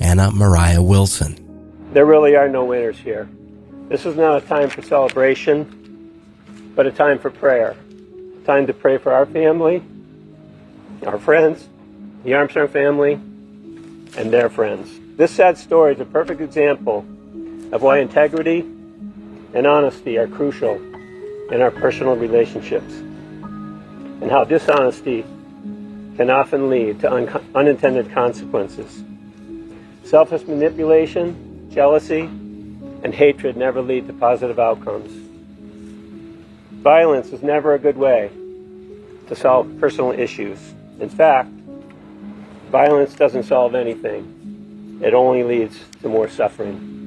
Anna 0.00 0.30
Moriah 0.30 0.82
Wilson. 0.82 1.40
There 1.92 2.06
really 2.06 2.36
are 2.36 2.48
no 2.48 2.64
winners 2.64 2.98
here. 2.98 3.28
This 3.88 4.06
is 4.06 4.16
not 4.16 4.42
a 4.42 4.46
time 4.46 4.70
for 4.70 4.82
celebration, 4.82 6.72
but 6.74 6.86
a 6.86 6.90
time 6.90 7.18
for 7.18 7.30
prayer. 7.30 7.76
A 8.42 8.46
time 8.46 8.66
to 8.66 8.74
pray 8.74 8.98
for 8.98 9.12
our 9.12 9.26
family, 9.26 9.82
our 11.06 11.18
friends, 11.18 11.68
the 12.24 12.34
Armstrong 12.34 12.68
family, 12.68 13.12
and 14.16 14.32
their 14.32 14.48
friends. 14.48 14.90
This 15.16 15.30
sad 15.30 15.58
story 15.58 15.94
is 15.94 16.00
a 16.00 16.04
perfect 16.04 16.40
example 16.40 17.04
of 17.72 17.82
why 17.82 17.98
integrity 17.98 18.60
and 19.54 19.66
honesty 19.66 20.18
are 20.18 20.26
crucial 20.26 20.74
in 21.52 21.60
our 21.60 21.70
personal 21.70 22.16
relationships, 22.16 22.92
and 22.94 24.30
how 24.30 24.44
dishonesty 24.44 25.24
can 26.16 26.30
often 26.30 26.70
lead 26.70 27.00
to 27.00 27.12
un- 27.12 27.44
unintended 27.54 28.10
consequences. 28.12 29.02
Selfish 30.04 30.46
manipulation, 30.46 31.68
jealousy, 31.72 32.22
and 33.02 33.14
hatred 33.14 33.56
never 33.56 33.82
lead 33.82 34.06
to 34.06 34.12
positive 34.12 34.58
outcomes. 34.58 35.10
Violence 36.82 37.32
is 37.32 37.42
never 37.42 37.74
a 37.74 37.78
good 37.78 37.96
way 37.96 38.30
to 39.28 39.34
solve 39.34 39.78
personal 39.80 40.12
issues. 40.12 40.58
In 41.00 41.08
fact, 41.08 41.48
violence 42.70 43.14
doesn't 43.14 43.44
solve 43.44 43.74
anything. 43.74 45.00
it 45.02 45.12
only 45.12 45.42
leads 45.42 45.80
to 46.02 46.08
more 46.08 46.28
suffering. 46.28 47.03